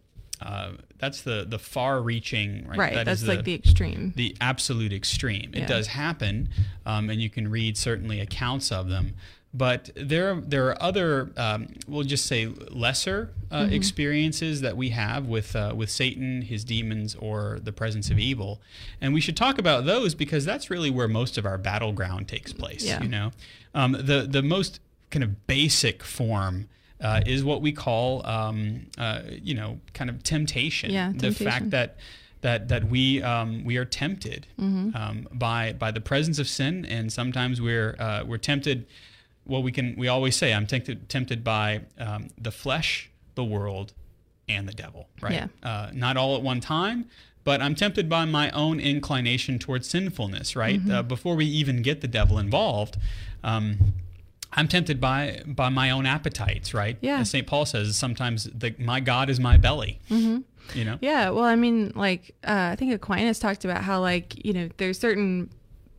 uh, 0.41 0.73
that's 0.99 1.23
the 1.23 1.45
the 1.49 1.59
far-reaching 1.59 2.67
right. 2.69 2.79
right. 2.79 2.95
That 2.95 3.09
is 3.09 3.23
That's 3.23 3.37
like 3.37 3.45
the 3.45 3.55
extreme. 3.55 4.13
the 4.17 4.37
absolute 4.41 4.93
extreme. 4.93 5.51
It 5.55 5.67
does 5.67 5.89
happen, 5.89 6.49
um, 6.87 7.11
and 7.11 7.21
you 7.21 7.31
can 7.31 7.49
read 7.51 7.77
certainly 7.77 8.21
accounts 8.21 8.73
of 8.73 8.89
them. 8.89 9.15
But 9.57 9.91
there, 9.95 10.35
there 10.41 10.67
are 10.71 10.83
other, 10.83 11.31
um, 11.37 11.69
we'll 11.87 12.03
just 12.03 12.27
say, 12.27 12.47
lesser 12.71 13.31
uh, 13.53 13.55
Mm-hmm. 13.65 13.73
experiences 13.73 14.61
that 14.63 14.77
we 14.77 14.89
have 14.91 15.27
with 15.27 15.55
uh, 15.55 15.73
with 15.77 15.89
Satan, 15.91 16.43
his 16.43 16.65
demons, 16.65 17.15
or 17.15 17.61
the 17.63 17.71
presence 17.73 18.11
of 18.11 18.19
evil, 18.19 18.61
and 19.01 19.15
we 19.15 19.21
should 19.21 19.37
talk 19.37 19.59
about 19.61 19.85
those 19.87 20.13
because 20.17 20.45
that's 20.45 20.71
really 20.71 20.91
where 20.91 21.07
most 21.07 21.39
of 21.39 21.47
our 21.47 21.57
battleground 21.57 22.27
takes 22.27 22.53
place. 22.53 22.83
Yeah. 22.85 23.01
You 23.01 23.09
know, 23.09 23.31
um, 23.75 23.93
the 23.93 24.27
the 24.29 24.43
most 24.43 24.81
kind 25.11 25.23
of 25.23 25.47
basic 25.47 26.03
form. 26.03 26.69
Uh, 27.01 27.21
is 27.27 27.45
what 27.45 27.61
we 27.61 27.71
call, 27.71 28.25
um, 28.27 28.87
uh, 28.97 29.21
you 29.29 29.53
know, 29.53 29.79
kind 29.93 30.09
of 30.09 30.23
temptation. 30.23 30.91
Yeah, 30.91 31.13
the 31.15 31.33
fact 31.33 31.71
that 31.71 31.97
that 32.41 32.69
that 32.69 32.85
we 32.89 33.23
um, 33.23 33.63
we 33.65 33.77
are 33.77 33.85
tempted 33.85 34.47
Mm-hmm. 34.59 34.97
um, 34.97 35.29
by 35.33 35.75
by 35.75 35.91
the 35.91 36.01
presence 36.01 36.39
of 36.39 36.49
sin, 36.49 36.85
and 36.87 37.13
sometimes 37.13 37.61
we're 37.61 37.95
uh, 38.01 38.25
we're 38.27 38.39
tempted. 38.39 38.87
Well, 39.47 39.63
we 39.63 39.73
can 39.73 39.95
we 39.97 40.09
always 40.09 40.37
say 40.37 40.53
I'm 40.53 40.67
tempted 40.67 41.09
tempted 41.09 41.45
by 41.45 41.83
um, 41.99 42.31
the 42.41 42.51
flesh, 42.51 43.11
the 43.35 43.45
world, 43.45 43.93
and 44.49 44.69
the 44.69 44.73
devil. 44.73 45.09
Right? 45.21 45.35
Yeah. 45.35 45.47
Uh, 45.63 45.91
not 45.93 46.17
all 46.17 46.37
at 46.37 46.43
one 46.43 46.61
time. 46.61 47.07
But 47.45 47.61
I'm 47.61 47.75
tempted 47.75 48.09
by 48.09 48.25
my 48.25 48.51
own 48.53 48.81
inclination 48.81 49.59
towards 49.59 49.87
sinfulness, 49.87 50.57
right? 50.57 50.81
Mm-hmm. 50.81 50.91
Uh, 50.91 51.03
before 51.03 51.37
we 51.37 51.45
even 51.45 51.83
get 51.83 52.01
the 52.01 52.09
devil 52.09 52.39
involved, 52.39 52.97
um, 53.43 53.93
I'm 54.55 54.67
tempted 54.67 55.01
by 55.01 55.43
by 55.47 55.69
my 55.69 55.91
own 55.91 56.07
appetites, 56.07 56.73
right? 56.73 56.97
Yeah. 57.03 57.19
As 57.19 57.31
St. 57.31 57.47
Paul 57.47 57.67
says, 57.67 57.97
sometimes 57.97 58.45
the, 58.45 58.75
my 58.79 59.01
God 59.01 59.29
is 59.29 59.39
my 59.39 59.59
belly. 59.59 60.01
Mm-hmm. 60.11 60.39
You 60.79 60.85
know. 60.85 60.99
Yeah, 61.03 61.29
well, 61.31 61.45
I 61.45 61.57
mean, 61.57 61.93
like 61.95 62.35
uh, 62.45 62.71
I 62.73 62.77
think 62.77 62.95
Aquinas 62.95 63.39
talked 63.39 63.67
about 63.67 63.83
how, 63.83 64.01
like, 64.01 64.43
you 64.45 64.55
know, 64.55 64.71
there's 64.79 64.99
certain 64.99 65.51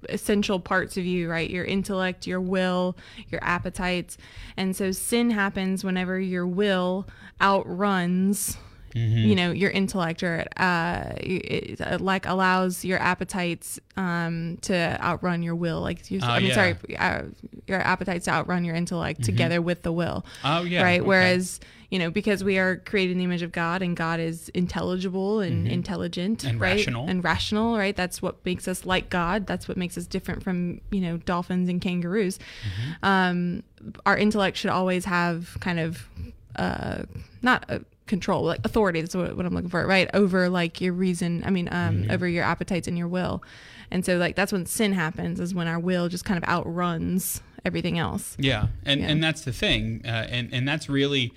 essential 0.09 0.59
parts 0.59 0.97
of 0.97 1.05
you, 1.05 1.29
right? 1.29 1.49
Your 1.49 1.65
intellect, 1.65 2.27
your 2.27 2.41
will, 2.41 2.95
your 3.29 3.43
appetites, 3.43 4.17
and 4.57 4.75
so 4.75 4.91
sin 4.91 5.31
happens 5.31 5.83
whenever 5.83 6.19
your 6.19 6.47
will 6.47 7.07
outruns. 7.41 8.57
You 8.95 9.35
know 9.35 9.51
your 9.51 9.71
intellect, 9.71 10.23
or 10.23 10.45
uh, 10.57 11.11
it, 11.17 11.79
it, 11.81 12.01
like 12.01 12.25
allows 12.25 12.85
your 12.85 12.97
appetites 12.99 13.79
um, 13.97 14.57
to 14.61 14.73
outrun 15.01 15.43
your 15.43 15.55
will. 15.55 15.81
Like, 15.81 16.09
you, 16.09 16.19
Oh, 16.23 16.27
I 16.27 16.39
mean, 16.39 16.47
yeah. 16.49 16.55
sorry, 16.55 16.75
uh, 16.97 17.21
your 17.67 17.81
appetites 17.81 18.25
to 18.25 18.31
outrun 18.31 18.63
your 18.63 18.75
intellect 18.75 19.23
together 19.23 19.61
with 19.61 19.81
the 19.83 19.91
will. 19.91 20.25
Oh, 20.45 20.63
yeah, 20.63 20.81
Right. 20.81 21.01
okay. 21.01 21.07
Whereas 21.07 21.59
you 21.91 21.99
know, 21.99 22.09
because 22.09 22.43
we 22.43 22.57
are 22.57 22.77
created 22.77 23.11
in 23.13 23.17
the 23.19 23.23
image 23.25 23.43
of 23.43 23.51
God 23.51 23.81
and 23.83 23.95
God 23.95 24.19
is 24.19 24.49
intelligible 24.49 25.39
and 25.39 25.67
intelligent 25.67 26.39
Mm-hmm. 26.39 26.49
And 26.49 26.59
right? 26.61 26.75
rational. 26.77 27.07
and 27.07 27.23
rational, 27.23 27.77
right? 27.77 27.95
That's 27.95 28.21
what 28.21 28.43
makes 28.45 28.67
us 28.67 28.85
like 28.85 29.09
God. 29.09 29.45
That's 29.45 29.67
what 29.67 29.77
makes 29.77 29.97
us 29.97 30.07
different 30.07 30.41
from, 30.43 30.81
you 30.91 30.99
know, 30.99 31.17
dolphins 31.17 31.69
and 31.69 31.79
kangaroos. 31.81 32.37
Mm-hmm. 32.39 33.05
Um, 33.05 33.63
our 34.05 34.17
intellect 34.17 34.57
should 34.57 34.71
always 34.71 35.05
have 35.05 35.55
kind 35.59 35.79
of, 35.79 36.07
uh, 36.55 37.03
not 37.43 37.65
uh 37.69 37.79
control, 38.07 38.43
like 38.43 38.59
authority. 38.63 39.01
That's 39.01 39.15
what, 39.15 39.35
what 39.35 39.45
I'm 39.45 39.53
looking 39.53 39.69
for, 39.69 39.85
right? 39.87 40.09
Over 40.13 40.49
like 40.49 40.79
your 40.81 40.93
reason. 40.93 41.43
I 41.45 41.49
mean, 41.49 41.67
um, 41.71 41.95
Mm-hmm. 42.03 42.11
over 42.11 42.27
your 42.27 42.43
appetites 42.43 42.87
and 42.87 42.97
your 42.97 43.07
will. 43.07 43.43
And 43.91 44.05
so 44.05 44.17
like, 44.17 44.35
that's 44.35 44.51
when 44.51 44.65
sin 44.65 44.93
happens 44.93 45.39
is 45.39 45.53
when 45.53 45.67
our 45.67 45.79
will 45.79 46.07
just 46.09 46.25
kind 46.25 46.37
of 46.41 46.47
outruns 46.49 47.41
everything 47.63 47.97
else. 47.99 48.35
Yeah, 48.39 48.67
and 48.85 49.01
Yeah. 49.01 49.07
and 49.07 49.23
that's 49.23 49.41
the 49.41 49.51
thing, 49.53 50.01
uh, 50.05 50.27
and 50.29 50.53
and 50.53 50.67
that's 50.67 50.87
really. 50.89 51.33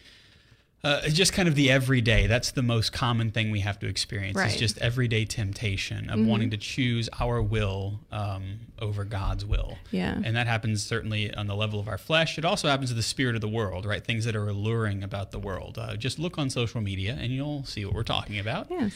Uh, 0.84 1.00
it's 1.02 1.14
just 1.14 1.32
kind 1.32 1.48
of 1.48 1.56
the 1.56 1.70
everyday. 1.70 2.28
That's 2.28 2.52
the 2.52 2.62
most 2.62 2.92
common 2.92 3.32
thing 3.32 3.50
we 3.50 3.60
have 3.60 3.80
to 3.80 3.86
experience. 3.88 4.32
It's 4.32 4.38
Right. 4.38 4.50
Mm-hmm. 4.50 4.58
just 4.58 4.78
everyday 4.78 5.24
temptation 5.24 6.08
of 6.08 6.24
wanting 6.24 6.50
to 6.50 6.56
choose 6.56 7.08
our 7.18 7.42
will 7.42 7.98
um, 8.12 8.60
over 8.78 9.04
God's 9.04 9.44
will. 9.44 9.76
Yeah. 9.90 10.20
And 10.24 10.36
that 10.36 10.46
happens 10.46 10.84
certainly 10.84 11.34
on 11.34 11.48
the 11.48 11.56
level 11.56 11.80
of 11.80 11.88
our 11.88 11.98
flesh. 11.98 12.38
It 12.38 12.44
also 12.44 12.68
happens 12.68 12.90
to 12.90 12.94
the 12.94 13.02
spirit 13.02 13.34
of 13.34 13.40
the 13.40 13.48
world, 13.48 13.86
right? 13.86 14.04
Things 14.04 14.24
that 14.24 14.36
are 14.36 14.48
alluring 14.48 15.02
about 15.02 15.32
the 15.32 15.40
world. 15.40 15.78
Uh, 15.78 15.96
just 15.96 16.20
look 16.20 16.38
on 16.38 16.48
social 16.48 16.80
media 16.80 17.18
and 17.20 17.32
you'll 17.32 17.64
see 17.64 17.84
what 17.84 17.92
we're 17.94 18.04
talking 18.04 18.38
about. 18.38 18.68
Yes. 18.70 18.94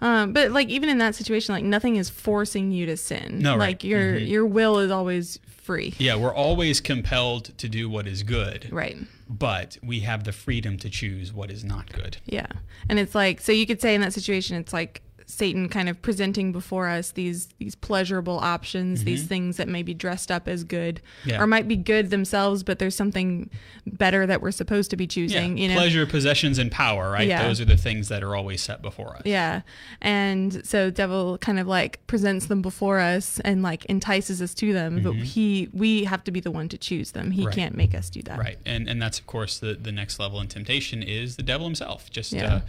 Um, 0.00 0.32
but 0.32 0.50
like 0.52 0.68
even 0.68 0.88
in 0.88 0.96
that 0.98 1.14
situation, 1.14 1.54
like 1.54 1.64
nothing 1.64 1.96
is 1.96 2.08
forcing 2.08 2.72
you 2.72 2.86
to 2.86 2.96
sin. 2.96 3.40
No, 3.40 3.52
right. 3.52 3.58
like 3.68 3.84
your 3.84 4.16
your 4.16 4.46
will 4.46 4.78
is 4.78 4.90
always 4.90 5.38
free. 5.60 5.94
Yeah, 5.98 6.16
we're 6.16 6.34
always 6.34 6.80
compelled 6.80 7.56
to 7.58 7.68
do 7.68 7.88
what 7.88 8.06
is 8.06 8.22
good, 8.22 8.68
Right. 8.72 8.96
but 9.28 9.76
we 9.82 10.00
have 10.00 10.24
the 10.24 10.32
freedom 10.32 10.76
to 10.78 10.90
choose 10.90 11.32
what 11.32 11.50
is 11.50 11.62
not 11.64 11.92
good. 11.92 12.16
Yeah. 12.26 12.46
And 12.88 12.98
it's 12.98 13.14
like 13.14 13.40
so 13.40 13.52
you 13.52 13.66
could 13.66 13.80
say 13.80 13.94
in 13.94 14.00
that 14.00 14.12
situation 14.12 14.56
it's 14.56 14.72
like 14.72 15.02
Satan 15.30 15.68
kind 15.68 15.88
of 15.88 16.00
presenting 16.02 16.52
before 16.52 16.88
us 16.88 17.12
these 17.12 17.46
these 17.58 17.74
pleasurable 17.74 18.38
options, 18.38 19.04
these 19.04 19.26
things 19.26 19.56
that 19.56 19.68
may 19.68 19.82
be 19.82 19.94
dressed 19.94 20.30
up 20.30 20.48
as 20.48 20.64
good 20.64 21.00
Mm-hmm. 21.20 21.28
Yeah. 21.30 21.42
or 21.42 21.46
might 21.46 21.68
be 21.68 21.76
good 21.76 22.10
themselves, 22.10 22.62
but 22.62 22.78
there's 22.78 22.94
something 22.94 23.48
better 23.86 24.26
that 24.26 24.40
we're 24.42 24.50
supposed 24.50 24.90
to 24.90 24.96
be 24.96 25.06
choosing, 25.06 25.56
yeah, 25.58 25.62
you 25.62 25.68
know. 25.68 25.74
pleasure, 25.74 26.06
possessions, 26.06 26.58
and 26.58 26.70
power, 26.72 27.10
right? 27.10 27.28
Yeah. 27.28 27.42
Those 27.46 27.60
are 27.60 27.64
the 27.64 27.76
things 27.76 28.08
that 28.08 28.22
are 28.22 28.34
always 28.34 28.60
set 28.62 28.80
before 28.82 29.16
us. 29.16 29.22
Yeah. 29.24 29.60
And 30.00 30.64
so 30.66 30.90
devil 30.90 31.38
kind 31.38 31.58
of 31.58 31.66
like 31.66 32.04
presents 32.06 32.46
them 32.46 32.62
before 32.62 32.98
us 33.00 33.40
and 33.40 33.62
like 33.62 33.84
entices 33.86 34.40
us 34.42 34.54
to 34.54 34.72
them, 34.72 35.02
but 35.02 35.14
he 35.14 35.68
we 35.72 36.04
have 36.04 36.24
to 36.24 36.30
be 36.30 36.40
the 36.40 36.50
one 36.50 36.68
to 36.70 36.78
choose 36.78 37.12
them. 37.12 37.30
He 37.32 37.40
Mm-hmm. 37.40 37.46
Right. 37.46 37.54
can't 37.56 37.76
make 37.76 37.94
us 37.94 38.10
do 38.10 38.22
that. 38.22 38.38
Right, 38.38 38.58
and 38.66 38.88
and 38.88 39.00
that's 39.00 39.18
of 39.18 39.26
course 39.26 39.58
the 39.58 39.74
the 39.74 39.92
next 39.92 40.18
level 40.18 40.40
in 40.40 40.48
temptation 40.48 41.02
is 41.02 41.36
the 41.36 41.42
devil 41.42 41.66
himself, 41.66 42.10
just 42.10 42.32
Yeah. 42.32 42.54
uh, 42.56 42.60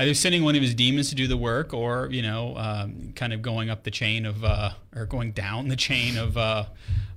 either 0.00 0.14
sending 0.14 0.42
one 0.42 0.56
of 0.56 0.62
his 0.62 0.74
demons 0.74 1.10
to 1.10 1.14
do 1.14 1.26
the 1.28 1.36
work, 1.36 1.72
or 1.74 2.08
you 2.10 2.22
know, 2.22 2.56
um, 2.56 3.12
kind 3.14 3.32
of 3.32 3.42
going 3.42 3.70
up 3.70 3.84
the 3.84 3.90
chain 3.90 4.26
of 4.26 4.42
uh, 4.44 4.70
or 4.96 5.06
going 5.06 5.32
down 5.32 5.68
the 5.68 5.76
chain 5.76 6.16
of 6.16 6.36
uh, 6.36 6.64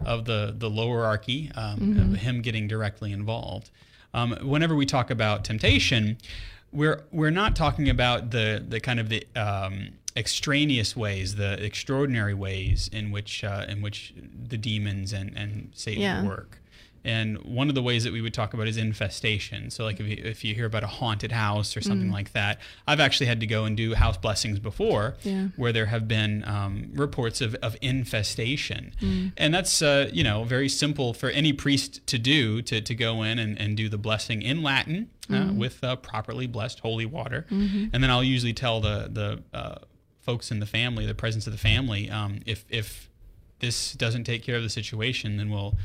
of 0.05 0.25
the 0.25 0.53
the 0.57 0.69
lowerarchy, 0.69 1.55
um, 1.57 1.79
Mm-hmm. 1.79 2.13
of 2.13 2.19
him 2.19 2.41
getting 2.41 2.67
directly 2.67 3.11
involved. 3.11 3.71
Um, 4.13 4.37
whenever 4.43 4.75
we 4.75 4.85
talk 4.85 5.09
about 5.09 5.43
temptation, 5.43 6.17
we're 6.71 7.03
we're 7.11 7.31
not 7.31 7.55
talking 7.55 7.89
about 7.89 8.31
the 8.31 8.63
the 8.67 8.79
kind 8.79 8.99
of 8.99 9.09
the 9.09 9.25
um, 9.35 9.89
extraneous 10.15 10.95
ways, 10.95 11.35
the 11.35 11.53
extraordinary 11.63 12.33
ways 12.33 12.89
in 12.93 13.11
which 13.11 13.43
uh, 13.43 13.65
in 13.67 13.81
which 13.81 14.13
the 14.49 14.57
demons 14.57 15.13
and 15.13 15.35
and 15.37 15.71
Satan 15.73 16.01
Yeah. 16.01 16.23
work. 16.25 16.59
And 17.05 17.37
one 17.43 17.67
of 17.69 17.75
the 17.75 17.81
ways 17.83 18.03
that 18.05 18.13
we 18.13 18.21
would 18.21 18.33
talk 18.33 18.53
about 18.53 18.67
is 18.67 18.77
infestation. 18.77 19.69
So, 19.71 19.83
like 19.83 19.99
if 19.99 20.07
you, 20.07 20.17
if 20.23 20.43
you 20.45 20.55
hear 20.55 20.65
about 20.65 20.83
a 20.83 20.87
haunted 20.87 21.31
house 21.31 21.75
or 21.75 21.81
something 21.81 22.09
Mm. 22.09 22.13
like 22.13 22.31
that, 22.33 22.59
I've 22.87 22.99
actually 22.99 23.25
had 23.27 23.39
to 23.41 23.47
go 23.47 23.65
and 23.65 23.75
do 23.75 23.93
house 23.93 24.17
blessings 24.17 24.59
before, 24.59 25.15
Yeah. 25.23 25.47
where 25.57 25.73
there 25.73 25.87
have 25.87 26.07
been 26.07 26.43
um, 26.47 26.91
reports 26.93 27.41
of, 27.41 27.55
of 27.55 27.75
infestation, 27.81 28.93
Mm. 29.01 29.31
and 29.37 29.53
that's 29.53 29.81
uh, 29.81 30.09
you 30.13 30.23
know 30.23 30.43
very 30.43 30.69
simple 30.69 31.13
for 31.13 31.29
any 31.29 31.53
priest 31.53 32.05
to 32.07 32.17
do 32.17 32.61
to, 32.61 32.81
to 32.81 32.95
go 32.95 33.23
in 33.23 33.39
and, 33.39 33.59
and 33.59 33.75
do 33.75 33.89
the 33.89 33.97
blessing 33.97 34.41
in 34.41 34.61
Latin 34.63 35.09
uh, 35.29 35.33
Mm-hmm. 35.33 35.57
with 35.57 35.83
uh, 35.83 35.95
properly 35.95 36.47
blessed 36.47 36.79
holy 36.81 37.05
water, 37.05 37.45
and 37.49 37.91
then 37.93 38.09
I'll 38.09 38.23
usually 38.23 38.53
tell 38.53 38.81
the 38.81 39.09
the 39.11 39.57
uh, 39.57 39.75
folks 40.21 40.51
in 40.51 40.59
the 40.59 40.65
family, 40.65 41.05
the 41.05 41.13
presence 41.15 41.47
of 41.47 41.53
the 41.53 41.59
family, 41.59 42.09
um, 42.09 42.39
if 42.45 42.65
if 42.69 43.09
this 43.63 43.93
doesn't 43.93 44.25
take 44.25 44.43
care 44.43 44.57
of 44.57 44.63
the 44.63 44.69
situation, 44.69 45.37
then 45.37 45.49
we'll 45.49 45.75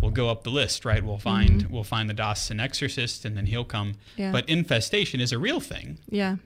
we'll 0.00 0.10
go 0.10 0.28
up 0.30 0.42
the 0.42 0.50
list, 0.50 0.84
right? 0.84 1.04
We'll 1.04 1.18
find 1.18 1.66
we'll 1.70 1.84
find 1.84 2.08
the 2.08 2.14
diocesan 2.14 2.58
exorcist, 2.58 3.24
and 3.24 3.36
then 3.36 3.46
he'll 3.46 3.64
come. 3.64 3.92
Mm-hmm. 3.92 4.20
Yeah. 4.22 4.32
But 4.32 4.48
infestation 4.48 5.20
is 5.20 5.32
a 5.32 5.38
real 5.38 5.60
thing. 5.60 5.98
Yeah. 6.08 6.36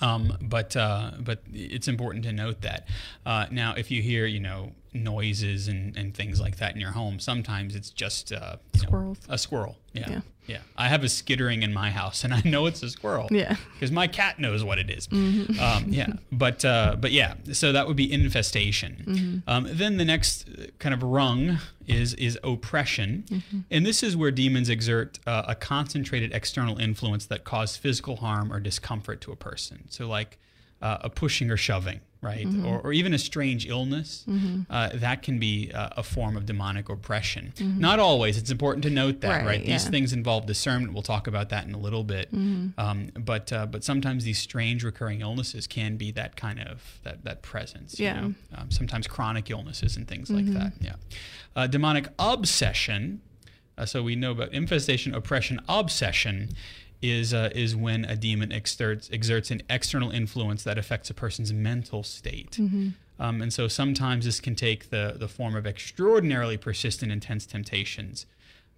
Um, 0.00 0.36
but 0.42 0.76
uh, 0.76 1.12
but 1.18 1.42
it's 1.52 1.88
important 1.88 2.24
to 2.24 2.32
note 2.32 2.60
that. 2.60 2.86
Uh, 3.24 3.46
now, 3.50 3.74
if 3.74 3.90
you 3.90 4.02
hear, 4.02 4.26
you 4.26 4.40
know, 4.40 4.72
noises 4.94 5.68
and, 5.68 5.96
and 5.96 6.14
things 6.14 6.40
like 6.40 6.56
that 6.58 6.74
in 6.74 6.80
your 6.80 6.92
home. 6.92 7.18
Sometimes 7.18 7.74
it's 7.74 7.90
just 7.90 8.32
uh, 8.32 8.56
you 8.72 8.82
know, 8.82 9.14
a 9.28 9.36
squirrel. 9.36 9.76
Yeah. 9.92 10.10
Yeah. 10.10 10.20
yeah. 10.46 10.58
I 10.76 10.88
have 10.88 11.04
a 11.04 11.08
skittering 11.08 11.62
in 11.62 11.72
my 11.72 11.90
house, 11.90 12.24
and 12.24 12.32
I 12.32 12.42
know 12.44 12.66
it's 12.66 12.82
a 12.82 12.90
squirrel. 12.90 13.28
Yeah. 13.30 13.56
Because 13.74 13.90
my 13.90 14.06
cat 14.06 14.38
knows 14.38 14.64
what 14.64 14.78
it 14.78 14.90
is. 14.90 15.08
Um, 15.12 15.84
yeah. 15.88 16.12
But 16.32 16.64
uh, 16.64 16.96
but 16.98 17.12
yeah. 17.12 17.34
So 17.52 17.72
that 17.72 17.86
would 17.86 17.96
be 17.96 18.10
infestation. 18.12 19.42
Um, 19.46 19.68
then 19.70 19.96
the 19.96 20.04
next 20.04 20.48
kind 20.78 20.94
of 20.94 21.02
rung 21.02 21.58
is 21.86 22.14
is 22.14 22.38
oppression, 22.42 23.24
and 23.70 23.84
this 23.84 24.02
is 24.02 24.16
where 24.16 24.30
demons 24.30 24.68
exert 24.68 25.18
uh, 25.26 25.44
a 25.48 25.54
concentrated 25.54 26.32
external 26.32 26.78
influence 26.78 27.26
that 27.26 27.44
cause 27.44 27.76
physical 27.76 28.16
harm 28.16 28.52
or 28.52 28.60
discomfort 28.60 29.20
to 29.22 29.32
a 29.32 29.36
person. 29.36 29.84
So 29.90 30.08
like 30.08 30.38
uh, 30.84 30.98
a 31.00 31.10
pushing 31.10 31.50
or 31.50 31.56
shoving, 31.56 32.00
right? 32.20 32.46
Or, 32.68 32.76
or 32.84 32.92
even 32.92 33.14
a 33.14 33.18
strange 33.18 33.62
illness, 33.66 34.24
uh, 34.70 34.90
that 34.94 35.22
can 35.22 35.38
be 35.38 35.70
uh, 35.72 35.88
a 35.96 36.02
form 36.02 36.36
of 36.36 36.44
demonic 36.46 36.88
oppression. 36.90 37.52
Not 37.88 37.98
always. 38.08 38.36
It's 38.40 38.50
important 38.50 38.82
to 38.84 38.90
note 38.90 39.20
that, 39.22 39.28
right? 39.38 39.46
Right, 39.46 39.64
These 39.64 39.88
things 39.88 40.12
involve 40.12 40.44
discernment. 40.46 40.92
We'll 40.92 41.02
talk 41.14 41.26
about 41.26 41.48
that 41.48 41.66
in 41.66 41.72
a 41.74 41.78
little 41.78 42.04
bit. 42.04 42.28
Um, 42.32 43.10
but 43.32 43.52
uh, 43.52 43.66
but 43.74 43.82
sometimes 43.82 44.24
these 44.24 44.38
strange 44.38 44.84
recurring 44.84 45.20
illnesses 45.22 45.66
can 45.66 45.96
be 45.96 46.10
that 46.12 46.36
kind 46.36 46.60
of 46.60 46.76
that 47.04 47.24
that 47.24 47.40
presence. 47.42 47.98
you 47.98 48.04
Yeah. 48.06 48.20
know? 48.20 48.34
Um, 48.56 48.70
sometimes 48.70 49.06
chronic 49.06 49.50
illnesses 49.50 49.96
and 49.96 50.06
things 50.06 50.28
like 50.30 50.46
that. 50.52 50.72
Yeah. 50.80 50.96
Uh, 51.56 51.66
demonic 51.66 52.08
obsession. 52.18 53.20
Uh, 53.76 53.84
so 53.86 54.02
we 54.04 54.14
know 54.16 54.30
about 54.32 54.52
infestation, 54.52 55.14
oppression, 55.14 55.60
obsession 55.68 56.50
is 57.10 57.32
uh, 57.34 57.50
is 57.54 57.74
when 57.76 58.04
a 58.04 58.16
demon 58.16 58.50
exerts 58.52 59.08
exerts 59.12 59.50
an 59.50 59.62
external 59.68 60.10
influence 60.10 60.62
that 60.64 60.78
affects 60.78 61.10
a 61.10 61.14
person's 61.14 61.52
mental 61.52 62.02
state. 62.02 62.58
Um, 63.20 63.40
and 63.42 63.52
so 63.52 63.68
sometimes 63.68 64.24
this 64.24 64.40
can 64.40 64.54
take 64.54 64.90
the 64.90 65.14
the 65.16 65.28
form 65.28 65.54
of 65.56 65.66
extraordinarily 65.66 66.56
persistent, 66.56 67.12
intense 67.12 67.46
temptations. 67.46 68.26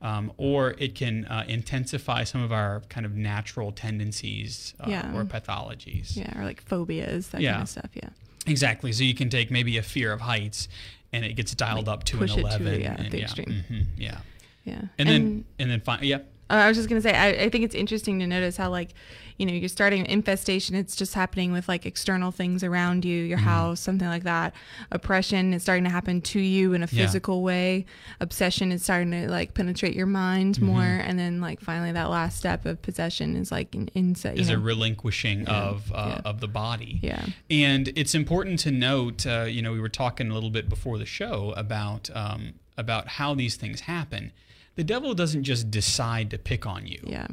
Um, 0.03 0.31
or 0.37 0.75
it 0.79 0.95
can 0.95 1.25
uh, 1.25 1.45
intensify 1.49 2.25
some 2.25 2.43
of 2.43 2.53
our 2.53 2.83
kind 2.91 3.07
of 3.07 3.15
natural 3.17 3.73
tendencies 3.73 4.75
uh, 4.79 4.91
Yeah. 4.91 5.17
or 5.17 5.25
pathologies. 5.25 6.15
Yeah, 6.15 6.39
or 6.39 6.45
like 6.45 6.61
phobias, 6.63 7.29
that 7.29 7.41
Yeah. 7.41 7.53
kind 7.53 7.63
of 7.63 7.69
stuff. 7.71 7.91
Yeah. 7.95 8.11
Exactly. 8.47 8.93
So 8.93 9.05
you 9.05 9.15
can 9.15 9.31
take 9.31 9.51
maybe 9.51 9.79
a 9.79 9.83
fear 9.83 10.13
of 10.13 10.21
heights, 10.21 10.69
and 11.15 11.25
it 11.25 11.33
gets 11.35 11.55
dialed 11.55 11.89
up 11.89 12.05
to 12.05 12.19
push 12.19 12.35
an 12.37 12.41
it 12.47 12.59
to, 12.59 12.79
yeah, 12.79 12.95
and 12.99 13.11
the 13.11 13.17
yeah, 13.19 13.25
extreme. 13.25 13.65
mhm, 13.71 13.87
yeah. 13.97 14.19
Yeah. 14.67 14.83
And, 14.99 15.09
then 15.09 15.45
and 15.59 15.71
then 15.71 15.81
fi- 15.81 16.01
yeah. 16.03 16.19
I 16.49 16.69
was 16.69 16.77
just 16.77 16.89
gonna 16.89 17.01
say, 17.01 17.13
I, 17.15 17.45
I 17.45 17.49
think 17.51 17.65
it's 17.65 17.75
interesting 17.75 18.21
to 18.21 18.27
notice 18.27 18.57
how, 18.57 18.71
like, 18.71 18.91
you 19.37 19.45
know, 19.47 19.53
you're 19.53 19.69
starting 19.69 20.07
infestation. 20.07 20.75
It's 20.77 20.97
just 20.97 21.13
happening 21.13 21.53
with 21.53 21.69
like 21.69 21.85
external 21.85 22.31
things 22.31 22.63
around 22.65 23.05
you, 23.05 23.23
your 23.23 23.37
Mm-hmm. 23.37 23.47
house, 23.49 23.81
something 23.81 24.09
like 24.09 24.23
that. 24.23 24.55
Oppression 24.91 25.53
is 25.53 25.63
starting 25.63 25.85
to 25.85 25.91
happen 25.91 26.21
to 26.23 26.41
you 26.41 26.73
in 26.73 26.83
a 26.83 26.89
Yeah. 26.91 27.05
physical 27.05 27.43
way. 27.43 27.85
Obsession 28.21 28.73
is 28.73 28.83
starting 28.83 29.11
to 29.11 29.29
like 29.29 29.55
penetrate 29.55 29.95
your 29.95 30.07
mind 30.07 30.55
Mm-hmm. 30.55 30.67
more, 30.67 30.83
and 30.85 31.19
then 31.19 31.41
like 31.41 31.61
finally 31.61 31.93
that 31.93 32.09
last 32.11 32.39
step 32.39 32.65
of 32.65 32.81
possession 32.81 33.37
is 33.37 33.51
like 33.53 33.75
an 33.75 33.89
insight. 33.89 34.39
Is 34.39 34.49
you 34.49 34.55
a 34.55 34.59
know? 34.59 34.65
relinquishing 34.65 35.47
of 35.49 35.93
uh, 35.93 36.15
Yeah. 36.25 36.31
of 36.31 36.41
the 36.41 36.49
body. 36.49 37.01
yeah, 37.03 37.27
And 37.51 37.89
it's 37.97 38.15
important 38.15 38.59
to 38.61 38.71
note, 38.71 39.27
uh, 39.27 39.43
you 39.49 39.61
know, 39.63 39.73
we 39.73 39.81
were 39.81 39.89
talking 39.89 40.31
a 40.31 40.35
little 40.35 40.51
bit 40.51 40.69
before 40.69 40.97
the 40.99 41.07
show 41.07 41.53
about 41.57 42.09
um, 42.15 42.55
about 42.79 43.09
how 43.09 43.35
these 43.35 43.57
things 43.57 43.81
happen. 43.83 44.33
The 44.77 44.85
devil 44.85 45.15
doesn't 45.15 45.45
just 45.45 45.71
decide 45.71 46.31
to 46.31 46.39
pick 46.39 46.67
on 46.67 46.87
you. 46.87 47.01
yeah, 47.05 47.27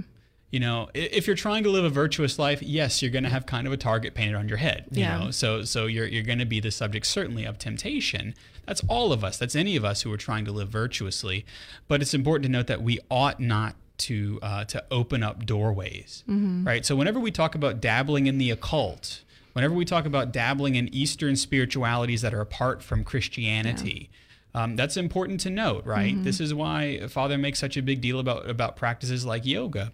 You 0.50 0.60
know, 0.60 0.89
if 0.94 1.28
you're 1.28 1.36
trying 1.36 1.64
to 1.64 1.70
live 1.70 1.84
a 1.84 1.89
virtuous 1.89 2.39
life, 2.39 2.62
yes, 2.64 3.02
you're 3.02 3.12
going 3.12 3.24
to 3.26 3.30
have 3.30 3.46
kind 3.46 3.68
of 3.68 3.74
a 3.74 3.78
target 3.78 4.14
painted 4.16 4.36
on 4.36 4.48
your 4.48 4.58
head. 4.58 4.86
You 4.91 5.02
Yeah. 5.02 5.18
know, 5.20 5.32
so 5.32 5.64
so 5.64 5.86
you're 5.86 6.06
you're 6.08 6.24
going 6.24 6.39
to 6.39 6.46
be 6.46 6.60
the 6.60 6.72
subject 6.72 7.06
certainly 7.06 7.44
of 7.46 7.58
temptation. 7.58 8.34
That's 8.66 8.82
all 8.88 9.12
of 9.12 9.24
us. 9.24 9.38
That's 9.38 9.56
any 9.56 9.76
of 9.76 9.84
us 9.84 10.04
who 10.04 10.12
are 10.14 10.18
trying 10.18 10.46
to 10.46 10.52
live 10.52 10.70
virtuously. 10.70 11.46
But 11.89 12.02
it's 12.02 12.14
important 12.14 12.44
to 12.46 12.52
note 12.52 12.68
that 12.68 12.82
we 12.82 13.00
ought 13.10 13.39
not 13.39 13.76
to 14.00 14.39
uh, 14.41 14.64
to 14.66 14.84
open 14.89 15.22
up 15.22 15.46
doorways, 15.46 16.24
right? 16.28 16.86
So 16.86 16.96
whenever 16.96 17.20
we 17.20 17.30
talk 17.32 17.56
about 17.56 17.82
dabbling 17.82 18.28
in 18.28 18.38
the 18.38 18.50
occult, 18.52 19.22
whenever 19.54 19.74
we 19.76 19.86
talk 19.86 20.06
about 20.06 20.32
dabbling 20.32 20.76
in 20.76 20.88
Eastern 20.94 21.36
spiritualities 21.36 22.22
that 22.22 22.34
are 22.34 22.41
apart 22.41 22.82
from 22.82 23.04
Christianity. 23.04 24.10
Um, 24.56 24.76
that's 24.76 24.97
important 24.97 25.39
to 25.41 25.49
note, 25.49 25.84
right? 25.86 26.16
This 26.24 26.39
is 26.39 26.54
why 26.54 27.08
Father 27.08 27.38
makes 27.39 27.58
such 27.60 27.76
a 27.76 27.82
big 27.82 28.01
deal 28.01 28.20
about 28.20 28.47
about 28.49 28.76
practices 28.76 29.26
like 29.26 29.45
yoga. 29.45 29.91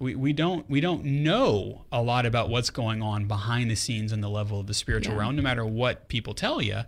We, 0.00 0.16
we 0.16 0.32
don't 0.32 0.68
we 0.68 0.80
don't 0.80 1.04
know 1.04 1.84
a 1.92 2.02
lot 2.02 2.26
about 2.26 2.48
what's 2.48 2.70
going 2.70 3.02
on 3.02 3.26
behind 3.26 3.70
the 3.70 3.76
scenes 3.76 4.12
in 4.12 4.20
the 4.20 4.28
level 4.28 4.58
of 4.58 4.66
the 4.66 4.74
spiritual 4.74 5.14
Yeah. 5.14 5.20
realm, 5.20 5.36
no 5.36 5.42
matter 5.42 5.64
what 5.64 6.08
people 6.08 6.34
tell 6.34 6.60
you. 6.60 6.80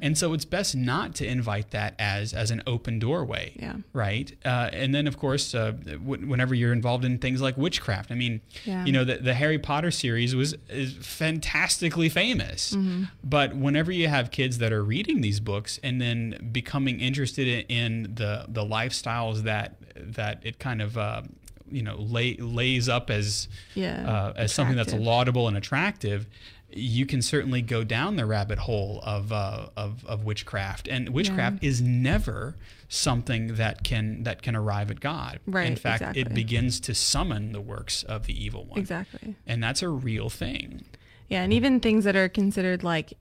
And 0.00 0.16
so 0.16 0.32
it's 0.32 0.44
best 0.46 0.74
not 0.74 1.14
to 1.16 1.26
invite 1.26 1.70
that 1.72 1.94
as 1.98 2.32
as 2.32 2.50
an 2.50 2.62
open 2.66 2.98
doorway, 2.98 3.52
Yeah. 3.60 3.74
right? 3.92 4.32
Uh, 4.44 4.70
and 4.72 4.94
then 4.94 5.06
of 5.06 5.18
course, 5.18 5.54
uh, 5.54 5.72
w- 5.72 6.26
whenever 6.26 6.54
you're 6.54 6.72
involved 6.72 7.04
in 7.04 7.18
things 7.18 7.42
like 7.42 7.56
witchcraft, 7.58 8.10
I 8.10 8.14
mean, 8.14 8.40
Yeah. 8.64 8.86
you 8.86 8.92
know, 8.92 9.04
the, 9.04 9.16
the 9.18 9.34
Harry 9.34 9.58
Potter 9.58 9.90
series 9.90 10.34
was 10.34 10.54
is 10.70 10.94
fantastically 10.94 12.08
famous. 12.08 12.72
Mm-hmm. 12.72 13.04
But 13.22 13.54
whenever 13.54 13.92
you 13.92 14.08
have 14.08 14.30
kids 14.30 14.58
that 14.58 14.72
are 14.72 14.82
reading 14.82 15.20
these 15.20 15.40
books 15.40 15.78
and 15.82 16.00
then 16.00 16.36
becoming 16.70 17.00
interested 17.00 17.48
in, 17.48 17.60
in 18.04 18.14
the 18.14 18.44
the 18.48 18.64
lifestyles 18.64 19.42
that 19.42 19.74
that 19.96 20.40
it 20.44 20.60
kind 20.60 20.80
of 20.80 20.96
uh, 20.96 21.22
you 21.68 21.82
know 21.82 21.96
lay, 21.98 22.36
lays 22.36 22.88
up 22.88 23.10
as 23.10 23.48
Yeah, 23.74 24.08
uh, 24.08 24.32
as 24.36 24.52
something 24.52 24.76
that's 24.76 24.94
laudable 24.94 25.48
and 25.48 25.56
attractive. 25.56 26.26
You 26.72 27.04
can 27.04 27.20
certainly 27.20 27.62
go 27.62 27.82
down 27.82 28.14
the 28.14 28.24
rabbit 28.24 28.60
hole 28.60 29.00
of, 29.02 29.32
uh, 29.32 29.70
of, 29.76 30.06
of 30.06 30.22
witchcraft, 30.22 30.86
and 30.86 31.08
witchcraft 31.08 31.64
is 31.64 31.82
never 31.82 32.54
something 32.88 33.56
that 33.56 33.82
can 33.82 34.22
that 34.22 34.40
can 34.42 34.54
arrive 34.54 34.92
at 34.92 35.00
God. 35.00 35.40
Right. 35.48 35.66
In 35.66 35.74
fact, 35.74 36.16
it 36.16 36.32
begins 36.32 36.78
to 36.80 36.94
summon 36.94 37.50
the 37.50 37.60
works 37.60 38.04
of 38.04 38.26
the 38.26 38.44
evil 38.44 38.64
one 38.66 38.78
exactly. 38.78 39.34
and 39.48 39.60
that's 39.60 39.82
a 39.82 39.88
real 39.88 40.30
thing. 40.30 40.84
Yeah, 41.30 41.42
and 41.42 41.52
even 41.52 41.80
things 41.80 42.04
that 42.04 42.16
are 42.16 42.28
considered 42.28 42.82
like 42.82 43.14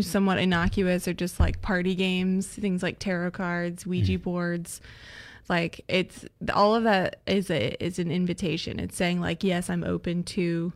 somewhat 0.00 0.38
innocuous 0.38 1.06
or 1.06 1.12
just 1.12 1.38
like 1.38 1.60
party 1.60 1.94
games, 1.94 2.46
things 2.46 2.82
like 2.82 2.98
tarot 2.98 3.30
cards, 3.32 3.86
Ouija 3.86 4.14
Mm-hmm. 4.14 4.22
boards, 4.22 4.80
like 5.48 5.84
it's 5.86 6.24
all 6.54 6.74
of 6.74 6.84
that 6.84 7.20
is 7.26 7.50
a 7.50 7.76
is 7.84 7.98
an 7.98 8.10
invitation. 8.10 8.80
It's 8.80 8.96
saying 8.96 9.20
like, 9.20 9.44
yes, 9.44 9.68
I'm 9.68 9.84
open 9.84 10.22
to 10.24 10.72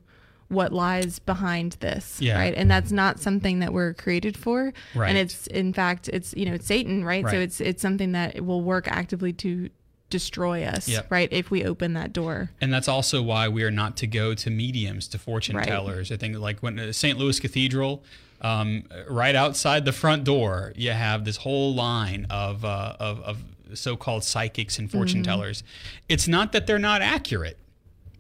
what 0.49 0.73
lies 0.75 1.19
behind 1.21 1.73
this, 1.81 2.21
Yeah. 2.21 2.39
right? 2.39 2.55
And 2.55 2.71
that's 2.71 2.93
not 2.93 3.19
something 3.19 3.61
that 3.61 3.73
we're 3.73 3.95
created 3.95 4.37
for. 4.37 4.73
Right. 4.95 5.09
And 5.09 5.17
it's 5.17 5.47
in 5.47 5.73
fact 5.73 6.09
it's 6.13 6.35
you 6.37 6.45
know 6.45 6.53
it's 6.55 6.67
Satan, 6.67 7.03
right? 7.03 7.25
So 7.27 7.39
it's 7.39 7.63
it's 7.63 7.81
something 7.81 8.13
that 8.13 8.45
will 8.45 8.61
work 8.63 8.87
actively 8.89 9.33
to 9.35 9.71
destroy 10.19 10.63
us, 10.65 10.87
Yep. 10.89 11.11
right? 11.11 11.29
If 11.33 11.51
we 11.51 11.65
open 11.65 11.95
that 11.95 12.13
door. 12.13 12.51
And 12.61 12.73
that's 12.73 12.87
also 12.87 13.21
why 13.21 13.49
we 13.49 13.65
are 13.65 13.71
not 13.83 13.97
to 13.97 14.07
go 14.07 14.33
to 14.35 14.49
mediums, 14.49 15.09
to 15.09 15.19
fortune 15.19 15.57
Right. 15.57 15.67
tellers. 15.67 16.13
I 16.13 16.17
think 16.17 16.39
like 16.39 16.61
when 16.63 16.79
uh, 16.79 16.93
St. 16.93 17.19
Louis 17.19 17.41
Cathedral, 17.41 18.03
um, 18.41 18.85
right 19.09 19.35
outside 19.35 19.85
the 19.85 19.93
front 19.93 20.23
door, 20.23 20.73
you 20.77 20.93
have 20.93 21.25
this 21.25 21.39
whole 21.39 21.75
line 21.75 22.27
of, 22.31 22.65
uh, 22.65 22.95
of, 23.01 23.21
of 23.23 23.37
so-called 23.73 24.23
psychics 24.23 24.79
and 24.79 24.89
fortune 24.89 25.23
Mm-hmm. 25.23 25.33
tellers. 25.33 25.65
It's 26.09 26.29
not 26.29 26.53
that 26.53 26.67
they're 26.69 26.79
not 26.93 27.03
accurate, 27.03 27.59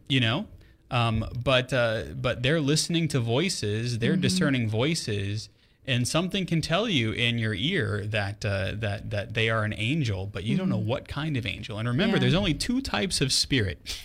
you 0.08 0.18
know, 0.18 0.46
um, 0.90 1.24
but 1.44 1.72
uh, 1.72 2.02
but 2.16 2.42
they're 2.42 2.60
listening 2.60 3.06
to 3.08 3.20
voices, 3.20 3.98
they're 4.00 4.16
discerning 4.16 4.68
voices. 4.68 5.48
And 5.86 6.08
something 6.08 6.46
can 6.46 6.62
tell 6.62 6.88
you 6.88 7.12
in 7.12 7.38
your 7.38 7.52
ear 7.52 8.04
that 8.06 8.44
uh, 8.44 8.72
that 8.76 9.10
that 9.10 9.34
they 9.34 9.50
are 9.50 9.64
an 9.64 9.74
angel, 9.76 10.26
but 10.32 10.44
you 10.44 10.56
don't 10.56 10.68
know 10.70 10.78
mm-hmm. 10.78 10.88
what 10.88 11.08
kind 11.08 11.36
of 11.36 11.44
angel. 11.44 11.78
And 11.78 11.86
remember, 11.86 12.16
Yeah. 12.16 12.20
there's 12.20 12.34
only 12.34 12.54
two 12.54 12.80
types 12.80 13.20
of 13.20 13.32
spirit. 13.32 14.00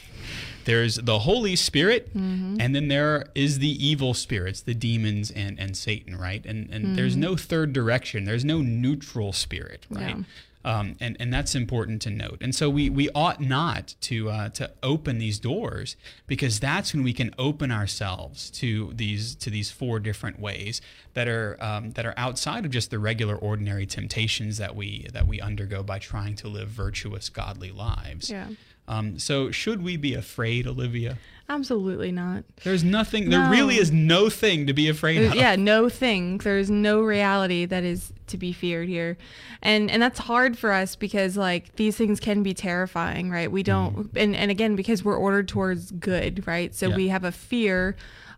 There's 0.66 0.96
the 0.98 1.20
Holy 1.20 1.56
Spirit, 1.56 2.10
mm-hmm. 2.16 2.58
and 2.60 2.76
then 2.76 2.90
there 2.90 3.28
is 3.34 3.60
the 3.60 3.84
evil 3.84 4.14
spirits, 4.14 4.62
the 4.62 4.74
demons 4.74 5.32
and, 5.32 5.60
and 5.60 5.76
Satan, 5.76 6.16
right? 6.18 6.46
And 6.46 6.70
and 6.70 6.98
there's 6.98 7.16
mm. 7.16 7.20
no 7.20 7.38
third 7.38 7.74
direction. 7.74 8.26
There's 8.26 8.46
no 8.46 8.60
neutral 8.62 9.32
spirit, 9.34 9.88
right? 9.90 10.18
Yeah. 10.18 10.24
Um, 10.70 10.98
and, 11.00 11.18
and 11.20 11.34
that's 11.34 11.56
important 11.56 12.00
to 12.04 12.12
note. 12.12 12.38
And 12.42 12.54
so 12.54 12.70
we, 12.70 12.92
we 12.92 13.10
ought 13.16 13.42
not 13.42 13.96
to 14.02 14.30
uh, 14.30 14.50
to 14.50 14.70
open 14.84 15.18
these 15.18 15.40
doors 15.40 15.96
because 16.28 16.60
that's 16.60 16.94
when 16.94 17.04
we 17.04 17.12
can 17.12 17.34
open 17.40 17.72
ourselves 17.72 18.52
to 18.52 18.92
these 18.94 19.34
to 19.36 19.50
these 19.50 19.72
four 19.72 20.00
different 20.00 20.40
ways 20.40 20.80
that 21.16 21.28
are 21.28 21.58
um, 21.60 21.90
that 21.92 22.06
are 22.06 22.14
outside 22.18 22.66
of 22.66 22.72
just 22.72 22.92
the 22.92 23.00
regular 23.00 23.36
ordinary 23.36 23.88
temptations 23.88 24.58
that 24.58 24.76
we 24.76 25.08
that 25.12 25.26
we 25.26 25.42
undergo 25.42 25.82
by 25.82 25.98
trying 25.98 26.36
to 26.36 26.48
live 26.48 26.68
virtuous 26.68 27.30
godly 27.30 27.72
lives. 27.72 28.30
Yeah. 28.30 28.50
Um, 28.88 29.18
so 29.18 29.50
should 29.50 29.82
we 29.82 29.98
be 29.98 30.14
afraid, 30.14 30.68
Olivia? 30.68 31.18
Absolutely 31.50 32.12
not. 32.12 32.44
There's 32.64 32.84
nothing. 32.84 33.30
There 33.32 33.50
really 33.50 33.78
is 33.78 33.92
no 33.92 34.30
thing 34.30 34.68
to 34.68 34.74
be 34.74 34.88
afraid 34.88 35.18
There's- 35.18 35.32
of. 35.32 35.36
yeah, 35.40 35.56
no 35.56 35.90
thing. 35.90 36.38
There's 36.38 36.70
no 36.70 37.02
reality 37.02 37.66
that 37.66 37.84
is 37.84 38.14
to 38.28 38.38
be 38.38 38.54
feared 38.54 38.88
here, 38.88 39.18
and 39.64 39.90
and 39.90 40.00
that's 40.00 40.20
hard 40.20 40.58
for 40.60 40.72
us 40.72 40.96
because 40.96 41.36
like 41.38 41.76
these 41.76 41.98
things 41.98 42.20
can 42.20 42.44
be 42.44 42.54
terrifying, 42.54 43.32
right? 43.32 43.52
We 43.52 43.64
don't, 43.64 44.12
and 44.16 44.36
and 44.36 44.52
again 44.52 44.76
because 44.76 45.04
we're 45.04 45.18
ordered 45.18 45.48
towards 45.48 45.90
good, 45.92 46.46
right? 46.46 46.74
So 46.76 46.86
Mm-hmm. 46.86 46.92
Yeah. 46.92 46.98
we 46.98 47.08
have 47.10 47.24
a 47.24 47.32
fear 47.32 47.96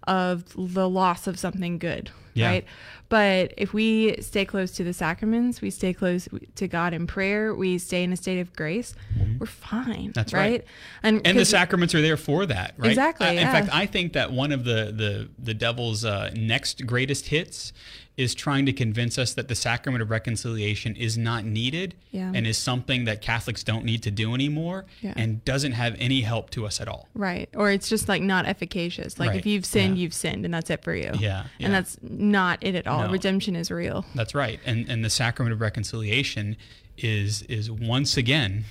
of 0.08 0.46
the 0.56 0.90
loss 0.90 1.28
of 1.28 1.38
something 1.38 1.78
good, 1.78 2.10
Yeah. 2.34 2.48
right? 2.48 2.66
But 3.10 3.54
if 3.58 3.74
we 3.74 4.16
stay 4.22 4.46
close 4.46 4.72
to 4.72 4.84
the 4.86 4.94
sacraments, 4.94 5.62
we 5.62 5.70
stay 5.70 5.94
close 5.94 6.30
to 6.56 6.68
God 6.68 6.94
in 6.94 7.06
prayer, 7.08 7.54
we 7.54 7.78
stay 7.78 8.04
in 8.04 8.14
a 8.14 8.16
state 8.16 8.40
of 8.40 8.54
grace, 8.56 8.96
we're 9.38 9.46
fine. 9.46 9.84
Mm-hmm. 9.86 10.12
That's 10.14 10.34
right. 10.34 10.52
right. 10.52 10.66
And, 11.04 11.22
and 11.26 11.38
the 11.38 11.44
sacraments 11.46 11.94
are 11.94 12.02
there 12.02 12.16
for 12.18 12.46
that, 12.46 12.74
right? 12.78 12.90
Exactly, 12.90 13.28
Uh, 13.28 13.32
in 13.32 13.38
yeah. 13.38 13.52
fact, 13.52 13.70
I 13.74 13.86
think 13.86 14.14
that 14.14 14.32
one 14.32 14.52
of 14.54 14.64
the 14.64 14.94
the 14.96 15.30
the 15.38 15.54
devil's 15.54 16.06
uh, 16.06 16.32
next 16.36 16.86
greatest 16.86 17.28
hits 17.28 17.74
is 18.22 18.36
trying 18.36 18.66
to 18.68 18.74
convince 18.74 19.18
us 19.18 19.34
that 19.34 19.48
the 19.48 19.56
sacrament 19.56 20.02
of 20.02 20.10
reconciliation 20.12 20.96
is 20.96 21.18
not 21.18 21.44
needed 21.44 21.96
Yeah. 22.12 22.32
and 22.36 22.46
is 22.46 22.58
something 22.58 23.06
that 23.06 23.22
Catholics 23.22 23.64
don't 23.64 23.84
need 23.84 24.04
to 24.04 24.12
do 24.12 24.34
anymore 24.36 24.86
Yeah. 25.02 25.14
and 25.16 25.44
doesn't 25.44 25.72
have 25.74 25.96
any 25.98 26.22
help 26.22 26.50
to 26.52 26.66
us 26.66 26.80
at 26.80 26.88
all. 26.88 27.08
Right. 27.16 27.50
Or 27.56 27.72
it's 27.72 27.90
just 27.90 28.08
like 28.08 28.22
not 28.22 28.46
efficacious. 28.46 29.20
Like 29.20 29.30
Right. 29.32 29.40
if 29.40 29.46
you've 29.46 29.66
sinned, 29.66 29.98
Yeah. 29.98 30.04
you've 30.04 30.14
sinned 30.14 30.46
and 30.46 30.54
that's 30.54 30.70
it 30.70 30.84
for 30.84 30.96
you. 30.96 31.12
Yeah. 31.20 31.46
And 31.60 31.74
that's 31.74 31.98
not 32.02 32.60
it 32.62 32.76
at 32.76 32.86
all. 32.88 33.06
No. 33.08 33.12
Redemption 33.12 33.56
is 33.56 33.72
real. 33.72 34.06
That's 34.16 34.36
right. 34.36 34.60
And 34.66 34.88
and 34.90 35.04
the 35.04 35.10
sacrament 35.10 35.54
of 35.54 35.62
reconciliation 35.62 36.56
is 36.98 37.42
is 37.44 37.72
once 37.72 38.18
again 38.18 38.66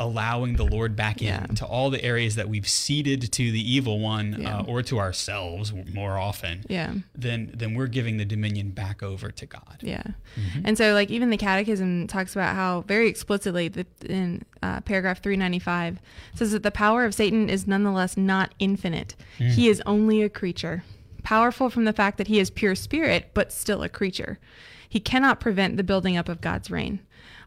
allowing 0.00 0.56
the 0.56 0.64
Lord 0.64 0.96
back 0.96 1.20
Yeah. 1.20 1.44
in 1.48 1.54
to 1.56 1.66
all 1.66 1.90
the 1.90 2.02
areas 2.02 2.34
that 2.34 2.48
we've 2.48 2.66
ceded 2.66 3.30
to 3.32 3.52
the 3.52 3.60
evil 3.72 4.00
one 4.00 4.36
Yeah. 4.40 4.58
uh, 4.58 4.62
or 4.64 4.82
to 4.82 4.98
ourselves 4.98 5.72
more 5.94 6.18
often. 6.18 6.64
Yeah. 6.68 6.94
Then 7.14 7.52
then 7.54 7.74
we're 7.74 7.86
giving 7.86 8.16
the 8.16 8.24
dominion 8.24 8.70
back 8.70 9.02
over 9.02 9.30
to 9.30 9.46
God. 9.46 9.76
Yeah. 9.82 10.02
Mm-hmm. 10.02 10.62
And 10.64 10.76
so, 10.78 10.94
like, 10.94 11.10
even 11.10 11.30
the 11.30 11.36
Catechism 11.36 12.06
talks 12.08 12.34
about 12.34 12.56
how 12.56 12.80
very 12.88 13.08
explicitly 13.08 13.70
in 14.06 14.42
uh, 14.62 14.80
paragraph 14.80 15.22
395 15.22 16.00
says 16.34 16.52
that 16.52 16.62
the 16.62 16.70
power 16.70 17.04
of 17.04 17.14
Satan 17.14 17.48
is 17.50 17.66
nonetheless 17.66 18.16
not 18.16 18.54
infinite. 18.58 19.14
Mm. 19.38 19.50
He 19.52 19.68
is 19.68 19.82
only 19.86 20.22
a 20.22 20.28
creature, 20.28 20.82
powerful 21.30 21.70
from 21.70 21.84
the 21.84 21.92
fact 21.92 22.18
that 22.18 22.26
he 22.26 22.40
is 22.40 22.50
pure 22.50 22.74
spirit, 22.74 23.30
but 23.34 23.52
still 23.52 23.84
a 23.84 23.88
creature. 23.88 24.40
He 24.88 24.98
cannot 24.98 25.38
prevent 25.38 25.76
the 25.76 25.84
building 25.84 26.16
up 26.16 26.28
of 26.28 26.40
God's 26.40 26.72
reign. 26.72 26.98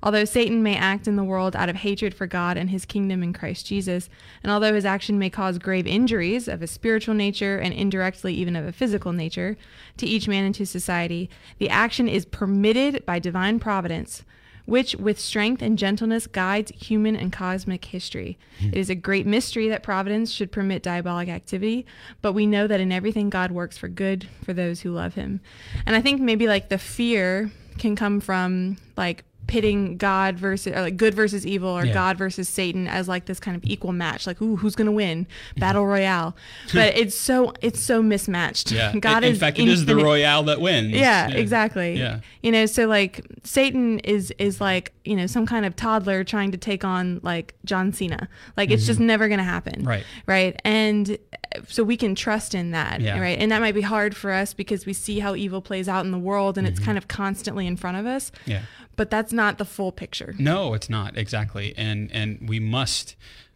Although 0.01 0.23
Satan 0.23 0.63
may 0.63 0.77
act 0.77 1.05
in 1.05 1.17
the 1.17 1.23
world 1.25 1.53
out 1.53 1.67
of 1.67 1.75
hatred 1.75 2.13
for 2.13 2.25
God 2.25 2.55
and 2.55 2.69
his 2.69 2.85
kingdom 2.85 3.21
in 3.21 3.33
Christ 3.33 3.65
Jesus, 3.65 4.07
and 4.41 4.49
although 4.49 4.73
his 4.73 4.85
action 4.85 5.19
may 5.19 5.29
cause 5.29 5.57
grave 5.57 5.85
injuries 5.85 6.47
of 6.47 6.61
a 6.61 6.67
spiritual 6.67 7.13
nature 7.13 7.57
and 7.57 7.73
indirectly 7.73 8.33
even 8.33 8.55
of 8.55 8.65
a 8.65 8.71
physical 8.71 9.11
nature 9.11 9.57
to 9.97 10.05
each 10.05 10.29
man 10.29 10.45
and 10.45 10.55
to 10.55 10.65
society, 10.65 11.29
the 11.57 11.69
action 11.69 12.07
is 12.07 12.23
permitted 12.23 13.05
by 13.05 13.19
divine 13.19 13.59
providence, 13.59 14.23
which 14.65 14.95
with 14.95 15.19
strength 15.19 15.61
and 15.61 15.77
gentleness 15.77 16.27
guides 16.27 16.71
human 16.71 17.15
and 17.15 17.31
cosmic 17.31 17.85
history. 17.85 18.37
Hmm. 18.59 18.67
It 18.67 18.77
is 18.77 18.89
a 18.89 18.95
great 18.95 19.25
mystery 19.25 19.67
that 19.69 19.83
providence 19.83 20.31
should 20.31 20.51
permit 20.51 20.83
diabolic 20.83 21.29
activity, 21.29 21.85
but 22.21 22.33
we 22.33 22.45
know 22.45 22.67
that 22.67 22.79
in 22.79 22.91
everything 22.91 23.29
God 23.29 23.51
works 23.51 23.77
for 23.77 23.87
good 23.87 24.27
for 24.43 24.53
those 24.53 24.81
who 24.81 24.91
love 24.91 25.15
him. 25.15 25.41
And 25.85 25.95
I 25.95 26.01
think 26.01 26.21
maybe 26.21 26.47
like 26.47 26.69
the 26.69 26.77
fear 26.77 27.51
can 27.77 27.95
come 27.95 28.19
from 28.19 28.77
like 28.95 29.23
pitting 29.47 29.97
God 29.97 30.37
versus 30.39 30.73
or 30.73 30.81
like 30.81 30.97
good 30.97 31.13
versus 31.13 31.45
evil 31.45 31.69
or 31.69 31.85
Yeah. 31.85 31.93
God 31.93 32.17
versus 32.17 32.47
Satan 32.47 32.87
as 32.87 33.07
like 33.07 33.25
this 33.25 33.39
kind 33.39 33.55
of 33.57 33.63
equal 33.65 33.91
match, 33.91 34.25
like 34.25 34.41
ooh, 34.41 34.55
who's 34.55 34.75
gonna 34.75 34.91
win? 34.91 35.27
Battle 35.57 35.85
Royale. 35.85 36.35
But 36.73 36.97
it's 36.97 37.15
so 37.15 37.53
it's 37.61 37.79
so 37.79 38.01
mismatched. 38.01 38.71
Yeah. 38.71 38.95
God 38.99 39.23
in, 39.23 39.29
in 39.29 39.33
is 39.33 39.39
fact, 39.39 39.59
it 39.59 39.67
is 39.67 39.85
the 39.85 39.95
royale 39.95 40.43
that 40.43 40.59
wins. 40.61 40.91
yeah, 40.91 41.29
exactly. 41.29 41.97
Yeah. 41.97 42.19
You 42.41 42.51
know, 42.51 42.65
so 42.65 42.87
like 42.87 43.21
Satan 43.43 43.99
is 43.99 44.33
is 44.39 44.59
like, 44.61 44.93
you 45.05 45.15
know, 45.15 45.27
some 45.27 45.45
kind 45.45 45.65
of 45.65 45.75
toddler 45.75 46.23
trying 46.23 46.51
to 46.51 46.57
take 46.57 46.83
on 46.83 47.19
like 47.23 47.55
John 47.65 47.91
Cena. 47.93 48.27
Like 48.57 48.71
it's 48.71 48.85
just 48.85 48.99
never 48.99 49.27
going 49.27 49.37
to 49.39 49.43
happen. 49.43 49.79
Mm-hmm. 49.79 49.87
Right. 49.87 50.03
Right? 50.25 50.61
And 50.63 51.11
uh, 51.55 51.59
so 51.67 51.83
we 51.83 51.97
can 51.97 52.15
trust 52.15 52.55
in 52.55 52.71
that, 52.71 53.01
Yeah. 53.01 53.19
right? 53.19 53.37
And 53.37 53.51
that 53.51 53.59
might 53.59 53.75
be 53.75 53.81
hard 53.81 54.15
for 54.15 54.31
us 54.31 54.53
because 54.53 54.85
we 54.85 54.93
see 54.93 55.19
how 55.19 55.35
evil 55.35 55.61
plays 55.61 55.87
out 55.89 56.05
in 56.05 56.11
the 56.11 56.17
world 56.17 56.57
and 56.57 56.65
it's 56.67 56.79
kind 56.79 56.97
of 56.97 57.07
constantly 57.07 57.67
in 57.67 57.77
front 57.77 57.97
of 57.97 58.05
us. 58.05 58.31
Mm-hmm. 58.31 58.51
Yeah. 58.51 58.61
But 58.95 59.09
that's 59.09 59.33
not 59.33 59.57
the 59.57 59.65
full 59.65 59.91
picture. 59.91 60.35
No, 60.37 60.73
it's 60.73 60.89
not 60.89 61.17
exactly, 61.17 61.73
and 61.77 62.11
and 62.11 62.47
we 62.47 62.59
must 62.59 63.15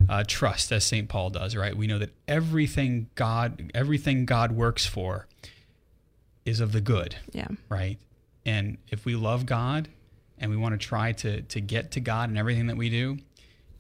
uh, 0.10 0.24
trust 0.28 0.72
as 0.72 0.84
Saint 0.84 1.10
Paul 1.10 1.30
does. 1.30 1.56
Right? 1.56 1.76
We 1.76 1.88
know 1.88 2.00
that 2.00 2.14
everything 2.28 3.10
God, 3.16 3.72
everything 3.76 4.26
God 4.26 4.52
works 4.52 4.86
for, 4.86 5.28
is 6.46 6.60
of 6.60 6.72
the 6.72 6.82
good. 6.82 7.16
Yeah. 7.32 7.50
Right? 7.70 7.98
And 8.46 8.78
if 8.90 9.06
we 9.06 9.16
love 9.16 9.46
God, 9.46 9.90
and 10.40 10.50
we 10.50 10.58
want 10.58 10.80
to 10.80 10.86
try 10.88 11.12
to 11.14 11.42
to 11.42 11.62
get 11.62 11.92
to 11.92 12.00
God 12.00 12.30
in 12.30 12.38
everything 12.38 12.68
that 12.68 12.78
we 12.78 12.90
do, 12.90 13.18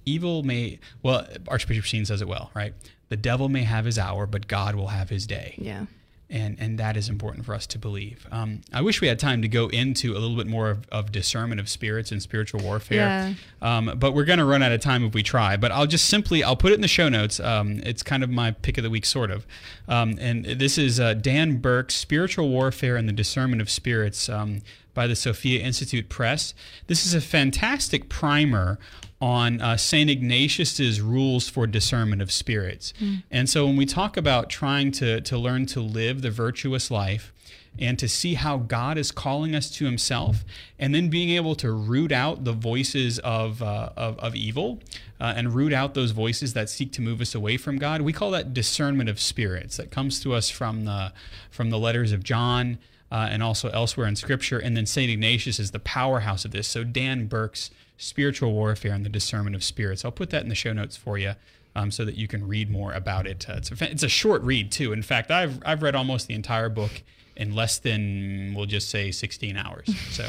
evil 0.05 0.43
may. 0.43 0.80
Well, 1.01 1.28
Archbishop 1.47 1.86
Sheen 1.86 2.05
says 2.05 2.22
it 2.22 2.28
well. 2.28 2.51
Right? 2.53 2.74
The 3.10 3.18
devil 3.18 3.49
may 3.49 3.64
have 3.64 3.86
his 3.86 3.97
hour, 3.97 4.28
but 4.28 4.47
God 4.47 4.76
will 4.76 4.88
have 4.88 5.10
his 5.10 5.26
day. 5.26 5.55
Yeah. 5.58 5.86
And 6.30 6.58
and 6.60 6.78
that 6.78 6.98
is 6.98 7.08
important 7.10 7.46
for 7.46 7.54
us 7.54 7.66
to 7.68 7.80
believe. 7.80 8.28
Um, 8.32 8.62
I 8.74 8.82
wish 8.82 9.02
we 9.02 9.08
had 9.08 9.20
time 9.20 9.42
to 9.42 9.48
go 9.48 9.68
into 9.70 10.12
a 10.12 10.20
little 10.20 10.36
bit 10.36 10.48
more 10.48 10.70
of, 10.70 10.88
of 10.92 11.12
discernment 11.12 11.62
of 11.62 11.70
spirits 11.70 12.12
and 12.12 12.22
spiritual 12.22 12.62
warfare. 12.62 12.98
Yeah. 12.98 13.34
Um, 13.62 13.94
but 13.98 14.14
we're 14.14 14.26
going 14.26 14.40
to 14.40 14.46
run 14.46 14.62
out 14.62 14.72
of 14.72 14.82
time 14.82 15.04
if 15.06 15.14
we 15.14 15.24
try. 15.24 15.56
But 15.58 15.72
I'll 15.72 15.88
just 15.88 16.06
simply 16.06 16.44
I'll 16.44 16.56
put 16.56 16.72
it 16.72 16.76
in 16.76 16.82
the 16.82 16.88
show 16.88 17.10
notes. 17.10 17.40
Um, 17.40 17.80
it's 17.84 18.04
kind 18.04 18.24
of 18.24 18.30
my 18.30 18.52
pick 18.52 18.78
of 18.78 18.84
the 18.84 18.90
week, 18.90 19.06
sort 19.06 19.32
of. 19.32 19.46
Um, 19.88 20.18
and 20.20 20.46
this 20.46 20.78
is 20.78 21.00
uh, 21.00 21.14
Dan 21.14 21.58
Burke's 21.58 21.96
Spiritual 21.96 22.50
Warfare 22.50 22.98
and 22.98 23.08
the 23.08 23.14
Discernment 23.14 23.62
of 23.62 23.70
Spirits 23.70 24.28
um, 24.28 24.62
by 24.98 25.06
the 25.06 25.16
Sophia 25.16 25.62
Institute 25.62 26.10
Press. 26.10 26.56
This 26.88 27.06
is 27.06 27.14
a 27.14 27.22
fantastic 27.22 28.10
primer 28.10 28.80
on 29.22 29.62
uh, 29.62 29.78
St. 29.78 30.10
Ignatius's 30.10 31.02
rules 31.02 31.48
for 31.48 31.68
discernment 31.68 32.20
of 32.20 32.32
spirits. 32.32 32.95
And 33.30 33.48
so 33.48 33.68
when 33.68 33.78
we 33.78 33.86
talk 33.86 34.18
about 34.18 34.50
trying 34.50 34.91
to, 34.93 35.22
to 35.22 35.38
learn 35.38 35.68
to 35.68 35.82
live 35.82 36.24
the 36.24 36.32
virtuous 36.32 36.89
life 36.89 37.32
and 37.78 38.00
to 38.00 38.10
see 38.10 38.34
how 38.34 38.58
God 38.58 38.98
is 38.98 39.12
calling 39.12 39.54
us 39.54 39.70
to 39.76 39.86
himself, 39.86 40.43
and 40.80 40.95
then 40.95 41.10
being 41.10 41.30
able 41.30 41.54
to 41.58 41.72
root 41.72 42.12
out 42.12 42.43
the 42.43 42.54
voices 42.54 43.20
of, 43.20 43.62
uh, 43.62 43.89
of, 43.95 44.18
of 44.18 44.36
evil 44.36 44.80
uh, 45.20 45.32
and 45.38 45.54
root 45.54 45.74
out 45.74 45.93
those 45.93 46.10
voices 46.10 46.54
that 46.54 46.72
seek 46.72 46.91
to 46.93 47.04
move 47.04 47.22
us 47.22 47.36
away 47.36 47.58
from 47.58 47.78
God, 47.78 48.02
we 48.02 48.14
call 48.14 48.32
that 48.32 48.52
discernment 48.52 49.12
of 49.12 49.20
spirits. 49.20 49.78
That 49.78 49.91
comes 49.91 50.20
to 50.22 50.34
us 50.34 50.50
from 50.50 50.86
the, 50.86 51.14
from 51.52 51.70
the 51.70 51.78
letters 51.78 52.12
of 52.12 52.24
John. 52.24 52.80
Uh, 53.10 53.28
and 53.32 53.41
also 53.41 53.70
elsewhere 53.70 54.05
in 54.05 54.18
Scripture. 54.18 54.60
And 54.60 54.76
then 54.76 54.86
St. 54.86 55.10
Ignatius 55.10 55.60
is 55.60 55.72
the 55.72 55.80
powerhouse 55.80 56.43
of 56.43 56.51
this. 56.51 56.68
So 56.68 56.84
Dan 56.84 57.28
Burke's 57.28 57.72
Spiritual 57.95 58.51
Warfare 58.51 58.93
and 58.93 59.05
the 59.05 59.10
Discernment 59.10 59.55
of 59.55 59.64
Spirits. 59.64 60.03
I'll 60.03 60.12
put 60.12 60.30
that 60.32 60.43
in 60.43 60.49
the 60.49 60.55
show 60.55 60.74
notes 60.74 60.97
for 60.97 61.18
you 61.18 61.34
um, 61.74 61.89
so 61.89 62.03
that 62.03 62.16
you 62.16 62.28
can 62.28 62.47
read 62.47 62.70
more 62.70 62.91
about 62.91 63.26
it. 63.26 63.49
Uh, 63.49 63.53
it's, 63.58 63.72
a, 63.72 63.91
it's 63.91 64.03
a 64.03 64.10
short 64.10 64.41
read, 64.41 64.72
too. 64.72 64.91
In 64.91 65.03
fact, 65.03 65.32
I've, 65.32 65.62
I've 65.66 65.82
read 65.82 65.95
almost 65.95 66.28
the 66.28 66.34
entire 66.34 66.68
book 66.68 67.01
in 67.36 67.55
less 67.55 67.80
than, 67.80 68.53
we'll 68.55 68.66
just 68.66 68.89
say, 68.89 69.12
16 69.12 69.55
hours. 69.55 69.88
So. 70.10 70.28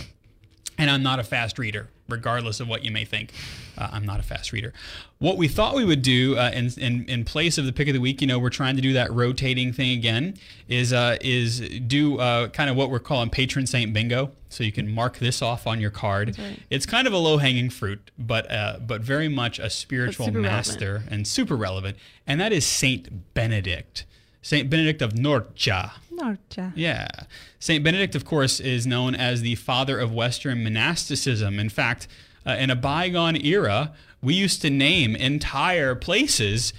And 0.79 0.91
I'm 0.91 1.03
not 1.03 1.19
a 1.19 1.25
fast 1.25 1.59
reader, 1.59 1.89
regardless 2.09 2.61
of 2.61 2.69
what 2.69 2.85
you 2.85 2.93
may 2.93 3.05
think. 3.05 3.33
Uh, 3.77 3.89
I'm 3.93 4.07
not 4.07 4.21
a 4.21 4.23
fast 4.23 4.53
reader. 4.53 4.73
What 5.19 5.37
we 5.37 5.49
thought 5.49 5.75
we 5.75 5.85
would 5.85 6.03
do 6.03 6.37
uh, 6.39 6.51
in, 6.55 6.71
in 6.79 7.05
in 7.09 7.25
place 7.25 7.59
of 7.59 7.67
the 7.67 7.73
pick 7.73 7.89
of 7.89 7.95
the 7.95 8.01
week, 8.01 8.21
you 8.21 8.27
know, 8.27 8.39
we're 8.39 8.51
trying 8.51 8.77
to 8.77 8.83
do 8.83 8.93
that 8.93 9.13
rotating 9.13 9.73
thing 9.73 9.99
again. 9.99 10.35
Is 10.69 10.93
uh, 10.93 11.17
is 11.21 11.61
do 11.61 12.19
uh, 12.19 12.49
kind 12.49 12.71
of 12.71 12.77
what 12.77 12.91
we're 12.91 13.01
calling 13.01 13.29
patron 13.29 13.67
saint 13.67 13.93
bingo. 13.93 14.31
So 14.51 14.65
you 14.65 14.73
can 14.73 14.89
mark 14.89 15.19
this 15.19 15.43
off 15.43 15.67
on 15.67 15.79
your 15.81 15.91
card. 15.91 16.39
right. 16.39 16.59
It's 16.71 16.87
kind 16.87 17.07
of 17.07 17.13
a 17.13 17.19
low 17.19 17.37
hanging 17.39 17.71
fruit, 17.71 18.11
but 18.19 18.51
uh, 18.51 18.79
but 18.81 19.01
very 19.03 19.29
much 19.29 19.59
a 19.59 19.69
spiritual 19.69 20.27
super 20.27 20.41
relevant. 20.41 20.69
master 20.69 21.03
and 21.11 21.27
super 21.27 21.57
relevant. 21.57 21.97
And 22.27 22.41
that 22.41 22.53
is 22.53 22.65
Saint 22.65 23.35
Benedict, 23.35 24.07
Saint 24.49 24.71
Benedict 24.71 25.03
of 25.03 25.13
Norcia. 25.13 25.91
Norcia. 26.11 26.73
Yeah. 26.75 27.07
St. 27.59 27.85
Benedict, 27.85 28.15
of 28.15 28.25
course, 28.25 28.61
is 28.61 28.87
known 28.87 29.15
as 29.15 29.43
the 29.43 29.57
father 29.57 30.01
of 30.01 30.11
Western 30.15 30.65
monasticism. 30.65 31.61
In 31.61 31.69
fact, 31.69 32.09
uh, 32.47 32.53
in 32.53 32.71
a 32.71 32.75
bygone 32.75 33.37
era, 33.37 33.93
we 34.23 34.33
used 34.33 34.63
to 34.63 34.71
name 34.71 35.15
entire 35.15 35.95
places 35.95 36.73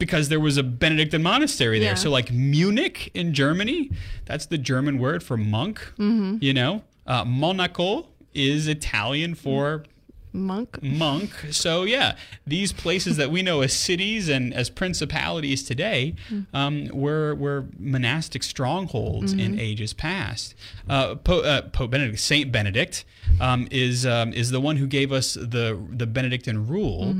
because 0.00 0.30
there 0.30 0.40
was 0.40 0.56
a 0.56 0.64
Benedictine 0.64 1.22
monastery 1.22 1.78
there. 1.78 1.90
Yeah. 1.90 1.94
So, 1.94 2.10
like 2.10 2.32
Munich 2.32 3.12
in 3.14 3.34
Germany, 3.34 3.92
that's 4.24 4.46
the 4.46 4.58
German 4.58 4.98
word 4.98 5.22
for 5.22 5.36
monk. 5.36 5.78
Mm-hmm. 5.98 6.38
You 6.40 6.54
know, 6.54 6.82
uh, 7.06 7.24
Monaco 7.24 8.08
is 8.34 8.66
Italian 8.66 9.36
for 9.36 9.84
Monk. 10.32 10.82
monk. 10.82 11.30
So 11.50 11.84
yeah, 11.84 12.16
these 12.46 12.72
places 12.72 13.16
that 13.18 13.30
we 13.30 13.42
know 13.42 13.60
as 13.60 13.72
cities 13.72 14.28
and 14.28 14.54
as 14.54 14.70
principalities 14.70 15.62
today 15.62 16.14
um, 16.54 16.88
were 16.92 17.34
were 17.34 17.66
monastic 17.78 18.42
strongholds 18.42 19.32
in 19.32 19.58
ages 19.60 19.92
past. 19.92 20.54
Uh, 20.88 21.14
po- 21.16 21.40
uh, 21.42 21.62
Pope 21.62 21.90
Benedict, 21.90 22.18
Saint 22.20 22.50
Benedict, 22.50 23.04
um, 23.40 23.68
is 23.70 24.06
um, 24.06 24.32
is 24.32 24.50
the 24.50 24.60
one 24.60 24.76
who 24.76 24.86
gave 24.86 25.12
us 25.12 25.34
the 25.34 25.78
the 25.90 26.06
Benedictine 26.06 26.66
rule. 26.66 27.14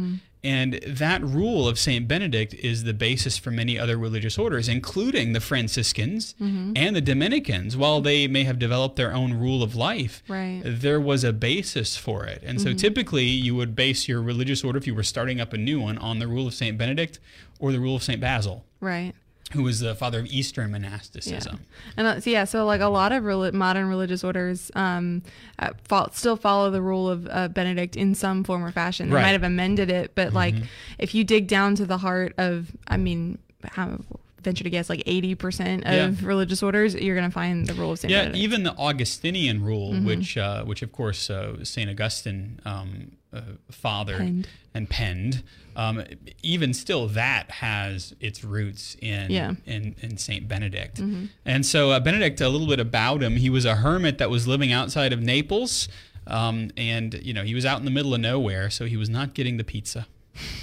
And 0.44 0.74
that 0.86 1.22
rule 1.22 1.68
of 1.68 1.78
Saint 1.78 2.08
Benedict 2.08 2.52
is 2.54 2.82
the 2.82 2.92
basis 2.92 3.38
for 3.38 3.52
many 3.52 3.78
other 3.78 3.96
religious 3.96 4.36
orders, 4.38 4.68
including 4.68 5.32
the 5.32 5.40
Franciscans 5.40 6.34
mm-hmm. 6.40 6.72
and 6.74 6.96
the 6.96 7.00
Dominicans. 7.00 7.76
While 7.76 8.00
they 8.00 8.26
may 8.26 8.42
have 8.44 8.58
developed 8.58 8.96
their 8.96 9.14
own 9.14 9.34
rule 9.34 9.62
of 9.62 9.76
life, 9.76 10.22
Right. 10.26 10.62
there 10.64 11.00
was 11.00 11.22
a 11.22 11.32
basis 11.32 11.96
for 11.96 12.26
it. 12.26 12.42
And 12.44 12.60
so 12.60 12.70
mm-hmm. 12.70 12.76
typically 12.76 13.24
you 13.24 13.54
would 13.54 13.76
base 13.76 14.08
your 14.08 14.20
religious 14.20 14.64
order, 14.64 14.78
if 14.78 14.86
you 14.86 14.94
were 14.94 15.04
starting 15.04 15.40
up 15.40 15.52
a 15.52 15.58
new 15.58 15.80
one, 15.80 15.96
on 15.98 16.18
the 16.18 16.26
rule 16.26 16.48
of 16.48 16.54
St. 16.54 16.76
Benedict 16.76 17.20
or 17.60 17.70
the 17.70 17.78
rule 17.78 17.94
of 17.94 18.02
St. 18.02 18.20
Basil. 18.20 18.64
Right. 18.80 19.14
Who 19.52 19.62
was 19.62 19.80
the 19.80 19.94
father 19.94 20.20
of 20.20 20.26
Eastern 20.26 20.70
monasticism. 20.70 21.60
And 21.96 22.06
uh, 22.06 22.20
so, 22.20 22.30
yeah, 22.30 22.44
so 22.44 22.64
like 22.64 22.80
a 22.80 22.86
lot 22.88 23.12
of 23.12 23.22
reli- 23.24 23.52
modern 23.52 23.86
religious 23.88 24.24
orders 24.24 24.70
um, 24.74 25.22
uh, 25.58 25.70
fo- 25.84 26.08
still 26.12 26.36
follow 26.36 26.70
the 26.70 26.80
rule 26.80 27.10
of 27.10 27.28
uh, 27.30 27.48
Benedict 27.48 27.94
in 27.96 28.14
some 28.14 28.44
form 28.44 28.64
or 28.64 28.72
fashion. 28.72 29.10
They 29.10 29.16
Right. 29.16 29.22
might 29.22 29.32
have 29.32 29.42
amended 29.42 29.90
it, 29.90 30.14
but 30.14 30.32
like 30.32 30.54
Mm-hmm. 30.54 30.64
if 30.98 31.14
you 31.14 31.24
dig 31.24 31.48
down 31.48 31.74
to 31.74 31.84
the 31.84 31.98
heart 31.98 32.32
of, 32.38 32.72
I 32.88 32.96
mean, 32.96 33.38
how 33.64 33.98
venture 34.42 34.64
to 34.64 34.70
guess 34.70 34.88
like 34.90 35.02
80% 35.06 35.84
of 35.86 35.92
Yeah. 36.20 36.26
religious 36.26 36.62
orders, 36.62 36.94
you're 36.94 37.14
going 37.16 37.28
to 37.28 37.32
find 37.34 37.66
the 37.66 37.74
rule 37.74 37.92
of 37.92 37.98
St. 37.98 38.10
Yeah, 38.10 38.22
Benedict. 38.24 38.42
even 38.42 38.62
the 38.64 38.74
Augustinian 38.76 39.62
rule, 39.62 39.92
Mm-hmm. 39.92 40.06
which 40.06 40.36
uh, 40.36 40.64
which 40.64 40.82
of 40.82 40.92
course 40.92 41.30
uh, 41.30 41.64
Saint 41.64 41.88
Augustine 41.90 42.60
um, 42.64 43.12
uh, 43.32 43.40
fathered 43.70 44.18
Penned. 44.18 44.48
and 44.74 44.88
penned, 44.90 45.42
um, 45.74 46.02
even 46.42 46.74
still 46.74 47.06
that 47.08 47.50
has 47.50 48.14
its 48.20 48.44
roots 48.44 48.96
in 49.00 49.30
Yeah. 49.30 49.50
Mm-hmm. 49.52 49.70
in, 49.70 49.94
in 50.02 50.18
Saint 50.18 50.46
Benedict. 50.48 51.00
And 51.46 51.64
so 51.64 51.90
uh, 51.92 52.00
Benedict, 52.00 52.40
a 52.40 52.48
little 52.48 52.66
bit 52.66 52.80
about 52.80 53.22
him, 53.22 53.36
he 53.36 53.48
was 53.50 53.64
a 53.64 53.76
hermit 53.76 54.18
that 54.18 54.28
was 54.30 54.46
living 54.46 54.70
outside 54.72 55.12
of 55.14 55.20
Naples, 55.20 55.88
um, 56.26 56.70
and 56.76 57.14
you 57.22 57.32
know 57.32 57.42
he 57.42 57.54
was 57.54 57.64
out 57.66 57.78
in 57.78 57.84
the 57.84 57.90
middle 57.90 58.14
of 58.14 58.20
nowhere, 58.20 58.68
so 58.70 58.84
he 58.86 58.96
was 58.96 59.08
not 59.08 59.34
getting 59.34 59.56
the 59.56 59.64
pizza. 59.64 60.06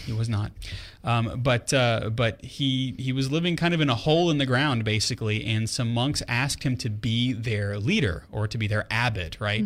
He 0.05 0.11
was 0.13 0.27
not, 0.27 0.51
um, 1.03 1.41
but 1.43 1.71
uh, 1.73 2.09
but 2.09 2.43
he 2.43 2.95
he 2.97 3.13
was 3.13 3.31
living 3.31 3.55
kind 3.55 3.73
of 3.73 3.81
in 3.81 3.89
a 3.89 3.95
hole 3.95 4.31
in 4.31 4.37
the 4.39 4.45
ground 4.45 4.83
basically, 4.83 5.45
and 5.45 5.69
some 5.69 5.93
monks 5.93 6.23
asked 6.27 6.63
him 6.63 6.75
to 6.77 6.89
be 6.89 7.33
their 7.33 7.77
leader 7.79 8.23
or 8.31 8.47
to 8.47 8.57
be 8.57 8.67
their 8.67 8.85
abbot, 8.89 9.37
right? 9.39 9.63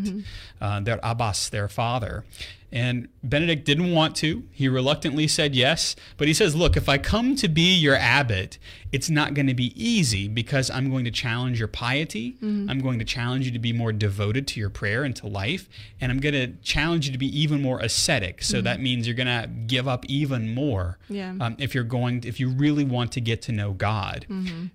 Uh, 0.59 0.79
their 0.81 0.99
abbas, 1.01 1.49
their 1.49 1.67
father. 1.69 2.25
And 2.73 3.07
Benedict 3.23 3.65
didn't 3.65 3.91
want 3.91 4.15
to. 4.17 4.43
He 4.51 4.67
reluctantly 4.67 5.27
said 5.27 5.53
yes, 5.55 5.95
but 6.17 6.27
he 6.27 6.33
says, 6.33 6.55
"Look, 6.55 6.75
if 6.75 6.89
I 6.89 6.97
come 6.97 7.35
to 7.35 7.47
be 7.47 7.71
your 7.75 7.95
abbot, 7.95 8.57
it's 8.91 9.11
not 9.11 9.35
going 9.35 9.45
to 9.45 9.53
be 9.53 9.71
easy 9.81 10.27
because 10.27 10.71
I'm 10.71 10.89
going 10.89 11.05
to 11.05 11.11
challenge 11.11 11.59
your 11.59 11.67
piety. 11.67 12.35
I'm 12.41 12.79
going 12.79 12.97
to 12.97 13.05
challenge 13.05 13.45
you 13.45 13.51
to 13.51 13.59
be 13.59 13.73
more 13.73 13.91
devoted 13.93 14.47
to 14.47 14.59
your 14.59 14.71
prayer 14.71 15.03
and 15.03 15.15
to 15.17 15.27
life, 15.27 15.69
and 16.01 16.11
I'm 16.11 16.19
going 16.19 16.33
to 16.33 16.47
challenge 16.63 17.05
you 17.05 17.11
to 17.11 17.17
be 17.19 17.27
even 17.39 17.61
more 17.61 17.79
ascetic. 17.79 18.41
So 18.43 18.59
that 18.61 18.81
means 18.81 19.05
you're 19.07 19.15
going 19.15 19.27
to 19.27 19.47
give 19.67 19.87
up 19.87 20.03
even 20.07 20.53
more 20.55 20.97
Yeah. 21.09 21.35
um, 21.39 21.55
if 21.59 21.75
you're 21.75 21.83
going, 21.83 22.23
if 22.25 22.39
you 22.39 22.49
really 22.49 22.83
want 22.83 23.11
to 23.11 23.21
get 23.21 23.43
to 23.43 23.51
know 23.51 23.73
God. 23.73 24.25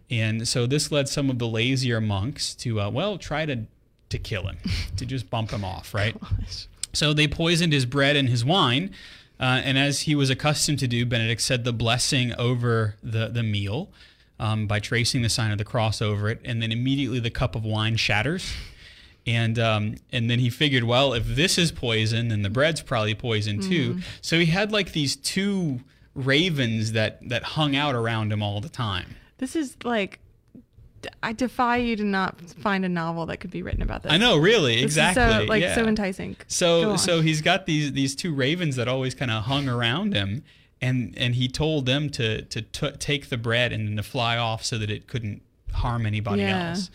And 0.09 0.47
so 0.47 0.67
this 0.69 0.93
led 0.93 1.09
some 1.09 1.31
of 1.31 1.41
the 1.41 1.49
lazier 1.49 2.01
monks 2.01 2.55
to, 2.57 2.81
uh, 2.81 2.91
well, 2.91 3.19
try 3.19 3.45
to 3.45 3.65
to 4.11 4.19
kill 4.19 4.45
him, 4.47 4.57
to 4.97 5.05
just 5.05 5.29
bump 5.29 5.51
him 5.51 5.65
off, 5.65 5.93
right? 5.93 6.17
So 6.93 7.12
they 7.12 7.28
poisoned 7.28 7.72
his 7.72 7.86
bread 7.86 8.16
and 8.16 8.28
his 8.28 8.45
wine. 8.45 8.91
Uh, 9.41 9.61
and 9.62 9.78
as 9.78 10.01
he 10.03 10.14
was 10.14 10.30
accustomed 10.30 10.78
to 10.80 10.89
do, 10.89 11.07
Benedict 11.07 11.41
said 11.41 11.64
the 11.64 11.72
blessing 11.72 12.34
over 12.34 12.97
the, 13.03 13.28
the 13.28 13.43
meal 13.43 13.89
um, 14.41 14.66
by 14.66 14.80
tracing 14.80 15.22
the 15.22 15.28
sign 15.28 15.53
of 15.53 15.59
the 15.59 15.64
cross 15.64 16.03
over 16.03 16.28
it. 16.28 16.41
And 16.45 16.61
then 16.61 16.72
immediately 16.72 17.20
the 17.20 17.30
cup 17.30 17.55
of 17.55 17.64
wine 17.64 17.97
shatters. 17.97 18.53
And, 19.26 19.59
um, 19.59 19.97
and 20.11 20.30
then 20.30 20.39
he 20.39 20.49
figured, 20.51 20.84
well, 20.84 21.12
if 21.12 21.26
this 21.26 21.59
is 21.59 21.70
poison, 21.70 22.28
then 22.28 22.43
the 22.43 22.51
bread's 22.51 22.80
probably 22.80 23.14
poison 23.14 23.61
too. 23.61 23.99
So 24.22 24.39
he 24.39 24.47
had 24.47 24.72
like 24.72 24.93
these 24.93 25.16
two 25.16 25.80
ravens 26.14 26.93
that, 26.93 27.28
that 27.28 27.43
hung 27.45 27.76
out 27.76 27.95
around 27.95 28.32
him 28.32 28.43
all 28.43 28.61
the 28.61 28.68
time. 28.70 29.16
this 29.36 29.55
is 29.55 29.76
like, 29.84 30.18
I 31.23 31.33
defy 31.33 31.77
you 31.79 31.97
to 31.97 32.05
not 32.05 32.41
find 32.41 32.85
a 32.85 32.89
novel 32.89 33.27
that 33.27 33.39
could 33.39 33.51
be 33.51 33.63
written 33.63 33.83
about 33.83 34.03
this. 34.03 34.13
I 34.13 34.17
know, 34.17 34.37
really, 34.37 34.77
This 34.77 34.85
exactly. 34.85 35.23
So, 35.23 35.45
like 35.49 35.63
yeah. 35.63 35.75
so 35.75 35.87
enticing. 35.87 36.37
So 36.47 36.97
so 36.97 37.21
he's 37.21 37.41
got 37.43 37.67
these 37.67 37.93
these 37.93 38.15
two 38.17 38.35
ravens 38.35 38.77
that 38.77 38.89
always 38.89 39.15
kind 39.15 39.31
of 39.31 39.45
hung 39.45 39.69
around 39.69 40.15
him, 40.15 40.43
and 40.81 41.15
and 41.17 41.35
he 41.35 41.49
told 41.49 41.87
them 41.87 42.11
to 42.11 42.43
to 42.43 42.63
t- 42.63 42.91
take 42.99 43.29
the 43.29 43.37
bread 43.39 43.73
and 43.73 43.89
then 43.89 43.97
to 43.97 44.03
fly 44.03 44.37
off 44.37 44.65
so 44.65 44.79
that 44.79 44.91
it 44.91 45.07
couldn't 45.07 45.43
harm 45.73 46.07
anybody 46.07 46.43
Yeah. 46.43 46.71
else. 46.71 46.91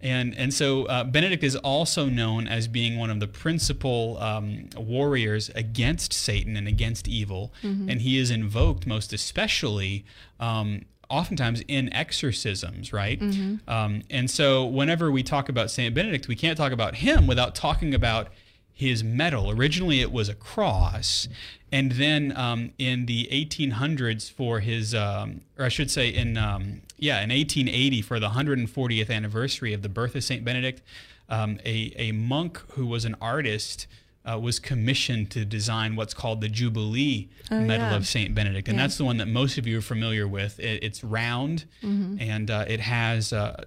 And 0.00 0.34
and 0.36 0.52
so 0.52 0.84
uh, 0.86 1.04
Benedict 1.04 1.42
is 1.44 1.56
also 1.56 2.06
known 2.06 2.46
as 2.48 2.68
being 2.68 2.98
one 2.98 3.08
of 3.10 3.20
the 3.20 3.28
principal 3.28 4.18
um, 4.20 4.68
warriors 4.76 5.50
against 5.54 6.12
Satan 6.12 6.56
and 6.56 6.66
against 6.68 7.08
evil, 7.08 7.52
Mm-hmm. 7.62 7.88
and 7.90 8.00
he 8.02 8.18
is 8.18 8.30
invoked 8.30 8.86
most 8.86 9.12
especially. 9.12 10.04
Um, 10.40 10.82
Oftentimes 11.14 11.62
in 11.68 11.92
exorcisms, 11.92 12.92
right? 12.92 13.20
Mm-hmm. 13.20 13.70
Um, 13.70 14.02
and 14.10 14.28
so, 14.28 14.64
whenever 14.64 15.12
we 15.12 15.22
talk 15.22 15.48
about 15.48 15.70
Saint 15.70 15.94
Benedict, 15.94 16.26
we 16.26 16.34
can't 16.34 16.58
talk 16.58 16.72
about 16.72 16.96
him 16.96 17.28
without 17.28 17.54
talking 17.54 17.94
about 17.94 18.28
his 18.72 19.04
medal. 19.04 19.52
Originally, 19.52 20.00
it 20.00 20.10
was 20.10 20.28
a 20.28 20.34
cross, 20.34 21.28
and 21.70 21.92
then 21.92 22.36
um, 22.36 22.72
in 22.78 23.06
the 23.06 23.28
1800s, 23.30 24.28
for 24.28 24.58
his, 24.58 24.92
um, 24.92 25.42
or 25.56 25.66
I 25.66 25.68
should 25.68 25.88
say, 25.88 26.08
in 26.08 26.36
um, 26.36 26.82
yeah, 26.98 27.22
in 27.22 27.30
1880, 27.30 28.02
for 28.02 28.18
the 28.18 28.30
140th 28.30 29.08
anniversary 29.08 29.72
of 29.72 29.82
the 29.82 29.88
birth 29.88 30.16
of 30.16 30.24
Saint 30.24 30.44
Benedict, 30.44 30.82
um, 31.28 31.60
a 31.64 31.92
a 31.96 32.10
monk 32.10 32.60
who 32.72 32.86
was 32.86 33.04
an 33.04 33.14
artist. 33.20 33.86
Uh, 34.26 34.38
was 34.38 34.58
commissioned 34.58 35.30
to 35.30 35.44
design 35.44 35.96
what's 35.96 36.14
called 36.14 36.40
the 36.40 36.48
Jubilee 36.48 37.28
Oh, 37.50 37.60
Medal 37.60 37.88
yeah. 37.90 37.96
of 37.96 38.06
Saint 38.06 38.34
Benedict, 38.34 38.68
and 38.68 38.78
Yeah. 38.78 38.84
that's 38.84 38.96
the 38.96 39.04
one 39.04 39.18
that 39.18 39.28
most 39.28 39.58
of 39.58 39.66
you 39.66 39.76
are 39.76 39.82
familiar 39.82 40.26
with. 40.26 40.58
It, 40.58 40.82
it's 40.82 41.04
round, 41.04 41.66
Mm-hmm. 41.82 42.16
and 42.20 42.50
uh, 42.50 42.64
it 42.66 42.80
has 42.80 43.34
uh, 43.34 43.62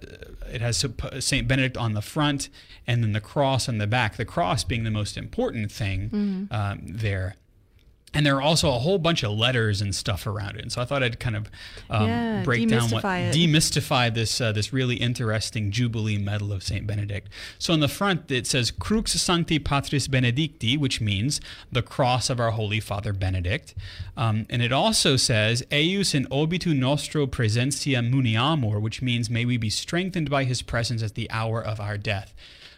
it 0.52 0.60
has 0.60 0.84
Saint 1.20 1.46
Benedict 1.46 1.76
on 1.76 1.92
the 1.94 2.02
front, 2.02 2.48
and 2.88 3.04
then 3.04 3.12
the 3.12 3.20
cross 3.20 3.68
on 3.68 3.78
the 3.78 3.86
back. 3.86 4.16
The 4.16 4.24
cross 4.24 4.64
being 4.64 4.82
the 4.82 4.90
most 4.90 5.16
important 5.16 5.70
thing 5.70 6.10
Mm-hmm. 6.10 6.52
um, 6.52 6.80
there. 6.88 7.36
And 8.14 8.24
there 8.24 8.36
are 8.36 8.42
also 8.42 8.68
a 8.70 8.78
whole 8.78 8.98
bunch 8.98 9.22
of 9.22 9.32
letters 9.32 9.82
and 9.82 9.94
stuff 9.94 10.26
around 10.26 10.56
it. 10.56 10.62
And 10.62 10.72
so 10.72 10.80
I 10.80 10.86
thought 10.86 11.02
I'd 11.02 11.20
kind 11.20 11.36
of 11.36 11.50
um, 11.90 12.08
Yeah, 12.08 12.42
break 12.42 12.66
down 12.68 12.90
what 12.90 13.04
demystify 13.04 13.28
it. 13.28 13.34
demystify 13.34 14.14
this 14.14 14.40
uh, 14.40 14.50
this 14.52 14.72
really 14.72 14.96
interesting 14.96 15.70
Jubilee 15.70 16.16
Medal 16.16 16.50
of 16.52 16.62
Saint 16.62 16.86
Benedict. 16.86 17.28
So 17.58 17.74
on 17.74 17.80
the 17.80 17.88
front 17.88 18.30
it 18.30 18.46
says 18.46 18.70
Crux 18.70 19.12
Sancti 19.12 19.58
Patris 19.58 20.08
Benedicti, 20.08 20.78
which 20.78 21.00
means 21.02 21.40
the 21.70 21.82
cross 21.82 22.30
of 22.30 22.40
our 22.40 22.52
Holy 22.52 22.80
Father 22.80 23.12
Benedict, 23.12 23.74
um, 24.16 24.46
and 24.48 24.62
it 24.62 24.72
also 24.72 25.16
says 25.16 25.62
Eius 25.70 26.14
in 26.14 26.24
obitu 26.26 26.74
nostro 26.74 27.26
presentia 27.26 28.00
muniamur, 28.02 28.80
which 28.80 29.02
means 29.02 29.28
may 29.28 29.44
we 29.44 29.58
be 29.58 29.70
strengthened 29.70 30.30
by 30.30 30.44
His 30.44 30.62
presence 30.62 31.02
at 31.02 31.14
the 31.14 31.30
hour 31.30 31.62
of 31.62 31.78
our 31.78 31.98
death. 31.98 32.34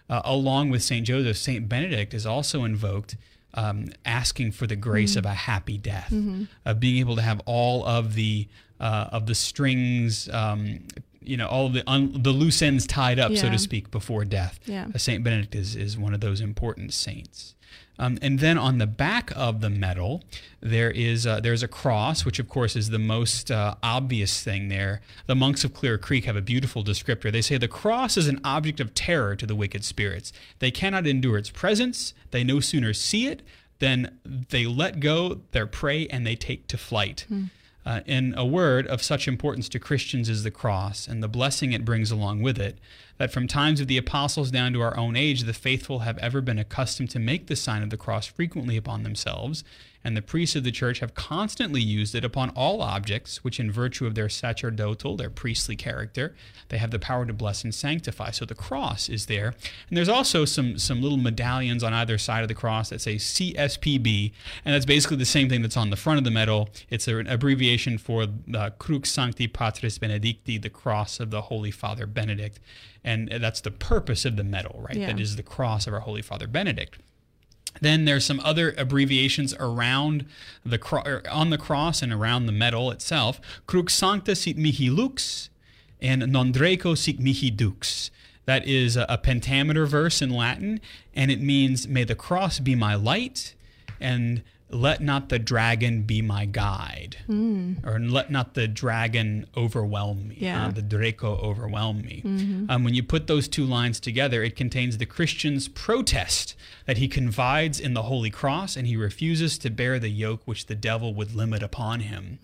Uh, 0.08 0.20
along 0.24 0.70
with 0.70 0.82
Saint 0.82 1.06
Joseph, 1.06 1.36
Saint 1.36 1.68
Benedict 1.68 2.12
is 2.14 2.26
also 2.26 2.64
invoked 2.64 3.16
um, 3.54 3.86
asking 4.04 4.52
for 4.52 4.66
the 4.66 4.76
grace 4.76 5.16
of 5.16 5.24
a 5.26 5.34
happy 5.34 5.78
death, 5.78 6.12
of 6.64 6.80
being 6.80 6.98
able 6.98 7.16
to 7.16 7.22
have 7.22 7.40
all 7.46 7.84
of 7.86 8.14
the 8.14 8.48
uh, 8.78 9.08
of 9.12 9.26
the 9.26 9.34
strings, 9.34 10.28
um, 10.30 10.80
you 11.20 11.36
know, 11.36 11.46
all 11.48 11.66
of 11.66 11.72
the 11.74 11.82
un- 11.90 12.22
the 12.22 12.30
loose 12.30 12.62
ends 12.62 12.86
tied 12.86 13.18
up, 13.18 13.36
so 13.36 13.50
to 13.50 13.58
speak, 13.58 13.90
before 13.90 14.24
death. 14.24 14.58
Yeah. 14.64 14.86
Uh, 14.94 14.98
Saint 14.98 15.22
Benedict 15.24 15.54
is 15.54 15.76
is 15.76 15.98
one 15.98 16.14
of 16.14 16.20
those 16.20 16.40
important 16.40 16.94
saints. 16.94 17.54
Um, 17.98 18.18
and 18.22 18.38
then 18.38 18.56
on 18.56 18.78
the 18.78 18.86
back 18.86 19.30
of 19.36 19.60
the 19.60 19.68
medal, 19.68 20.22
there 20.60 20.90
is 20.90 21.26
uh, 21.26 21.40
there's 21.40 21.62
a 21.62 21.68
cross, 21.68 22.24
which 22.24 22.38
of 22.38 22.48
course 22.48 22.74
is 22.74 22.88
the 22.88 22.98
most 22.98 23.50
uh, 23.50 23.74
obvious 23.82 24.42
thing 24.42 24.68
there. 24.68 25.02
The 25.26 25.34
monks 25.34 25.64
of 25.64 25.74
Clear 25.74 25.98
Creek 25.98 26.24
have 26.24 26.36
a 26.36 26.40
beautiful 26.40 26.82
descriptor. 26.82 27.30
They 27.30 27.42
say 27.42 27.58
the 27.58 27.68
cross 27.68 28.16
is 28.16 28.26
an 28.26 28.40
object 28.42 28.80
of 28.80 28.94
terror 28.94 29.36
to 29.36 29.46
the 29.46 29.54
wicked 29.54 29.84
spirits. 29.84 30.32
They 30.60 30.70
cannot 30.70 31.06
endure 31.06 31.36
its 31.36 31.50
presence. 31.50 32.14
They 32.30 32.42
no 32.42 32.60
sooner 32.60 32.94
see 32.94 33.26
it 33.26 33.42
than 33.80 34.18
they 34.24 34.66
let 34.66 35.00
go 35.00 35.40
their 35.52 35.66
prey 35.66 36.06
and 36.08 36.26
they 36.26 36.36
take 36.36 36.66
to 36.68 36.78
flight. 36.78 37.26
Uh, 37.90 38.02
in 38.06 38.32
a 38.36 38.46
word 38.46 38.86
of 38.86 39.02
such 39.02 39.26
importance 39.26 39.68
to 39.68 39.80
Christians 39.80 40.28
is 40.28 40.44
the 40.44 40.50
cross 40.52 41.08
and 41.08 41.20
the 41.20 41.26
blessing 41.26 41.72
it 41.72 41.84
brings 41.84 42.12
along 42.12 42.40
with 42.40 42.56
it, 42.56 42.78
that 43.18 43.32
from 43.32 43.48
times 43.48 43.80
of 43.80 43.88
the 43.88 43.96
apostles 43.96 44.52
down 44.52 44.72
to 44.72 44.80
our 44.80 44.96
own 44.96 45.16
age, 45.16 45.42
the 45.42 45.52
faithful 45.52 46.00
have 46.00 46.16
ever 46.18 46.40
been 46.40 46.56
accustomed 46.56 47.10
to 47.10 47.18
make 47.18 47.48
the 47.48 47.56
sign 47.56 47.82
of 47.82 47.90
the 47.90 47.96
cross 47.96 48.26
frequently 48.26 48.76
upon 48.76 49.02
themselves, 49.02 49.64
and 50.02 50.16
the 50.16 50.22
priests 50.22 50.56
of 50.56 50.64
the 50.64 50.70
church 50.70 51.00
have 51.00 51.14
constantly 51.14 51.80
used 51.80 52.14
it 52.14 52.24
upon 52.24 52.50
all 52.50 52.80
objects, 52.80 53.44
which 53.44 53.60
in 53.60 53.70
virtue 53.70 54.06
of 54.06 54.14
their 54.14 54.28
sacerdotal, 54.28 55.16
their 55.16 55.30
priestly 55.30 55.76
character, 55.76 56.34
they 56.68 56.78
have 56.78 56.90
the 56.90 56.98
power 56.98 57.26
to 57.26 57.32
bless 57.32 57.64
and 57.64 57.74
sanctify. 57.74 58.30
So 58.30 58.44
the 58.44 58.54
cross 58.54 59.08
is 59.08 59.26
there. 59.26 59.54
And 59.88 59.96
there's 59.96 60.08
also 60.08 60.44
some, 60.44 60.78
some 60.78 61.02
little 61.02 61.18
medallions 61.18 61.84
on 61.84 61.92
either 61.92 62.16
side 62.18 62.42
of 62.42 62.48
the 62.48 62.54
cross 62.54 62.88
that 62.90 63.00
say 63.00 63.16
CSPB, 63.16 64.32
and 64.64 64.74
that's 64.74 64.86
basically 64.86 65.18
the 65.18 65.24
same 65.24 65.48
thing 65.48 65.62
that's 65.62 65.76
on 65.76 65.90
the 65.90 65.96
front 65.96 66.18
of 66.18 66.24
the 66.24 66.30
medal. 66.30 66.70
It's 66.88 67.06
an 67.06 67.26
abbreviation 67.26 67.98
for 67.98 68.26
the 68.26 68.72
Crux 68.78 69.10
Sancti 69.10 69.46
Patris 69.48 69.98
Benedicti, 69.98 70.60
the 70.60 70.70
cross 70.70 71.20
of 71.20 71.30
the 71.30 71.42
Holy 71.42 71.70
Father 71.70 72.06
Benedict. 72.06 72.58
And 73.04 73.28
that's 73.30 73.60
the 73.60 73.70
purpose 73.70 74.24
of 74.24 74.36
the 74.36 74.44
medal, 74.44 74.84
right? 74.86 74.96
Yeah. 74.96 75.06
That 75.08 75.20
is 75.20 75.36
the 75.36 75.42
cross 75.42 75.86
of 75.86 75.94
our 75.94 76.00
Holy 76.00 76.22
Father 76.22 76.46
Benedict. 76.46 76.98
Then 77.80 78.04
there's 78.04 78.24
some 78.24 78.40
other 78.40 78.74
abbreviations 78.76 79.54
around 79.54 80.26
the 80.64 80.78
cro- 80.78 81.02
er, 81.06 81.22
on 81.30 81.50
the 81.50 81.58
cross 81.58 82.02
and 82.02 82.12
around 82.12 82.46
the 82.46 82.52
medal 82.52 82.90
itself. 82.90 83.40
Crux 83.66 83.94
sancta 83.94 84.34
sit 84.34 84.58
mihi 84.58 84.90
lux, 84.90 85.50
and 86.00 86.26
non 86.32 86.52
draco 86.52 86.94
sit 86.94 87.20
mihi 87.20 87.50
dux. 87.50 88.10
That 88.46 88.66
is 88.66 88.96
a 88.96 89.18
pentameter 89.22 89.86
verse 89.86 90.20
in 90.20 90.30
Latin, 90.30 90.80
and 91.14 91.30
it 91.30 91.40
means, 91.40 91.86
"May 91.86 92.04
the 92.04 92.14
cross 92.14 92.58
be 92.58 92.74
my 92.74 92.94
light, 92.94 93.54
and 94.00 94.42
let 94.72 95.00
not 95.00 95.28
the 95.28 95.38
dragon 95.38 96.02
be 96.02 96.22
my 96.22 96.44
guide, 96.44 97.16
or 97.84 97.98
let 97.98 98.30
not 98.30 98.54
the 98.54 98.68
dragon 98.68 99.46
overwhelm 99.56 100.28
me. 100.28 100.36
Yeah. 100.38 100.66
Uh, 100.66 100.70
the 100.70 100.82
Draco 100.82 101.36
overwhelm 101.38 102.02
me. 102.02 102.22
Um, 102.68 102.84
when 102.84 102.94
you 102.94 103.02
put 103.02 103.26
those 103.26 103.48
two 103.48 103.64
lines 103.64 104.00
together, 104.00 104.42
it 104.42 104.56
contains 104.56 104.98
the 104.98 105.06
Christian's 105.06 105.68
protest 105.68 106.54
that 106.86 106.98
he 106.98 107.08
confides 107.08 107.78
in 107.80 107.94
the 107.94 108.02
Holy 108.02 108.30
Cross 108.30 108.76
and 108.76 108.86
he 108.86 108.96
refuses 108.96 109.58
to 109.58 109.70
bear 109.70 109.98
the 109.98 110.08
yoke 110.08 110.42
which 110.44 110.66
the 110.66 110.74
devil 110.74 111.14
would 111.14 111.34
limit 111.34 111.62
upon 111.62 112.00
him. 112.00 112.38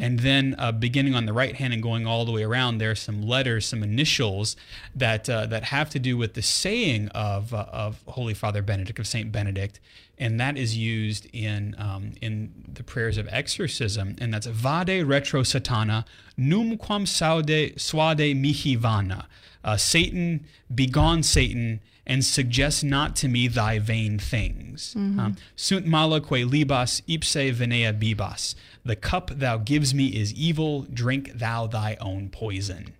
And 0.00 0.20
then, 0.20 0.54
uh, 0.58 0.72
beginning 0.72 1.14
on 1.14 1.26
the 1.26 1.32
right 1.32 1.54
hand 1.56 1.72
and 1.72 1.82
going 1.82 2.06
all 2.06 2.24
the 2.24 2.32
way 2.32 2.42
around, 2.44 2.78
there 2.78 2.90
are 2.90 2.94
some 2.94 3.22
letters, 3.22 3.66
some 3.66 3.82
initials 3.82 4.56
that 4.94 5.28
uh, 5.28 5.46
that 5.46 5.64
have 5.64 5.90
to 5.90 5.98
do 5.98 6.16
with 6.16 6.34
the 6.34 6.42
saying 6.42 7.08
of 7.08 7.52
uh, 7.54 7.66
of 7.72 8.02
Holy 8.06 8.34
Father 8.34 8.62
Benedict 8.62 8.98
of 8.98 9.06
Saint 9.06 9.32
Benedict, 9.32 9.80
and 10.20 10.38
that 10.38 10.56
is 10.58 10.76
used 10.76 11.26
in 11.32 11.74
um, 11.78 12.12
in 12.20 12.52
the 12.72 12.84
prayers 12.84 13.16
of 13.16 13.26
exorcism, 13.32 14.14
and 14.20 14.32
that's 14.32 14.46
Vade 14.46 15.04
retro 15.04 15.42
Satana, 15.42 16.04
numquam 16.38 17.08
saude 17.08 17.74
suade 17.76 18.36
mihi 18.36 18.76
vana. 18.76 19.26
Uh, 19.64 19.76
Satan, 19.76 20.46
begone 20.74 21.22
Satan, 21.22 21.80
and 22.06 22.24
suggest 22.24 22.82
not 22.84 23.14
to 23.16 23.28
me 23.28 23.46
thy 23.48 23.78
vain 23.78 24.18
things. 24.18 24.94
Um, 24.96 25.36
Sunt 25.56 25.86
mala 25.86 26.20
que 26.20 26.46
libas 26.46 27.02
ipse 27.06 27.50
venena 27.54 27.92
bibas. 27.92 28.54
The 28.84 28.96
cup 28.96 29.30
thou 29.34 29.58
gives 29.58 29.94
me 29.94 30.06
is 30.06 30.32
evil, 30.34 30.82
drink 30.82 31.32
thou 31.34 31.66
thy 31.66 31.96
own 32.00 32.28
poison. 32.30 32.94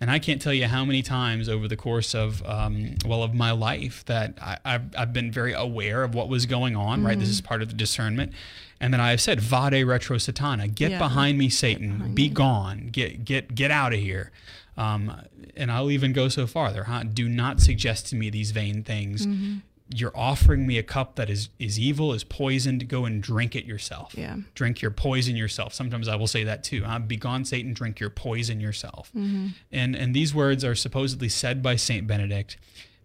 And 0.00 0.10
I 0.10 0.18
can't 0.18 0.40
tell 0.40 0.54
you 0.54 0.66
how 0.66 0.84
many 0.86 1.02
times 1.02 1.46
over 1.48 1.68
the 1.68 1.76
course 1.76 2.14
of 2.14 2.42
um, 2.46 2.94
well 3.04 3.22
of 3.22 3.34
my 3.34 3.50
life 3.50 4.02
that 4.06 4.38
I, 4.40 4.56
I've, 4.64 4.96
I've 4.96 5.12
been 5.12 5.30
very 5.30 5.52
aware 5.52 6.02
of 6.02 6.14
what 6.14 6.28
was 6.30 6.46
going 6.46 6.74
on. 6.74 7.04
Right, 7.04 7.18
this 7.18 7.28
is 7.28 7.40
part 7.42 7.60
of 7.60 7.68
the 7.68 7.74
discernment, 7.74 8.32
and 8.80 8.94
then 8.94 9.00
I 9.00 9.10
have 9.10 9.20
said, 9.20 9.40
"Vade 9.40 9.86
retro 9.86 10.16
Satana, 10.16 10.74
get 10.74 10.92
Yeah. 10.92 10.98
behind 10.98 11.36
me, 11.36 11.50
Satan, 11.50 12.14
be 12.14 12.28
gone, 12.30 12.88
get 12.90 13.26
get 13.26 13.54
get 13.54 13.70
out 13.70 13.92
of 13.92 14.00
here." 14.00 14.32
Um, 14.78 15.12
and 15.56 15.70
I'll 15.70 15.90
even 15.90 16.14
go 16.14 16.28
so 16.28 16.46
farther. 16.46 16.84
Huh? 16.84 17.02
Do 17.02 17.28
not 17.28 17.60
suggest 17.60 18.06
to 18.08 18.16
me 18.16 18.30
these 18.30 18.52
vain 18.52 18.82
things. 18.82 19.26
You're 19.92 20.16
offering 20.16 20.66
me 20.66 20.78
a 20.78 20.82
cup 20.82 21.16
that 21.16 21.28
is 21.28 21.48
is 21.58 21.78
evil, 21.78 22.12
is 22.12 22.22
poisoned. 22.24 22.88
Go 22.88 23.04
and 23.04 23.22
drink 23.22 23.56
it 23.56 23.64
yourself 23.64 24.14
Yeah. 24.16 24.36
drink 24.54 24.80
your 24.80 24.90
poison 24.92 25.36
yourself. 25.36 25.74
Sometimes 25.74 26.06
I 26.08 26.16
will 26.16 26.28
say 26.28 26.44
that 26.44 26.62
too. 26.62 26.84
Uh, 26.84 26.98
Begone, 27.00 27.44
Satan, 27.44 27.72
drink 27.74 27.98
your 28.00 28.10
poison 28.10 28.60
yourself. 28.60 29.10
And 29.14 29.54
and 29.72 30.14
these 30.14 30.34
words 30.34 30.64
are 30.64 30.74
supposedly 30.74 31.28
said 31.28 31.62
by 31.62 31.76
Saint 31.76 32.06
Benedict. 32.06 32.56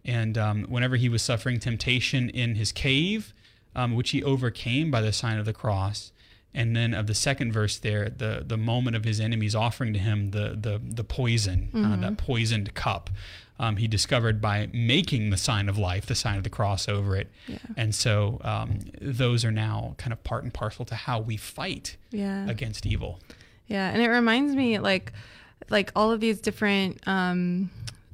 And 0.03 0.37
um, 0.37 0.63
whenever 0.65 0.95
he 0.97 1.09
was 1.09 1.23
suffering 1.23 1.59
temptation 1.59 2.29
in 2.29 2.53
his 2.55 2.71
cave, 2.71 3.33
um, 3.75 3.95
which 3.95 4.11
he 4.11 4.23
overcame 4.23 4.91
by 4.91 5.01
the 5.01 5.11
sign 5.11 5.39
of 5.39 5.45
the 5.45 5.53
cross, 5.53 6.11
and 6.53 6.75
then 6.75 6.93
of 6.93 7.07
the 7.07 7.15
second 7.15 7.51
verse 7.51 7.77
there, 7.79 8.09
the 8.09 8.43
the 8.45 8.57
moment 8.57 8.95
of 8.95 9.03
his 9.03 9.19
enemies 9.19 9.55
offering 9.55 9.91
to 9.93 9.99
him 9.99 10.29
the 10.31 10.55
the 10.61 10.79
the 10.83 11.03
poison, 11.03 11.69
uh, 11.73 11.95
that 12.01 12.17
poisoned 12.17 12.73
cup. 12.75 13.09
Um, 13.57 13.77
he 13.77 13.87
discovered 13.87 14.41
by 14.41 14.67
making 14.73 15.29
the 15.29 15.37
sign 15.37 15.69
of 15.69 15.77
life, 15.77 16.05
the 16.05 16.15
sign 16.15 16.37
of 16.37 16.43
the 16.43 16.49
cross 16.49 16.89
over 16.89 17.15
it. 17.15 17.31
Yeah. 17.47 17.57
And 17.77 17.95
so 17.95 18.41
um, 18.43 18.79
those 19.01 19.45
are 19.45 19.51
now 19.51 19.95
kind 19.97 20.11
of 20.11 20.21
part 20.25 20.43
and 20.43 20.53
parcel 20.53 20.83
to 20.85 20.95
how 20.95 21.19
we 21.21 21.37
fight 21.37 21.95
Yeah. 22.11 22.49
against 22.49 22.85
evil. 22.85 23.19
Yeah, 23.67 23.89
and 23.89 24.01
it 24.01 24.09
reminds 24.09 24.55
me 24.55 24.77
like 24.79 25.13
like 25.69 25.91
all 25.95 26.11
of 26.11 26.19
these 26.19 26.39
different 26.41 26.99
um 27.07 27.71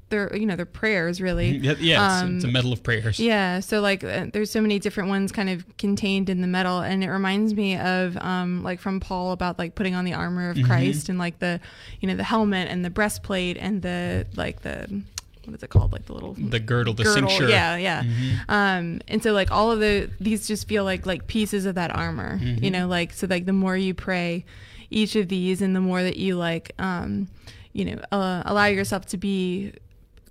they're 0.10 0.36
you 0.36 0.46
know, 0.46 0.56
they're 0.56 0.66
prayers 0.66 1.20
really. 1.22 1.58
Yeah, 1.58 1.74
yeah 1.80 2.24
it's, 2.26 2.36
it's 2.36 2.44
a 2.44 2.48
Um, 2.48 2.54
medal 2.54 2.72
of 2.74 2.84
prayers. 2.84 3.20
Yeah, 3.20 3.62
so 3.62 3.82
like 3.82 4.04
uh, 4.04 4.28
there's 4.32 4.52
so 4.52 4.62
many 4.62 4.78
different 4.78 5.10
ones 5.10 5.32
kind 5.32 5.50
of 5.50 5.66
contained 5.78 6.30
in 6.30 6.42
the 6.42 6.48
medal 6.48 6.82
and 6.82 7.04
it 7.04 7.10
reminds 7.10 7.54
me 7.56 7.78
of 7.78 8.16
um, 8.18 8.62
like 8.62 8.80
from 8.80 9.00
Paul 9.00 9.32
about 9.32 9.58
like 9.58 9.74
putting 9.76 9.96
on 9.96 10.06
the 10.06 10.14
armor 10.14 10.54
Mm-hmm. 10.54 10.62
of 10.62 10.68
Christ 10.68 11.10
and 11.10 11.18
like 11.18 11.40
the 11.40 11.60
you 12.00 12.08
know 12.08 12.16
the 12.16 12.24
helmet 12.26 12.68
and 12.70 12.86
the 12.86 12.90
breastplate 12.92 13.58
and 13.58 13.82
the 13.82 14.28
like 14.36 14.62
the 14.62 15.02
what 15.46 15.56
is 15.56 15.64
it 15.64 15.70
called 15.70 15.92
like 15.92 16.06
the 16.06 16.14
little 16.14 16.34
The 16.34 16.60
girdle, 16.60 16.94
the 16.94 17.04
girdle. 17.04 17.30
cincture. 17.30 17.50
Yeah, 17.50 17.76
yeah. 17.78 18.04
Um, 18.50 19.02
and 19.08 19.22
so 19.24 19.34
like 19.34 19.52
all 19.52 19.72
of 19.72 19.80
the 19.80 20.10
these 20.20 20.48
just 20.48 20.68
feel 20.68 20.84
like 20.84 21.06
like 21.06 21.28
pieces 21.28 21.66
of 21.66 21.76
that 21.76 21.96
armor, 21.96 22.40
Mm-hmm. 22.40 22.64
you 22.64 22.72
know, 22.72 22.88
like 22.88 23.14
so 23.14 23.28
like 23.28 23.46
the 23.46 23.54
more 23.54 23.76
you 23.78 23.94
pray 23.94 24.46
each 24.90 25.16
of 25.16 25.30
these, 25.30 25.62
and 25.62 25.76
the 25.76 25.80
more 25.82 26.04
that 26.04 26.18
you 26.18 26.36
like, 26.36 26.74
um, 26.80 27.28
you 27.74 27.86
know, 27.86 28.00
uh, 28.12 28.44
allow 28.46 28.66
yourself 28.66 29.06
to 29.08 29.18
be 29.18 29.74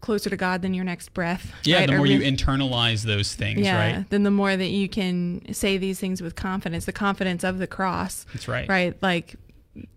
closer 0.01 0.31
to 0.31 0.37
God 0.37 0.63
than 0.63 0.73
your 0.75 0.85
next 0.85 1.13
breath. 1.15 1.53
Yeah, 1.65 1.79
right? 1.81 1.87
the 1.89 1.95
Or 1.95 1.99
more 1.99 2.07
you 2.07 2.21
internalize 2.21 3.03
those 3.05 3.35
things, 3.35 3.61
yeah, 3.61 3.77
right? 3.97 4.11
then 4.11 4.23
the 4.23 4.31
more 4.31 4.57
that 4.57 4.69
you 4.69 4.89
can 4.89 5.43
say 5.53 5.77
these 5.79 5.99
things 5.99 6.23
with 6.23 6.37
confidence, 6.37 6.85
the 6.87 6.93
confidence 6.93 7.43
of 7.45 7.59
the 7.59 7.67
cross, 7.67 8.25
That's 8.33 8.49
right. 8.49 8.69
right? 8.69 8.95
Like 9.03 9.35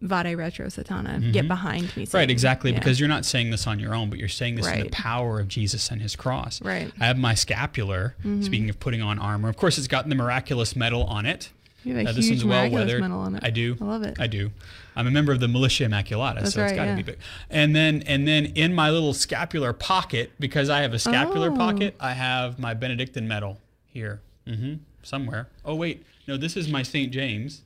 Vade 0.01 0.37
Retro 0.37 0.67
Satana, 0.67 1.31
get 1.33 1.47
behind 1.47 1.95
me. 1.97 2.07
Right, 2.13 2.29
exactly. 2.29 2.71
Yeah. 2.71 2.79
Because 2.79 2.99
you're 2.99 3.09
not 3.09 3.25
saying 3.25 3.49
this 3.49 3.65
on 3.65 3.79
your 3.79 3.95
own, 3.95 4.09
but 4.09 4.19
you're 4.19 4.27
saying 4.29 4.55
this 4.55 4.67
in 4.67 4.81
the 4.83 4.89
power 4.89 5.39
of 5.39 5.47
Jesus 5.47 5.89
and 5.89 6.01
his 6.01 6.15
cross. 6.15 6.61
Right. 6.61 6.87
Mm-hmm. 6.87 7.03
I 7.03 7.05
have 7.07 7.17
my 7.17 7.33
scapular, 7.33 8.15
speaking 8.41 8.69
of 8.69 8.79
putting 8.79 9.01
on 9.01 9.17
armor. 9.19 9.49
Of 9.49 9.57
course, 9.57 9.77
it's 9.79 9.87
got 9.87 10.07
the 10.07 10.15
miraculous 10.15 10.75
medal 10.75 11.03
on 11.05 11.25
it. 11.25 11.49
you 11.83 11.95
have 11.95 12.05
a 12.05 12.09
Uh, 12.09 12.13
this 12.13 12.27
huge 12.27 12.43
one's 12.43 12.49
well 12.49 12.69
weathered. 12.69 13.01
medal 13.01 13.19
on 13.19 13.35
it. 13.35 13.43
I 13.43 13.49
do. 13.49 13.75
I 13.81 13.83
love 13.83 14.03
it. 14.03 14.17
I 14.19 14.27
do. 14.27 14.51
I'm 14.95 15.07
a 15.07 15.11
member 15.11 15.33
of 15.33 15.39
the 15.39 15.47
Militia 15.47 15.85
Immaculata, 15.85 16.41
That's 16.41 16.53
so 16.53 16.63
it's 16.63 16.73
got 16.73 16.83
to 16.83 16.91
yeah. 16.91 16.95
be 16.95 17.01
big. 17.03 17.17
And 17.49 17.75
then, 17.75 18.03
and 18.03 18.27
then 18.27 18.45
in 18.45 18.75
my 18.75 18.91
little 18.91 19.13
scapular 19.13 19.73
pocket, 19.73 20.31
because 20.39 20.69
I 20.69 20.81
have 20.81 20.93
a 20.93 20.99
scapular 20.99 21.49
Oh. 21.51 21.55
pocket, 21.57 21.95
I 21.99 22.13
have 22.13 22.59
my 22.59 22.75
Benedictine 22.75 23.27
medal 23.27 23.59
here, 23.87 24.21
hmm 24.47 24.75
somewhere. 25.01 25.47
Oh 25.65 25.75
wait, 25.75 26.05
no, 26.27 26.37
this 26.37 26.55
is 26.55 26.69
my 26.69 26.83
St. 26.83 27.11
James. 27.11 27.63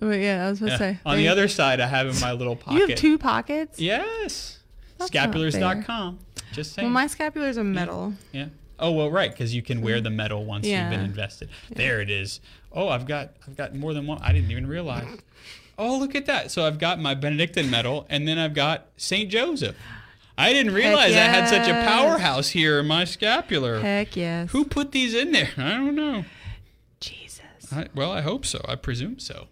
Oh, 0.00 0.10
yeah, 0.10 0.46
I 0.46 0.50
was 0.50 0.58
supposed 0.58 0.80
Yeah. 0.80 0.92
to 0.92 0.94
say. 0.94 1.00
On 1.04 1.16
the 1.16 1.24
you- 1.24 1.30
other 1.30 1.48
side, 1.48 1.80
I 1.80 1.86
have 1.86 2.06
in 2.06 2.18
my 2.20 2.32
little 2.32 2.56
pocket. 2.56 2.74
You 2.80 2.86
have 2.88 2.98
two 2.98 3.18
pockets. 3.18 3.80
Yes. 3.80 4.58
That's 4.98 5.10
Scapulars.com. 5.10 6.18
Just 6.52 6.74
saying. 6.74 6.86
Well, 6.86 6.92
my 6.92 7.06
scapulars 7.06 7.56
are 7.56 7.64
metal. 7.64 8.14
yeah. 8.32 8.46
Oh 8.80 8.92
well, 8.92 9.10
right, 9.10 9.30
because 9.30 9.54
you 9.54 9.62
can 9.62 9.80
wear 9.82 10.00
the 10.00 10.08
mm. 10.08 10.14
medal 10.14 10.44
once 10.44 10.64
you've 10.64 10.90
been 10.90 11.00
Yeah. 11.00 11.04
invested. 11.04 11.48
There 11.68 12.00
it 12.00 12.10
is. 12.10 12.40
Oh, 12.72 12.88
I've 12.88 13.06
got 13.06 13.30
I've 13.46 13.56
got 13.56 13.74
more 13.74 13.92
than 13.92 14.06
one. 14.06 14.20
I 14.22 14.32
didn't 14.32 14.50
even 14.52 14.66
realize. 14.68 15.18
Oh, 15.76 15.98
look 15.98 16.14
at 16.14 16.26
that. 16.26 16.50
So 16.50 16.66
I've 16.66 16.78
got 16.78 17.00
my 17.00 17.14
Benedictine 17.14 17.70
medal, 17.70 18.06
and 18.08 18.26
then 18.26 18.38
I've 18.38 18.54
got 18.54 18.86
Saint 18.96 19.30
Joseph. 19.30 19.76
I 20.36 20.52
didn't 20.52 20.74
realize 20.74 21.14
I 21.14 21.20
had 21.20 21.48
such 21.48 21.68
a 21.68 21.72
powerhouse 21.72 22.50
here 22.50 22.78
in 22.78 22.86
my 22.86 23.04
scapular. 23.04 23.80
Heck 23.80 24.16
yes. 24.16 24.50
Who 24.52 24.64
put 24.64 24.92
these 24.92 25.14
in 25.14 25.32
there? 25.32 25.50
I 25.56 25.70
don't 25.70 25.96
know. 25.96 26.24
Jesus. 27.00 27.40
I, 27.72 27.88
well, 27.94 28.12
I 28.12 28.20
hope 28.20 28.46
so. 28.46 28.64
I 28.68 28.76
presume 28.76 29.18
so. 29.18 29.48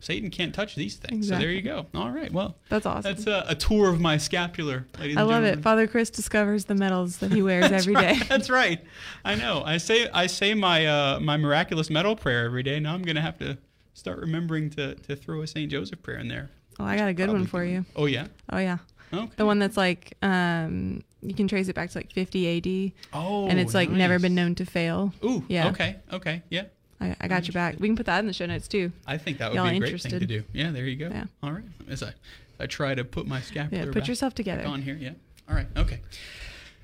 Satan 0.00 0.30
can't 0.30 0.54
touch 0.54 0.74
these 0.74 0.96
things. 0.96 1.28
So 1.28 1.38
there 1.38 1.50
you 1.50 1.62
go. 1.62 1.86
All 1.94 2.10
right. 2.10 2.30
Well, 2.32 2.56
That's 2.68 2.86
awesome. 2.86 3.14
that's 3.14 3.26
a, 3.26 3.44
a 3.48 3.54
tour 3.54 3.88
of 3.88 4.00
my 4.00 4.18
scapular, 4.18 4.86
ladies 5.00 5.16
I 5.16 5.22
love 5.22 5.42
it. 5.44 5.62
Father 5.62 5.86
Chris 5.86 6.10
discovers 6.10 6.66
the 6.66 6.74
medals 6.74 7.18
that 7.18 7.32
he 7.32 7.42
wears 7.42 7.72
every 7.72 7.94
day. 7.94 8.20
That's 8.28 8.50
right. 8.50 8.80
I 9.24 9.34
know. 9.34 9.62
I 9.64 9.78
say 9.78 10.08
I 10.12 10.26
say 10.26 10.54
my 10.54 10.86
uh, 10.86 11.20
my 11.20 11.36
miraculous 11.36 11.90
medal 11.90 12.14
prayer 12.14 12.44
every 12.44 12.62
day. 12.62 12.78
Now 12.78 12.94
I'm 12.94 13.02
gonna 13.02 13.20
have 13.22 13.38
to 13.38 13.58
start 13.94 14.18
remembering 14.18 14.70
to, 14.70 14.94
to 14.94 15.16
throw 15.16 15.40
a 15.42 15.46
Saint 15.46 15.70
Joseph 15.70 16.02
prayer 16.02 16.18
in 16.18 16.28
there. 16.28 16.50
Oh, 16.78 16.84
I 16.84 16.96
got 16.98 17.08
a 17.08 17.14
good 17.14 17.30
one 17.30 17.46
for 17.46 17.64
you. 17.64 17.84
Oh 17.96 18.04
yeah. 18.06 18.26
Oh 18.50 18.58
yeah. 18.58 18.78
Okay. 19.12 19.30
The 19.36 19.46
one 19.46 19.58
that's 19.58 19.76
like 19.78 20.12
um 20.22 21.02
you 21.22 21.34
can 21.34 21.48
trace 21.48 21.68
it 21.68 21.74
back 21.74 21.90
to 21.90 21.98
like 21.98 22.12
50 22.12 22.58
AD 22.58 22.92
Oh. 23.14 23.48
and 23.48 23.58
it's 23.58 23.72
like 23.74 23.88
never 23.88 24.18
been 24.18 24.34
known 24.34 24.54
to 24.56 24.66
fail. 24.66 25.12
Ooh. 25.24 25.42
Yeah. 25.48 25.68
Okay. 25.70 25.96
Okay. 26.12 26.42
Yeah. 26.50 26.64
I, 27.00 27.16
I 27.20 27.28
got 27.28 27.46
you 27.46 27.52
back. 27.52 27.76
We 27.78 27.88
can 27.88 27.96
put 27.96 28.06
that 28.06 28.20
in 28.20 28.26
the 28.26 28.32
show 28.32 28.46
notes 28.46 28.68
too. 28.68 28.92
I 29.06 29.18
think 29.18 29.38
that 29.38 29.50
would 29.50 29.56
Y'all 29.56 29.68
be 29.70 29.76
a 29.76 29.80
great 29.80 30.00
thing 30.00 30.18
to 30.18 30.26
do. 30.26 30.44
Yeah. 30.52 30.70
There 30.70 30.84
you 30.84 30.96
go. 30.96 31.08
Yeah. 31.08 31.24
All 31.42 31.52
right. 31.52 31.64
As 31.88 32.02
I 32.02 32.12
I 32.58 32.66
try 32.66 32.94
to 32.94 33.04
put 33.04 33.26
my 33.26 33.40
scapular. 33.40 33.84
Yeah, 33.84 33.92
put 33.92 34.00
back, 34.00 34.08
yourself 34.08 34.34
together. 34.34 34.64
on 34.66 34.82
here. 34.82 34.96
Yeah. 34.98 35.12
All 35.48 35.54
right. 35.54 35.66
Okay. 35.76 36.00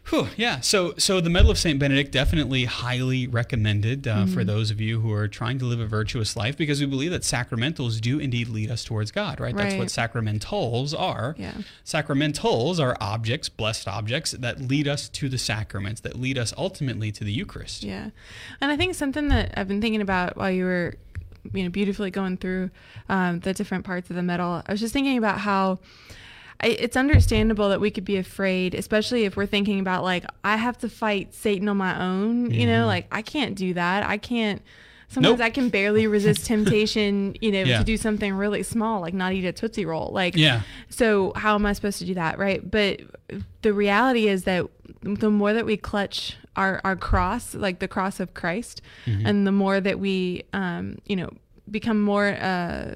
Whew, 0.09 0.29
yeah. 0.37 0.61
So, 0.61 0.95
so 0.99 1.21
the 1.21 1.31
Medal 1.31 1.51
of 1.53 1.59
Saint 1.59 1.79
Benedict 1.79 2.11
definitely 2.11 2.65
highly 2.65 3.27
recommended 3.29 4.09
uh, 4.09 4.23
Mm-hmm. 4.23 4.35
for 4.35 4.45
those 4.45 4.71
of 4.71 4.81
you 4.81 5.01
who 5.01 5.13
are 5.13 5.29
trying 5.29 5.59
to 5.61 5.65
live 5.65 5.79
a 5.81 5.87
virtuous 5.87 6.37
life, 6.37 6.57
because 6.57 6.81
we 6.81 6.87
believe 6.87 7.13
that 7.13 7.23
sacramentals 7.23 8.01
do 8.01 8.19
indeed 8.19 8.49
lead 8.49 8.71
us 8.71 8.85
towards 8.85 9.13
God. 9.13 9.39
Right. 9.39 9.57
That's 9.57 9.77
what 9.77 9.89
sacramentals 9.89 10.99
are. 10.99 11.37
Yeah. 11.39 11.55
Sacramentals 11.85 12.81
are 12.81 12.97
objects, 13.01 13.49
blessed 13.49 13.87
objects 13.87 14.33
that 14.33 14.61
lead 14.61 14.89
us 14.89 15.09
to 15.11 15.29
the 15.29 15.39
sacraments, 15.39 16.01
that 16.01 16.19
lead 16.19 16.37
us 16.37 16.53
ultimately 16.59 17.13
to 17.13 17.25
the 17.25 17.33
Eucharist. 17.33 17.85
Yeah. 17.85 18.11
And 18.61 18.71
I 18.71 18.77
think 18.77 18.95
something 18.97 19.29
that 19.29 19.55
I've 19.57 19.69
been 19.69 19.81
thinking 19.81 20.03
about 20.03 20.37
while 20.37 20.51
you 20.51 20.65
were, 20.65 20.97
you 21.53 21.63
know, 21.63 21.71
beautifully 21.71 22.11
going 22.11 22.37
through 22.37 22.71
um, 23.09 23.41
the 23.41 23.55
different 23.55 23.85
parts 23.85 24.11
of 24.11 24.17
the 24.17 24.23
medal, 24.23 24.63
I 24.67 24.73
was 24.73 24.81
just 24.81 24.93
thinking 24.93 25.17
about 25.17 25.39
how 25.39 25.79
I, 26.63 26.69
it's 26.69 26.97
understandable 26.97 27.69
that 27.71 27.81
we 27.81 27.91
could 27.91 28.05
be 28.05 28.17
afraid, 28.17 28.75
especially 28.75 29.25
if 29.25 29.37
we're 29.37 29.47
thinking 29.47 29.81
about 29.81 30.05
like, 30.05 30.25
I 30.45 30.57
have 30.57 30.79
to 30.79 30.89
fight 30.89 31.35
Satan 31.35 31.69
on 31.69 31.77
my 31.77 32.01
own, 32.01 32.51
you 32.51 32.67
know, 32.67 32.87
like 32.87 33.07
I 33.11 33.23
can't 33.23 33.55
do 33.57 33.75
that. 33.75 34.05
I 34.05 34.17
can't. 34.19 34.63
Sometimes 35.09 35.41
Nope. 35.41 35.45
I 35.47 35.51
can 35.51 35.69
barely 35.69 36.07
resist 36.07 36.47
temptation, 36.47 37.37
you 37.43 37.53
know, 37.53 37.63
Yeah. 37.65 37.79
to 37.79 37.85
do 37.85 37.99
something 37.99 38.33
really 38.33 38.63
small, 38.63 39.03
like 39.03 39.13
not 39.13 39.35
eat 39.35 39.45
a 39.45 39.53
Tootsie 39.53 39.85
Roll. 39.85 40.11
Like, 40.13 40.37
Yeah. 40.37 40.63
so 40.89 41.33
how 41.37 41.55
am 41.55 41.67
I 41.67 41.75
supposed 41.75 41.99
to 41.99 42.07
do 42.07 42.15
that, 42.15 42.39
right? 42.39 42.69
But 42.71 43.01
the 43.61 43.75
reality 43.75 44.29
is 44.29 44.45
that 44.45 44.65
the 45.03 45.31
more 45.31 45.53
that 45.53 45.67
we 45.67 45.77
clutch 45.77 46.37
our, 46.57 46.81
our 46.85 46.97
cross, 46.97 47.55
like 47.55 47.79
the 47.81 47.89
cross 47.89 48.21
of 48.21 48.33
Christ, 48.35 48.81
Mm-hmm. 49.05 49.27
and 49.27 49.47
the 49.47 49.53
more 49.53 49.81
that 49.81 49.99
we, 49.99 50.45
um, 50.55 50.97
you 51.05 51.17
know, 51.17 51.29
become 51.71 52.01
more 52.01 52.29
uh, 52.29 52.95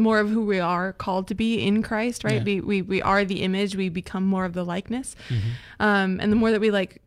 more 0.00 0.18
of 0.20 0.28
who 0.30 0.44
we 0.44 0.58
are 0.60 0.92
called 0.92 1.28
to 1.28 1.34
be 1.34 1.60
in 1.66 1.82
Christ, 1.82 2.24
right? 2.24 2.36
Yeah. 2.38 2.42
We, 2.44 2.60
we 2.60 2.82
we 2.82 3.02
are 3.02 3.24
the 3.24 3.42
image. 3.42 3.76
We 3.76 3.88
become 3.88 4.24
more 4.24 4.44
of 4.44 4.52
the 4.54 4.64
likeness, 4.64 5.14
um, 5.78 6.18
and 6.20 6.30
the 6.32 6.36
more 6.36 6.50
that 6.50 6.60
we 6.60 6.70
like 6.70 7.00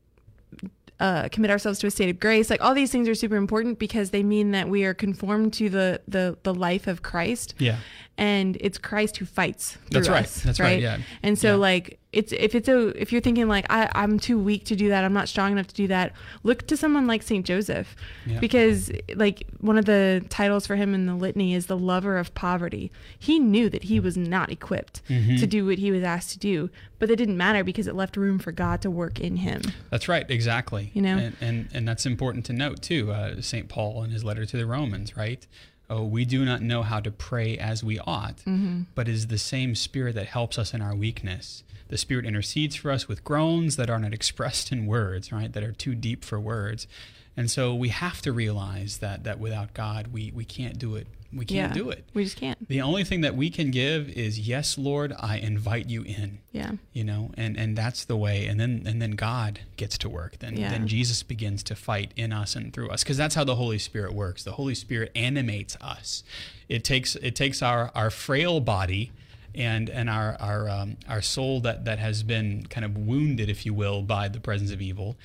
uh, 0.99 1.27
commit 1.29 1.51
ourselves 1.51 1.79
to 1.79 1.87
a 1.87 1.91
state 1.91 2.09
of 2.09 2.19
grace, 2.19 2.49
like 2.49 2.61
all 2.61 2.73
these 2.73 2.91
things 2.91 3.09
are 3.09 3.15
super 3.15 3.35
important 3.35 3.79
because 3.79 4.11
they 4.11 4.23
mean 4.23 4.51
that 4.51 4.69
we 4.69 4.85
are 4.85 4.93
conformed 4.93 5.53
to 5.53 5.69
the 5.69 6.01
the 6.07 6.37
the 6.43 6.53
life 6.53 6.87
of 6.87 7.01
Christ 7.01 7.55
Yeah. 7.57 7.77
And 8.17 8.57
it's 8.59 8.77
Christ 8.77 9.17
who 9.17 9.25
fights. 9.25 9.77
That's 9.89 10.07
right. 10.07 10.23
us, 10.23 10.41
That's 10.43 10.59
right, 10.59 10.79
yeah. 10.81 10.99
And 11.23 11.37
so 11.37 11.49
Yeah. 11.51 11.55
like 11.55 11.99
it's 12.11 12.31
if 12.31 12.53
it's 12.53 12.67
a 12.67 12.89
if 12.89 13.11
you're 13.11 13.21
thinking 13.21 13.47
like 13.47 13.65
I 13.71 13.89
I'm 13.95 14.19
too 14.19 14.37
weak 14.37 14.65
to 14.65 14.75
do 14.75 14.89
that, 14.89 15.03
I'm 15.03 15.13
not 15.13 15.27
strong 15.27 15.51
enough 15.51 15.65
to 15.67 15.73
do 15.73 15.87
that. 15.87 16.13
Look 16.43 16.67
to 16.67 16.77
someone 16.77 17.07
like 17.07 17.23
Saint 17.23 17.43
Joseph, 17.43 17.95
Yeah. 18.27 18.39
because 18.39 18.91
like 19.15 19.47
one 19.61 19.79
of 19.79 19.85
the 19.85 20.23
titles 20.29 20.67
for 20.67 20.75
him 20.75 20.93
in 20.93 21.07
the 21.07 21.15
litany 21.15 21.55
is 21.55 21.65
the 21.65 21.77
lover 21.77 22.19
of 22.19 22.35
poverty. 22.35 22.91
He 23.17 23.39
knew 23.39 23.67
that 23.69 23.85
he 23.85 23.99
was 23.99 24.15
not 24.15 24.51
equipped 24.51 25.01
Mm-hmm. 25.09 25.37
to 25.37 25.47
do 25.47 25.65
what 25.65 25.79
he 25.79 25.89
was 25.89 26.03
asked 26.03 26.29
to 26.33 26.37
do, 26.39 26.69
but 26.99 27.09
it 27.09 27.15
didn't 27.15 27.37
matter 27.37 27.63
because 27.63 27.87
it 27.87 27.95
left 27.95 28.15
room 28.15 28.37
for 28.37 28.51
God 28.51 28.79
to 28.83 28.91
work 28.91 29.19
in 29.19 29.37
him. 29.37 29.61
That's 29.89 30.07
right, 30.07 30.29
exactly. 30.29 30.91
You 30.93 31.01
know? 31.01 31.17
and 31.17 31.35
and, 31.41 31.69
and 31.73 31.87
that's 31.87 32.05
important 32.05 32.45
to 32.45 32.53
note 32.53 32.83
too. 32.83 33.11
Uh, 33.11 33.41
Saint 33.41 33.69
Paul 33.69 34.03
in 34.03 34.11
his 34.11 34.23
letter 34.23 34.45
to 34.45 34.55
the 34.55 34.67
Romans, 34.67 35.17
right? 35.17 35.47
Oh, 35.89 36.03
we 36.03 36.25
do 36.25 36.45
not 36.45 36.61
know 36.61 36.81
how 36.81 36.99
to 37.01 37.11
pray 37.11 37.57
as 37.57 37.83
we 37.83 37.99
ought, 37.99 38.37
Mm-hmm. 38.37 38.83
but 38.95 39.07
it 39.07 39.13
is 39.13 39.27
the 39.27 39.37
same 39.37 39.75
Spirit 39.75 40.15
that 40.15 40.27
helps 40.27 40.57
us 40.57 40.73
in 40.73 40.81
our 40.81 40.95
weakness. 40.95 41.63
The 41.89 41.97
Spirit 41.97 42.25
intercedes 42.25 42.75
for 42.75 42.89
us 42.89 43.07
with 43.07 43.23
groans 43.23 43.75
that 43.75 43.89
are 43.89 43.99
not 43.99 44.13
expressed 44.19 44.71
in 44.71 44.85
words, 44.87 45.31
right? 45.31 45.51
That 45.51 45.63
are 45.63 45.73
too 45.73 45.93
deep 45.95 46.23
for 46.23 46.39
words. 46.39 46.87
And 47.35 47.49
so 47.49 47.73
we 47.73 47.89
have 47.89 48.21
to 48.23 48.31
realize 48.31 48.97
that 48.99 49.23
that 49.23 49.39
without 49.39 49.73
God, 49.73 50.07
we 50.07 50.31
we 50.33 50.45
can't 50.45 50.77
do 50.77 50.95
it. 50.95 51.07
We 51.35 51.45
can't 51.45 51.73
do 51.73 51.89
it. 51.89 52.05
We 52.13 52.25
just 52.25 52.37
can't. 52.37 52.67
The 52.69 52.81
only 52.81 53.03
thing 53.03 53.21
that 53.21 53.35
we 53.35 53.49
can 53.49 53.71
give 53.71 54.07
is, 54.09 54.37
yes, 54.47 54.77
Lord, 54.77 55.15
I 55.19 55.37
invite 55.37 55.89
you 55.89 56.03
in 56.03 56.37
Yeah. 56.51 56.73
you 56.93 57.03
know 57.03 57.31
and 57.35 57.57
and 57.57 57.75
that's 57.75 58.05
the 58.05 58.15
way 58.15 58.45
and 58.45 58.59
then 58.59 58.83
and 58.85 59.01
then 59.01 59.11
god 59.11 59.61
gets 59.77 59.97
to 59.99 60.09
work 60.09 60.37
then 60.37 60.55
Yeah. 60.55 60.69
then 60.69 60.87
jesus 60.87 61.23
begins 61.23 61.63
to 61.63 61.75
fight 61.75 62.11
in 62.15 62.31
us 62.31 62.55
and 62.55 62.71
through 62.71 62.89
us 62.89 63.03
because 63.03 63.17
that's 63.17 63.33
how 63.33 63.43
the 63.43 63.55
holy 63.55 63.79
spirit 63.79 64.13
works 64.13 64.43
the 64.43 64.51
holy 64.51 64.75
spirit 64.75 65.11
animates 65.15 65.75
us 65.81 66.23
it 66.69 66.83
takes 66.83 67.15
it 67.15 67.35
takes 67.35 67.63
our 67.63 67.89
our 67.95 68.11
frail 68.11 68.59
body 68.59 69.11
and 69.55 69.89
and 69.89 70.07
our 70.11 70.37
our 70.39 70.69
um, 70.69 70.97
our 71.09 71.21
soul 71.23 71.59
that 71.61 71.85
that 71.85 71.97
has 71.97 72.21
been 72.21 72.67
kind 72.69 72.85
of 72.85 72.95
wounded 72.95 73.49
if 73.49 73.65
you 73.65 73.73
will 73.73 74.03
by 74.03 74.27
the 74.27 74.39
presence 74.39 74.69
of 74.71 74.79
evil 74.81 75.15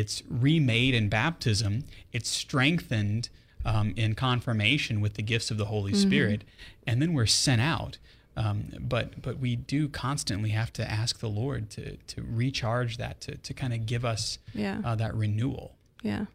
it's 0.00 0.22
remade 0.28 0.94
in 0.94 1.08
baptism 1.08 1.84
it's 2.12 2.28
strengthened 2.28 3.28
um, 3.64 3.94
in 3.96 4.14
confirmation 4.14 5.00
with 5.00 5.14
the 5.14 5.22
gifts 5.22 5.50
of 5.50 5.56
the 5.56 5.64
Holy 5.66 5.92
Mm-hmm. 5.92 6.08
Spirit, 6.08 6.44
and 6.86 7.00
then 7.00 7.14
we're 7.14 7.24
sent 7.44 7.60
out. 7.62 7.96
Um, 8.36 8.58
but 8.80 9.22
but 9.22 9.38
we 9.38 9.56
do 9.56 9.88
constantly 9.88 10.50
have 10.50 10.70
to 10.74 10.82
ask 11.00 11.20
the 11.20 11.28
Lord 11.28 11.70
to 11.70 11.96
to 12.12 12.22
recharge 12.22 12.96
that 12.98 13.20
to 13.22 13.36
to 13.36 13.54
kind 13.54 13.72
of 13.72 13.86
give 13.86 14.04
us 14.04 14.38
Yeah. 14.52 14.80
uh, 14.84 14.94
that 14.96 15.14
renewal. 15.14 15.76
Yeah. 16.02 16.26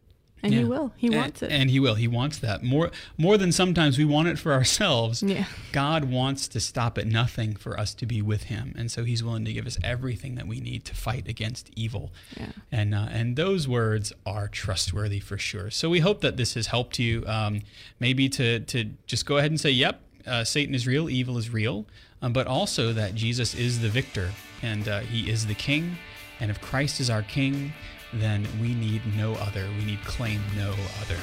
And 0.42 0.54
he 0.54 0.64
will. 0.64 0.92
He 0.96 1.08
And- 1.08 1.16
wants 1.16 1.42
it. 1.42 1.50
and 1.52 1.68
He 1.70 1.78
will. 1.80 1.94
He 1.96 2.08
wants 2.08 2.38
that 2.38 2.62
more 2.62 2.90
more 3.18 3.36
than 3.36 3.52
sometimes 3.52 3.98
we 3.98 4.04
want 4.04 4.28
it 4.28 4.38
for 4.38 4.52
ourselves. 4.52 5.22
Yeah. 5.22 5.44
God 5.72 6.04
wants 6.04 6.48
to 6.48 6.60
stop 6.60 6.96
at 6.98 7.06
nothing 7.06 7.54
for 7.56 7.78
us 7.78 7.92
to 7.94 8.06
be 8.06 8.22
with 8.22 8.44
Him, 8.44 8.74
and 8.78 8.90
so 8.90 9.04
He's 9.04 9.22
willing 9.22 9.44
to 9.44 9.52
give 9.52 9.66
us 9.66 9.78
everything 9.84 10.34
that 10.36 10.46
we 10.46 10.60
need 10.60 10.84
to 10.86 10.94
fight 10.94 11.28
against 11.28 11.70
evil. 11.76 12.12
Yeah. 12.38 12.46
And 12.72 12.94
uh, 12.94 13.08
and 13.10 13.36
those 13.36 13.68
words 13.68 14.12
are 14.24 14.48
trustworthy 14.48 15.20
for 15.20 15.36
sure. 15.38 15.70
So 15.70 15.90
we 15.90 16.00
hope 16.00 16.20
that 16.22 16.36
this 16.36 16.54
has 16.54 16.68
helped 16.68 16.98
you. 16.98 17.24
Um, 17.26 17.62
maybe 17.98 18.28
to 18.30 18.60
to 18.60 18.84
just 19.06 19.26
go 19.26 19.36
ahead 19.36 19.50
and 19.50 19.60
say, 19.60 19.70
"Yep, 19.70 20.00
uh, 20.26 20.44
Satan 20.44 20.74
is 20.74 20.86
real, 20.86 21.10
evil 21.10 21.36
is 21.38 21.50
real," 21.50 21.86
um, 22.22 22.32
but 22.32 22.46
also 22.46 22.92
that 22.94 23.14
Jesus 23.14 23.54
is 23.54 23.80
the 23.80 23.88
victor 23.88 24.30
and 24.62 24.88
uh, 24.88 25.00
He 25.00 25.30
is 25.30 25.46
the 25.46 25.54
King. 25.54 25.98
And 26.40 26.50
if 26.50 26.58
Christ 26.62 27.00
is 27.00 27.10
our 27.10 27.22
King, 27.22 27.72
then 28.12 28.46
we 28.60 28.74
need 28.74 29.02
no 29.16 29.34
other. 29.34 29.66
We 29.78 29.84
need 29.84 30.02
claim 30.04 30.40
no 30.56 30.74
other. 31.00 31.16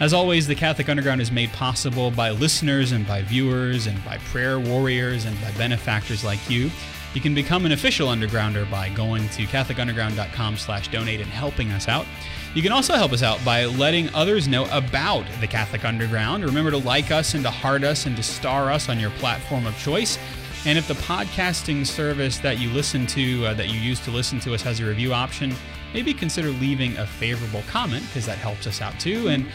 As 0.00 0.12
always, 0.12 0.46
the 0.46 0.54
Catholic 0.54 0.88
Underground 0.88 1.20
is 1.20 1.30
made 1.30 1.52
possible 1.52 2.10
by 2.10 2.30
listeners 2.30 2.92
and 2.92 3.06
by 3.06 3.22
viewers 3.22 3.86
and 3.86 4.04
by 4.04 4.18
prayer 4.18 4.60
warriors 4.60 5.24
and 5.24 5.40
by 5.40 5.50
benefactors 5.52 6.24
like 6.24 6.50
you. 6.50 6.70
You 7.14 7.20
can 7.20 7.34
become 7.34 7.66
an 7.66 7.72
official 7.72 8.08
Undergrounder 8.08 8.70
by 8.70 8.88
going 8.88 9.28
to 9.30 9.42
catholicunderground.com 9.44 10.56
slash 10.56 10.88
donate 10.88 11.20
and 11.20 11.30
helping 11.30 11.70
us 11.70 11.86
out. 11.86 12.06
You 12.54 12.62
can 12.62 12.72
also 12.72 12.94
help 12.94 13.12
us 13.12 13.22
out 13.22 13.42
by 13.44 13.64
letting 13.64 14.12
others 14.14 14.48
know 14.48 14.66
about 14.70 15.24
the 15.40 15.46
Catholic 15.46 15.84
Underground. 15.84 16.44
Remember 16.44 16.70
to 16.70 16.78
like 16.78 17.10
us 17.10 17.34
and 17.34 17.42
to 17.44 17.50
heart 17.50 17.84
us 17.84 18.06
and 18.06 18.16
to 18.16 18.22
star 18.22 18.70
us 18.70 18.88
on 18.88 18.98
your 18.98 19.10
platform 19.12 19.66
of 19.66 19.78
choice. 19.78 20.18
And 20.64 20.78
if 20.78 20.86
the 20.86 20.94
podcasting 20.94 21.86
service 21.86 22.38
that 22.38 22.58
you 22.58 22.70
listen 22.70 23.06
to, 23.08 23.46
uh, 23.46 23.54
that 23.54 23.68
you 23.68 23.80
use 23.80 24.00
to 24.00 24.10
listen 24.10 24.38
to 24.40 24.54
us, 24.54 24.62
has 24.62 24.80
a 24.80 24.86
review 24.86 25.12
option, 25.12 25.54
maybe 25.94 26.12
consider 26.14 26.48
leaving 26.48 26.96
a 26.98 27.06
favorable 27.06 27.62
comment 27.68 28.04
because 28.06 28.26
that 28.26 28.38
helps 28.38 28.66
us 28.66 28.80
out 28.80 28.98
too. 29.00 29.28
And 29.28 29.46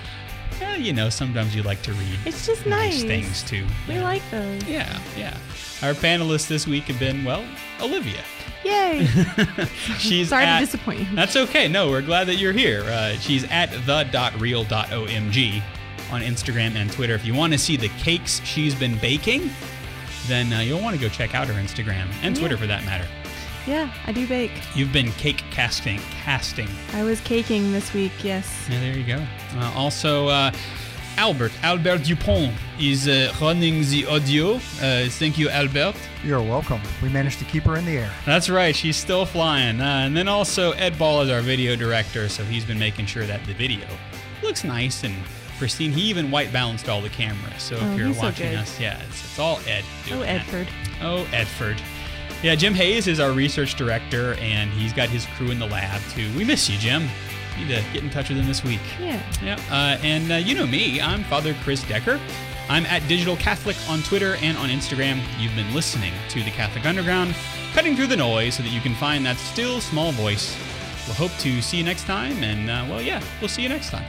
eh, 0.61 0.75
you 0.77 0.93
know, 0.93 1.09
sometimes 1.09 1.55
you 1.55 1.63
like 1.63 1.81
to 1.83 1.93
read 1.93 2.19
It's 2.25 2.45
just 2.45 2.65
nice. 2.65 3.01
things 3.03 3.43
too. 3.43 3.65
We 3.87 3.99
like 3.99 4.21
those. 4.31 4.63
Yeah, 4.65 4.99
yeah. 5.17 5.37
Our 5.83 5.93
panelists 5.93 6.47
this 6.47 6.65
week 6.67 6.85
have 6.85 6.99
been 6.99 7.23
well, 7.23 7.43
Olivia. 7.81 8.23
Yay. 8.63 9.05
She's 9.99 10.29
Sorry 10.29 10.43
at, 10.45 10.59
to 10.59 10.65
disappoint 10.65 10.99
you. 11.01 11.15
That's 11.15 11.35
okay. 11.35 11.67
No, 11.67 11.89
we're 11.89 12.01
glad 12.01 12.25
that 12.27 12.35
you're 12.35 12.53
here. 12.53 12.83
Uh, 12.83 13.13
she's 13.13 13.43
at 13.45 13.69
the.real.omg 13.85 15.61
on 16.11 16.21
Instagram 16.21 16.75
and 16.75 16.91
Twitter. 16.91 17.13
If 17.13 17.25
you 17.25 17.33
want 17.33 17.53
to 17.53 17.59
see 17.59 17.77
the 17.77 17.89
cakes 17.89 18.41
she's 18.43 18.73
been 18.73 18.97
baking, 18.97 19.49
then 20.27 20.51
uh, 20.51 20.59
you'll 20.61 20.81
want 20.81 20.95
to 20.95 21.01
go 21.01 21.07
check 21.09 21.35
out 21.35 21.47
her 21.47 21.53
Instagram 21.53 22.07
and 22.23 22.35
Twitter 22.35 22.55
Yeah. 22.55 22.61
for 22.61 22.67
that 22.67 22.83
matter. 22.85 23.07
Yeah, 23.67 23.91
I 24.05 24.13
do 24.13 24.25
bake. 24.27 24.51
You've 24.75 24.93
been 24.93 25.11
cake 25.13 25.43
casting, 25.51 25.99
casting. 26.23 26.69
I 26.93 27.03
was 27.03 27.19
caking 27.21 27.73
this 27.73 27.93
week, 27.93 28.13
yes. 28.23 28.67
Yeah, 28.71 28.79
there 28.79 28.97
you 28.97 29.03
go. 29.03 29.25
Uh, 29.57 29.71
also, 29.75 30.27
uh, 30.29 30.51
Albert, 31.17 31.51
Albert 31.63 32.03
Dupont 32.03 32.53
is 32.79 33.09
uh, 33.09 33.33
running 33.41 33.81
the 33.89 34.05
audio. 34.05 34.55
Uh, 34.81 35.09
thank 35.09 35.37
you, 35.37 35.49
Albert. 35.49 35.95
You're 36.23 36.41
welcome. 36.41 36.79
We 37.03 37.09
managed 37.09 37.39
to 37.39 37.45
keep 37.45 37.63
her 37.63 37.75
in 37.75 37.85
the 37.85 37.97
air. 37.97 38.11
That's 38.25 38.49
right, 38.49 38.73
she's 38.73 38.95
still 38.95 39.25
flying. 39.25 39.81
Uh, 39.81 40.03
and 40.05 40.15
then 40.15 40.29
also, 40.29 40.71
Ed 40.73 40.97
Ball 40.97 41.21
is 41.23 41.29
our 41.29 41.41
video 41.41 41.75
director, 41.75 42.29
so 42.29 42.45
he's 42.45 42.63
been 42.63 42.79
making 42.79 43.07
sure 43.07 43.25
that 43.25 43.43
the 43.45 43.53
video 43.53 43.85
looks 44.43 44.63
nice 44.63 45.03
and 45.03 45.13
pristine. 45.57 45.91
He 45.91 46.03
even 46.03 46.31
white 46.31 46.53
balanced 46.53 46.87
all 46.87 47.01
the 47.01 47.09
cameras. 47.09 47.63
So 47.63 47.75
if 47.75 47.83
Oh, 47.83 47.95
you're 47.95 48.07
he's 48.07 48.17
so 48.17 48.23
watching 48.27 48.49
good. 48.51 48.59
us, 48.59 48.79
yeah, 48.79 49.01
it's, 49.09 49.23
it's 49.25 49.39
all 49.39 49.59
Ed. 49.67 49.83
doing 50.05 50.19
Oh, 50.21 50.23
that. 50.23 50.45
Edford. 50.45 50.67
Oh, 51.01 51.27
Edford. 51.31 51.81
Yeah, 52.43 52.53
Jim 52.53 52.75
Hayes 52.75 53.07
is 53.07 53.19
our 53.19 53.31
research 53.31 53.75
director, 53.75 54.35
and 54.35 54.69
he's 54.69 54.93
got 54.93 55.09
his 55.09 55.25
crew 55.25 55.49
in 55.49 55.57
the 55.57 55.65
lab 55.65 56.01
too. 56.11 56.31
We 56.37 56.43
miss 56.43 56.69
you, 56.69 56.77
Jim. 56.77 57.07
Need 57.57 57.69
to 57.69 57.83
get 57.91 58.03
in 58.03 58.11
touch 58.11 58.29
with 58.29 58.37
him 58.37 58.45
this 58.45 58.63
week. 58.63 58.79
Yeah. 58.99 59.19
Yeah, 59.43 59.59
uh, 59.71 59.97
and 60.03 60.31
uh, 60.31 60.35
you 60.35 60.53
know 60.53 60.67
me, 60.67 61.01
I'm 61.01 61.23
Father 61.23 61.55
Chris 61.63 61.83
Decker. 61.83 62.19
I'm 62.69 62.85
at 62.85 63.07
Digital 63.07 63.35
Catholic 63.37 63.75
on 63.89 64.03
Twitter 64.03 64.35
and 64.41 64.55
on 64.57 64.69
Instagram. 64.69 65.19
You've 65.39 65.55
been 65.55 65.73
listening 65.73 66.13
to 66.29 66.43
the 66.43 66.51
Catholic 66.51 66.85
Underground, 66.85 67.33
cutting 67.73 67.95
through 67.95 68.07
the 68.07 68.17
noise 68.17 68.55
so 68.55 68.63
that 68.63 68.69
you 68.69 68.81
can 68.81 68.93
find 68.95 69.25
that 69.25 69.37
still 69.37 69.81
small 69.81 70.11
voice. 70.11 70.55
We'll 71.07 71.15
hope 71.15 71.35
to 71.39 71.61
see 71.61 71.77
you 71.77 71.83
next 71.83 72.03
time, 72.03 72.43
and 72.43 72.69
uh, 72.69 72.85
well, 72.87 73.01
yeah, 73.01 73.23
we'll 73.39 73.49
see 73.49 73.63
you 73.63 73.69
next 73.69 73.89
time. 73.89 74.05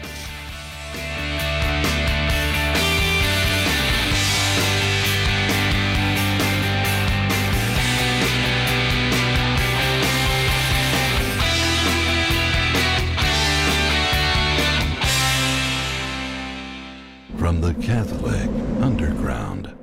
From 17.49 17.63
the 17.63 17.73
Catholic 17.73 18.51
Underground. 18.83 19.78